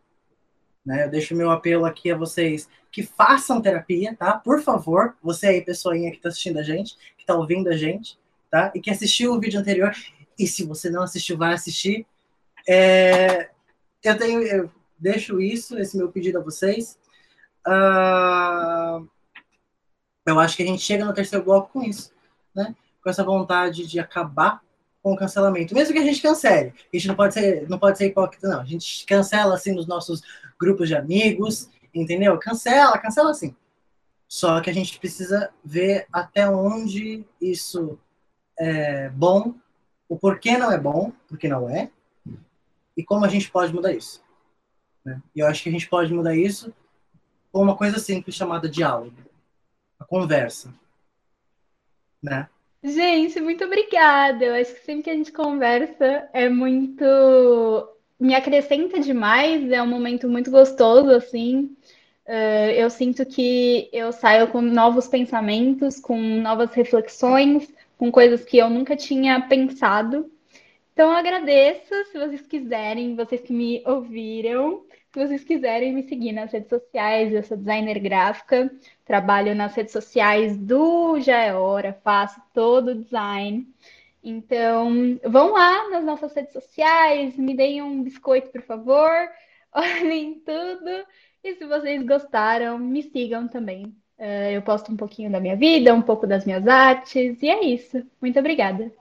Né? 0.83 1.05
Eu 1.05 1.09
deixo 1.11 1.35
meu 1.35 1.51
apelo 1.51 1.85
aqui 1.85 2.11
a 2.11 2.17
vocês 2.17 2.67
que 2.91 3.03
façam 3.03 3.61
terapia, 3.61 4.15
tá? 4.15 4.39
Por 4.39 4.61
favor, 4.61 5.15
você 5.21 5.47
aí, 5.47 5.61
pessoinha 5.61 6.09
que 6.09 6.17
está 6.17 6.29
assistindo 6.29 6.57
a 6.57 6.63
gente, 6.63 6.95
que 7.15 7.21
está 7.21 7.35
ouvindo 7.35 7.69
a 7.69 7.77
gente, 7.77 8.17
tá? 8.49 8.71
E 8.73 8.79
que 8.79 8.89
assistiu 8.89 9.33
o 9.33 9.39
vídeo 9.39 9.59
anterior, 9.59 9.91
e 10.39 10.47
se 10.47 10.63
você 10.63 10.89
não 10.89 11.03
assistiu, 11.03 11.37
vai 11.37 11.53
assistir. 11.53 12.07
É... 12.67 13.49
Eu 14.03 14.17
tenho, 14.17 14.41
eu 14.41 14.71
deixo 14.97 15.41
isso, 15.41 15.77
esse 15.77 15.97
meu 15.97 16.09
pedido 16.11 16.39
a 16.39 16.41
vocês. 16.41 16.97
Uh 17.67 19.07
eu 20.25 20.39
acho 20.39 20.57
que 20.57 20.63
a 20.63 20.65
gente 20.65 20.81
chega 20.81 21.05
no 21.05 21.13
terceiro 21.13 21.45
bloco 21.45 21.71
com 21.71 21.83
isso, 21.83 22.11
né? 22.53 22.75
Com 23.03 23.09
essa 23.09 23.23
vontade 23.23 23.85
de 23.85 23.99
acabar 23.99 24.61
com 25.01 25.13
o 25.13 25.15
cancelamento. 25.15 25.75
Mesmo 25.75 25.93
que 25.93 25.99
a 25.99 26.03
gente 26.03 26.21
cancele. 26.21 26.73
A 26.91 26.97
gente 26.97 27.07
não 27.07 27.15
pode 27.15 27.35
ser, 27.35 27.69
não 27.69 27.77
pode 27.77 27.97
ser 27.97 28.07
hipócrita, 28.07 28.47
não. 28.47 28.61
A 28.61 28.65
gente 28.65 29.05
cancela 29.05 29.53
assim 29.53 29.73
nos 29.73 29.85
nossos 29.85 30.21
grupos 30.59 30.87
de 30.87 30.95
amigos, 30.95 31.69
entendeu? 31.93 32.37
Cancela, 32.39 32.97
cancela 32.97 33.29
assim. 33.29 33.55
Só 34.27 34.59
que 34.61 34.69
a 34.69 34.73
gente 34.73 34.97
precisa 34.97 35.51
ver 35.63 36.07
até 36.11 36.49
onde 36.49 37.23
isso 37.39 37.99
é 38.57 39.09
bom, 39.09 39.53
o 40.09 40.17
porquê 40.17 40.57
não 40.57 40.71
é 40.71 40.79
bom, 40.79 41.11
porque 41.27 41.47
não 41.47 41.69
é, 41.69 41.91
e 42.97 43.03
como 43.03 43.25
a 43.25 43.27
gente 43.27 43.51
pode 43.51 43.73
mudar 43.73 43.93
isso. 43.93 44.23
Né? 45.03 45.21
E 45.35 45.41
eu 45.41 45.47
acho 45.47 45.61
que 45.61 45.69
a 45.69 45.71
gente 45.71 45.87
pode 45.87 46.13
mudar 46.13 46.35
isso 46.35 46.73
com 47.51 47.61
uma 47.61 47.75
coisa 47.75 47.99
simples 47.99 48.35
chamada 48.35 48.67
diálogo 48.67 49.13
a 49.99 50.05
conversa. 50.05 50.73
Né? 52.21 52.47
Gente, 52.83 53.41
muito 53.41 53.63
obrigada. 53.63 54.45
Eu 54.45 54.55
acho 54.55 54.73
que 54.73 54.85
sempre 54.85 55.03
que 55.03 55.09
a 55.09 55.15
gente 55.15 55.31
conversa 55.31 56.29
é 56.33 56.47
muito. 56.49 57.03
me 58.19 58.35
acrescenta 58.35 58.99
demais, 58.99 59.71
é 59.71 59.81
um 59.81 59.87
momento 59.87 60.29
muito 60.29 60.51
gostoso, 60.51 61.09
assim. 61.09 61.75
Uh, 62.27 62.71
eu 62.75 62.89
sinto 62.89 63.25
que 63.25 63.89
eu 63.93 64.11
saio 64.11 64.47
com 64.47 64.61
novos 64.61 65.07
pensamentos, 65.07 65.99
com 65.99 66.17
novas 66.19 66.71
reflexões, 66.73 67.71
com 67.97 68.11
coisas 68.11 68.43
que 68.43 68.57
eu 68.57 68.69
nunca 68.69 68.95
tinha 68.95 69.41
pensado. 69.41 70.31
Então, 70.93 71.11
eu 71.11 71.17
agradeço. 71.17 71.93
Se 72.11 72.17
vocês 72.17 72.41
quiserem, 72.47 73.15
vocês 73.15 73.41
que 73.41 73.53
me 73.53 73.83
ouviram, 73.85 74.83
se 75.15 75.27
vocês 75.27 75.43
quiserem 75.45 75.93
me 75.93 76.03
seguir 76.03 76.33
nas 76.33 76.51
redes 76.51 76.67
sociais, 76.67 77.33
eu 77.33 77.41
sou 77.41 77.55
designer 77.55 77.99
gráfica, 77.99 78.69
trabalho 79.05 79.55
nas 79.55 79.73
redes 79.73 79.93
sociais 79.93 80.57
do 80.57 81.21
Já 81.21 81.37
é 81.37 81.55
Hora, 81.55 81.97
faço 82.03 82.41
todo 82.53 82.89
o 82.89 82.95
design. 82.95 83.65
Então, 84.21 85.17
vão 85.23 85.53
lá 85.53 85.89
nas 85.89 86.03
nossas 86.03 86.33
redes 86.33 86.51
sociais, 86.51 87.37
me 87.37 87.55
deem 87.55 87.81
um 87.81 88.03
biscoito, 88.03 88.49
por 88.49 88.61
favor, 88.63 89.09
olhem 89.71 90.41
tudo. 90.45 91.07
E 91.41 91.55
se 91.55 91.65
vocês 91.65 92.05
gostaram, 92.05 92.77
me 92.77 93.01
sigam 93.01 93.47
também. 93.47 93.85
Uh, 94.19 94.51
eu 94.53 94.61
posto 94.63 94.91
um 94.91 94.97
pouquinho 94.97 95.31
da 95.31 95.39
minha 95.39 95.55
vida, 95.55 95.93
um 95.93 96.01
pouco 96.01 96.27
das 96.27 96.45
minhas 96.45 96.67
artes, 96.67 97.41
e 97.41 97.47
é 97.47 97.63
isso. 97.63 98.05
Muito 98.21 98.37
obrigada. 98.37 98.91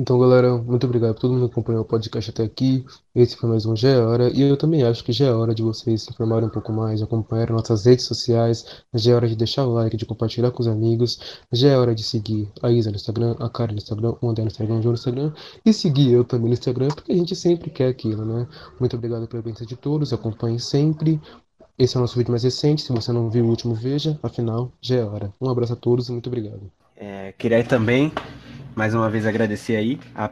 Então, 0.00 0.18
galera, 0.18 0.56
muito 0.56 0.86
obrigado 0.86 1.12
por 1.12 1.20
todo 1.20 1.34
mundo 1.34 1.46
que 1.46 1.52
acompanhou 1.52 1.82
o 1.82 1.84
podcast 1.84 2.30
até 2.30 2.42
aqui. 2.42 2.86
Esse 3.14 3.36
foi 3.36 3.50
mais 3.50 3.66
um 3.66 3.76
Já 3.76 3.90
é 3.90 3.98
Hora. 3.98 4.30
E 4.30 4.40
eu 4.40 4.56
também 4.56 4.82
acho 4.82 5.04
que 5.04 5.12
já 5.12 5.26
é 5.26 5.30
hora 5.30 5.54
de 5.54 5.62
vocês 5.62 6.04
se 6.04 6.10
informarem 6.10 6.48
um 6.48 6.50
pouco 6.50 6.72
mais, 6.72 7.02
acompanhar 7.02 7.50
nossas 7.50 7.84
redes 7.84 8.06
sociais. 8.06 8.64
Já 8.94 9.12
é 9.12 9.14
hora 9.14 9.28
de 9.28 9.36
deixar 9.36 9.66
o 9.66 9.74
like, 9.74 9.98
de 9.98 10.06
compartilhar 10.06 10.52
com 10.52 10.62
os 10.62 10.68
amigos. 10.68 11.42
Já 11.52 11.68
é 11.68 11.76
hora 11.76 11.94
de 11.94 12.02
seguir 12.02 12.48
a 12.62 12.70
Isa 12.70 12.88
no 12.88 12.96
Instagram, 12.96 13.36
a 13.38 13.50
Karen 13.50 13.72
no 13.72 13.76
Instagram, 13.76 14.14
o 14.22 14.30
André 14.30 14.42
no 14.42 14.48
Instagram, 14.48 14.76
o 14.76 14.82
João 14.82 14.92
no 14.92 14.98
Instagram. 14.98 15.32
E 15.66 15.72
seguir 15.74 16.12
eu 16.12 16.24
também 16.24 16.46
no 16.46 16.54
Instagram, 16.54 16.88
porque 16.88 17.12
a 17.12 17.16
gente 17.16 17.36
sempre 17.36 17.68
quer 17.68 17.88
aquilo, 17.88 18.24
né? 18.24 18.48
Muito 18.80 18.96
obrigado 18.96 19.28
pela 19.28 19.42
presença 19.42 19.66
de 19.66 19.76
todos. 19.76 20.14
Acompanhem 20.14 20.58
sempre. 20.58 21.20
Esse 21.78 21.98
é 21.98 21.98
o 21.98 22.00
nosso 22.00 22.16
vídeo 22.16 22.30
mais 22.30 22.42
recente. 22.42 22.80
Se 22.80 22.90
você 22.90 23.12
não 23.12 23.28
viu 23.28 23.44
o 23.44 23.48
último, 23.50 23.74
veja. 23.74 24.18
Afinal, 24.22 24.72
já 24.80 24.96
é 24.96 25.04
hora. 25.04 25.30
Um 25.38 25.50
abraço 25.50 25.74
a 25.74 25.76
todos 25.76 26.08
e 26.08 26.12
muito 26.12 26.28
obrigado. 26.28 26.72
É, 26.96 27.34
queria 27.36 27.62
também 27.62 28.10
mais 28.74 28.94
uma 28.94 29.10
vez 29.10 29.26
agradecer 29.26 29.76
aí 29.76 30.00
a, 30.14 30.30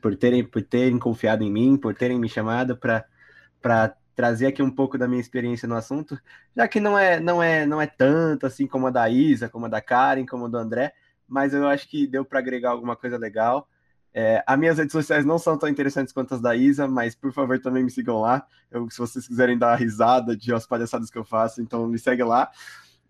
por, 0.00 0.16
terem, 0.16 0.44
por 0.44 0.62
terem 0.62 0.98
confiado 0.98 1.42
em 1.42 1.50
mim, 1.50 1.76
por 1.76 1.94
terem 1.94 2.18
me 2.18 2.28
chamado 2.28 2.76
para 2.76 3.94
trazer 4.14 4.46
aqui 4.46 4.62
um 4.62 4.70
pouco 4.70 4.98
da 4.98 5.08
minha 5.08 5.20
experiência 5.20 5.68
no 5.68 5.74
assunto, 5.74 6.18
já 6.56 6.68
que 6.68 6.80
não 6.80 6.98
é, 6.98 7.18
não 7.18 7.42
é, 7.42 7.66
não 7.66 7.80
é 7.80 7.86
tanto 7.86 8.46
assim 8.46 8.66
como 8.66 8.86
a 8.86 8.90
da 8.90 9.08
Isa, 9.08 9.48
como 9.48 9.66
a 9.66 9.68
da 9.68 9.80
Karen, 9.80 10.26
como 10.26 10.46
a 10.46 10.48
do 10.48 10.58
André, 10.58 10.92
mas 11.28 11.54
eu 11.54 11.66
acho 11.66 11.88
que 11.88 12.06
deu 12.06 12.24
para 12.24 12.38
agregar 12.38 12.70
alguma 12.70 12.96
coisa 12.96 13.16
legal. 13.16 13.68
É, 14.12 14.42
as 14.44 14.58
minhas 14.58 14.78
redes 14.78 14.92
sociais 14.92 15.24
não 15.24 15.38
são 15.38 15.56
tão 15.56 15.68
interessantes 15.68 16.12
quanto 16.12 16.34
as 16.34 16.40
da 16.40 16.56
Isa, 16.56 16.88
mas 16.88 17.14
por 17.14 17.32
favor 17.32 17.60
também 17.60 17.84
me 17.84 17.90
sigam 17.90 18.20
lá. 18.20 18.44
Eu, 18.70 18.90
se 18.90 18.98
vocês 18.98 19.26
quiserem 19.26 19.56
dar 19.56 19.68
uma 19.68 19.76
risada 19.76 20.36
de 20.36 20.52
as 20.52 20.66
palhaçadas 20.66 21.10
que 21.10 21.18
eu 21.18 21.24
faço, 21.24 21.62
então 21.62 21.86
me 21.86 21.98
segue 21.98 22.24
lá. 22.24 22.50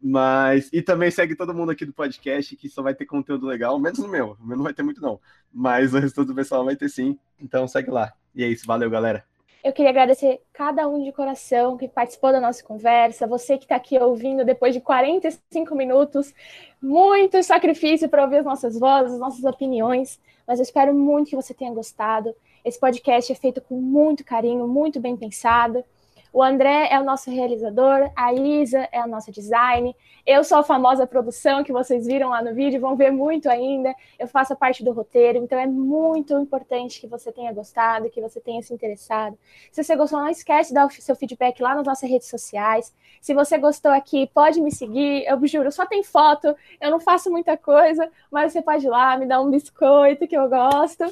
Mas, 0.02 0.70
e 0.72 0.80
também 0.80 1.10
segue 1.10 1.36
todo 1.36 1.54
mundo 1.54 1.70
aqui 1.70 1.84
do 1.84 1.92
podcast 1.92 2.56
que 2.56 2.68
só 2.68 2.82
vai 2.82 2.94
ter 2.94 3.04
conteúdo 3.04 3.46
legal, 3.46 3.78
menos 3.78 3.98
no 3.98 4.08
meu. 4.08 4.36
O 4.40 4.46
meu 4.46 4.56
não 4.56 4.64
vai 4.64 4.72
ter 4.72 4.82
muito, 4.82 5.02
não. 5.02 5.20
Mas 5.52 5.92
o 5.92 5.98
resto 5.98 6.24
do 6.24 6.34
pessoal 6.34 6.64
vai 6.64 6.74
ter 6.74 6.88
sim. 6.88 7.18
Então 7.38 7.68
segue 7.68 7.90
lá. 7.90 8.12
E 8.34 8.42
é 8.42 8.48
isso, 8.48 8.66
valeu, 8.66 8.88
galera. 8.88 9.24
Eu 9.62 9.74
queria 9.74 9.90
agradecer 9.90 10.40
cada 10.54 10.88
um 10.88 11.04
de 11.04 11.12
coração 11.12 11.76
que 11.76 11.86
participou 11.86 12.32
da 12.32 12.40
nossa 12.40 12.64
conversa, 12.64 13.26
você 13.26 13.58
que 13.58 13.64
está 13.64 13.76
aqui 13.76 13.98
ouvindo 13.98 14.42
depois 14.42 14.72
de 14.72 14.80
45 14.80 15.74
minutos, 15.74 16.34
muito 16.80 17.42
sacrifício 17.42 18.08
para 18.08 18.22
ouvir 18.22 18.38
as 18.38 18.44
nossas 18.46 18.78
vozes, 18.78 19.12
as 19.12 19.20
nossas 19.20 19.44
opiniões, 19.44 20.18
mas 20.46 20.58
eu 20.58 20.62
espero 20.62 20.94
muito 20.94 21.28
que 21.28 21.36
você 21.36 21.52
tenha 21.52 21.74
gostado. 21.74 22.34
Esse 22.64 22.80
podcast 22.80 23.30
é 23.30 23.34
feito 23.34 23.60
com 23.60 23.78
muito 23.78 24.24
carinho, 24.24 24.66
muito 24.66 24.98
bem 24.98 25.14
pensado. 25.14 25.84
O 26.32 26.42
André 26.42 26.88
é 26.90 27.00
o 27.00 27.04
nosso 27.04 27.28
realizador, 27.28 28.10
a 28.14 28.32
Isa 28.32 28.88
é 28.92 28.98
a 28.98 29.06
nossa 29.06 29.32
design, 29.32 29.96
eu 30.24 30.44
sou 30.44 30.58
a 30.58 30.62
famosa 30.62 31.04
produção 31.04 31.64
que 31.64 31.72
vocês 31.72 32.06
viram 32.06 32.28
lá 32.28 32.40
no 32.40 32.54
vídeo, 32.54 32.80
vão 32.80 32.94
ver 32.94 33.10
muito 33.10 33.50
ainda. 33.50 33.92
Eu 34.16 34.28
faço 34.28 34.54
parte 34.54 34.84
do 34.84 34.92
roteiro, 34.92 35.38
então 35.38 35.58
é 35.58 35.66
muito 35.66 36.38
importante 36.38 37.00
que 37.00 37.08
você 37.08 37.32
tenha 37.32 37.52
gostado, 37.52 38.08
que 38.10 38.20
você 38.20 38.40
tenha 38.40 38.62
se 38.62 38.72
interessado. 38.72 39.36
Se 39.72 39.82
você 39.82 39.96
gostou, 39.96 40.20
não 40.20 40.28
esquece 40.28 40.68
de 40.68 40.74
dar 40.74 40.86
o 40.86 40.90
seu 40.90 41.16
feedback 41.16 41.60
lá 41.60 41.74
nas 41.74 41.84
nossas 41.84 42.08
redes 42.08 42.28
sociais. 42.28 42.94
Se 43.20 43.34
você 43.34 43.58
gostou 43.58 43.90
aqui, 43.90 44.30
pode 44.32 44.60
me 44.60 44.70
seguir. 44.70 45.24
Eu 45.26 45.44
juro, 45.48 45.72
só 45.72 45.84
tem 45.84 46.04
foto, 46.04 46.54
eu 46.80 46.90
não 46.92 47.00
faço 47.00 47.28
muita 47.28 47.56
coisa, 47.56 48.08
mas 48.30 48.52
você 48.52 48.62
pode 48.62 48.86
ir 48.86 48.88
lá, 48.88 49.16
me 49.16 49.26
dar 49.26 49.40
um 49.40 49.50
biscoito 49.50 50.28
que 50.28 50.36
eu 50.36 50.48
gosto. 50.48 51.04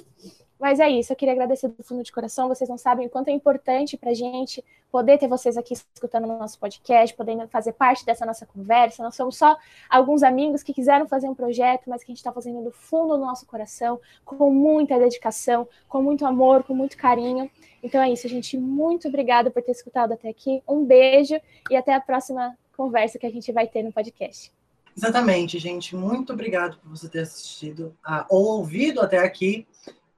Mas 0.59 0.81
é 0.81 0.89
isso, 0.89 1.13
eu 1.13 1.17
queria 1.17 1.33
agradecer 1.33 1.69
do 1.69 1.85
fundo 1.85 2.03
de 2.03 2.11
coração. 2.11 2.49
Vocês 2.49 2.69
não 2.69 2.77
sabem 2.77 3.07
o 3.07 3.11
quanto 3.11 3.29
é 3.29 3.33
importante 3.33 3.97
para 3.97 4.11
a 4.11 4.15
gente 4.15 4.65
poder 4.91 5.19
ter 5.19 5.29
vocês 5.29 5.57
aqui 5.57 5.75
escutando 5.75 6.25
o 6.25 6.39
nosso 6.39 6.59
podcast, 6.59 7.15
podendo 7.15 7.47
fazer 7.49 7.73
parte 7.73 8.05
dessa 8.05 8.27
nossa 8.27 8.45
conversa. 8.45 9.03
Nós 9.03 9.15
somos 9.15 9.37
só 9.37 9.57
alguns 9.89 10.23
amigos 10.23 10.63
que 10.63 10.75
quiseram 10.75 11.07
fazer 11.07 11.29
um 11.29 11.35
projeto, 11.35 11.89
mas 11.89 12.03
que 12.03 12.11
a 12.11 12.13
gente 12.13 12.19
está 12.19 12.33
fazendo 12.33 12.63
do 12.65 12.73
fundo 12.73 13.17
do 13.17 13.25
nosso 13.25 13.47
coração, 13.47 14.01
com 14.25 14.51
muita 14.51 14.99
dedicação, 14.99 15.69
com 15.89 16.03
muito 16.03 16.27
amor, 16.27 16.65
com 16.65 16.75
muito 16.75 16.97
carinho. 16.97 17.49
Então 17.83 18.03
é 18.03 18.11
isso, 18.11 18.27
gente. 18.27 18.59
Muito 18.59 19.07
obrigada 19.07 19.51
por 19.51 19.63
ter 19.63 19.73
escutado 19.73 20.13
até 20.13 20.29
aqui. 20.29 20.63
Um 20.69 20.85
beijo 20.85 21.41
e 21.71 21.77
até 21.77 21.95
a 21.95 22.01
próxima 22.01 22.57
conversa 22.77 23.19
que 23.19 23.27
a 23.27 23.31
gente 23.31 23.53
vai 23.53 23.69
ter 23.69 23.83
no 23.83 23.93
podcast. 23.93 24.53
Exatamente, 24.97 25.61
gente. 25.61 25.95
Muito 25.95 26.33
obrigado 26.33 26.77
por 26.79 26.91
você 26.91 27.09
ter 27.09 27.21
assistido 27.21 27.97
ou 28.29 28.59
ouvido 28.59 29.01
até 29.01 29.19
aqui. 29.19 29.65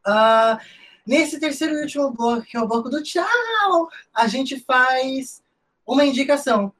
Uh, 0.07 0.59
nesse 1.07 1.38
terceiro 1.38 1.74
e 1.74 1.82
último 1.82 2.11
bloco, 2.11 2.42
que 2.42 2.57
é 2.57 2.61
o 2.61 2.66
bloco 2.66 2.88
do 2.88 3.03
tchau, 3.03 3.88
a 4.14 4.26
gente 4.26 4.61
faz 4.61 5.42
uma 5.86 6.05
indicação. 6.05 6.72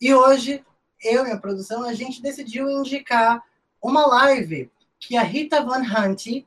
E 0.00 0.12
hoje, 0.14 0.64
eu 1.02 1.26
e 1.26 1.30
a 1.30 1.38
produção, 1.38 1.84
a 1.84 1.94
gente 1.94 2.22
decidiu 2.22 2.68
indicar 2.70 3.42
uma 3.80 4.06
live 4.06 4.70
que 4.98 5.16
a 5.16 5.22
Rita 5.22 5.62
Van 5.62 5.82
Hunt 5.82 6.44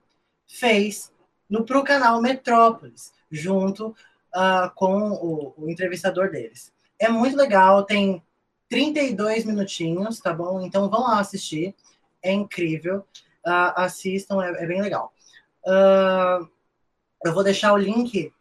fez 0.47 1.11
no 1.49 1.65
pro 1.65 1.83
canal 1.83 2.21
Metrópolis, 2.21 3.13
junto 3.29 3.95
uh, 4.33 4.69
com 4.75 5.11
o, 5.11 5.53
o 5.57 5.69
entrevistador 5.69 6.31
deles. 6.31 6.71
É 6.99 7.09
muito 7.09 7.35
legal, 7.35 7.83
tem 7.83 8.23
32 8.69 9.45
minutinhos, 9.45 10.19
tá 10.19 10.33
bom? 10.33 10.61
Então 10.61 10.89
vão 10.89 11.01
lá 11.01 11.19
assistir, 11.19 11.75
é 12.21 12.31
incrível. 12.31 13.05
Uh, 13.45 13.71
assistam, 13.75 14.43
é, 14.43 14.63
é, 14.63 14.65
bem 14.65 14.81
legal. 14.81 15.13
Uh, 15.66 16.47
eu 17.24 17.34
vou 17.34 17.43
deixar 17.43 17.74
o 17.74 17.78
link 17.78 18.32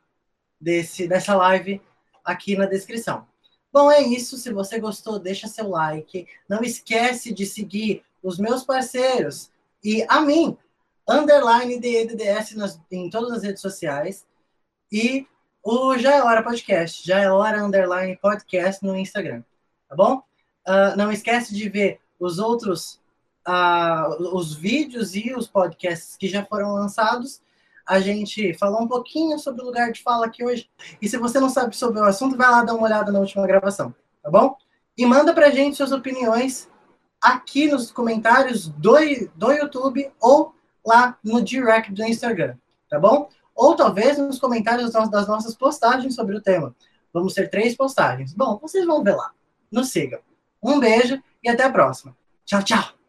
desse, 0.61 1.09
dessa 1.09 1.35
live 1.35 1.81
aqui 2.25 2.57
na 2.57 2.67
descrição. 2.67 3.27
Bom, 3.73 3.91
é 3.91 4.01
isso. 4.01 4.37
Se 4.37 4.53
você 4.53 4.79
gostou, 4.79 5.19
deixa 5.19 5.49
seu 5.49 5.69
like. 5.69 6.27
Não 6.49 6.63
esquece 6.63 7.33
de 7.33 7.47
seguir 7.47 8.05
os 8.23 8.39
meus 8.39 8.63
parceiros 8.65 9.51
e 9.85 10.03
a 10.09 10.21
mim, 10.23 10.57
underline 11.07 11.79
DEDDS 11.79 12.55
nas, 12.55 12.81
em 12.91 13.11
todas 13.11 13.33
as 13.33 13.43
redes 13.43 13.61
sociais. 13.61 14.27
E 14.91 15.27
o 15.63 15.99
Já 15.99 16.15
é 16.15 16.23
Hora 16.23 16.43
Podcast, 16.43 17.07
Já 17.07 17.21
é 17.21 17.31
Hora 17.31 17.63
Underline 17.63 18.17
Podcast 18.17 18.85
no 18.85 18.97
Instagram. 18.97 19.43
Tá 19.89 19.95
bom? 19.95 20.23
Uh, 20.67 20.97
não 20.97 21.13
esquece 21.13 21.55
de 21.55 21.69
ver 21.69 22.01
os 22.19 22.39
outros 22.39 22.99
os 24.33 24.55
vídeos 24.55 25.15
e 25.15 25.35
os 25.35 25.47
podcasts 25.47 26.17
que 26.17 26.29
já 26.29 26.45
foram 26.45 26.73
lançados. 26.73 27.43
A 27.87 28.01
gente 28.01 28.55
falou 28.55 28.83
um 28.83 28.89
pouquinho 28.89 29.39
sobre 29.39 29.63
o 29.63 29.67
lugar 29.67 29.93
de 29.93 30.03
fala 30.03 30.27
aqui 30.27 30.45
hoje. 30.45 30.71
E 31.03 31.09
se 31.09 31.19
você 31.19 31.39
não 31.39 31.51
sabe 31.51 31.77
sobre 31.77 32.01
o 32.01 32.05
assunto, 32.05 32.37
vai 32.37 32.51
lá 32.51 32.65
dar 32.65 32.75
uma 32.75 32.85
olhada 32.85 33.13
na 33.13 33.21
última 33.21 33.47
gravação, 33.47 33.95
tá 34.23 34.31
bom? 34.31 34.57
E 34.97 35.05
manda 35.05 35.35
pra 35.35 35.51
gente 35.51 35.77
suas 35.77 35.93
opiniões 35.93 36.69
aqui 37.21 37.67
nos 37.67 37.91
comentários 37.91 38.69
do, 38.69 38.95
do 39.35 39.53
YouTube 39.53 40.11
ou 40.21 40.55
lá 40.87 41.19
no 41.23 41.43
direct 41.43 41.93
do 41.93 42.05
Instagram, 42.05 42.57
tá 42.89 42.99
bom? 42.99 43.29
Ou 43.55 43.75
talvez 43.75 44.19
nos 44.19 44.39
comentários 44.39 44.93
das 44.93 45.27
nossas 45.27 45.55
postagens 45.55 46.15
sobre 46.15 46.37
o 46.37 46.41
tema. 46.41 46.75
Vamos 47.13 47.35
ter 47.35 47.49
três 47.49 47.77
postagens. 47.77 48.35
Bom, 48.35 48.59
vocês 48.59 48.85
vão 48.85 49.03
ver 49.03 49.15
lá. 49.15 49.31
Nos 49.71 49.91
sigam. 49.91 50.21
Um 50.63 50.81
beijo 50.81 51.23
e 51.43 51.49
até 51.49 51.63
a 51.65 51.71
próxima. 51.71 52.17
Tchau, 52.45 52.63
tchau! 52.63 53.04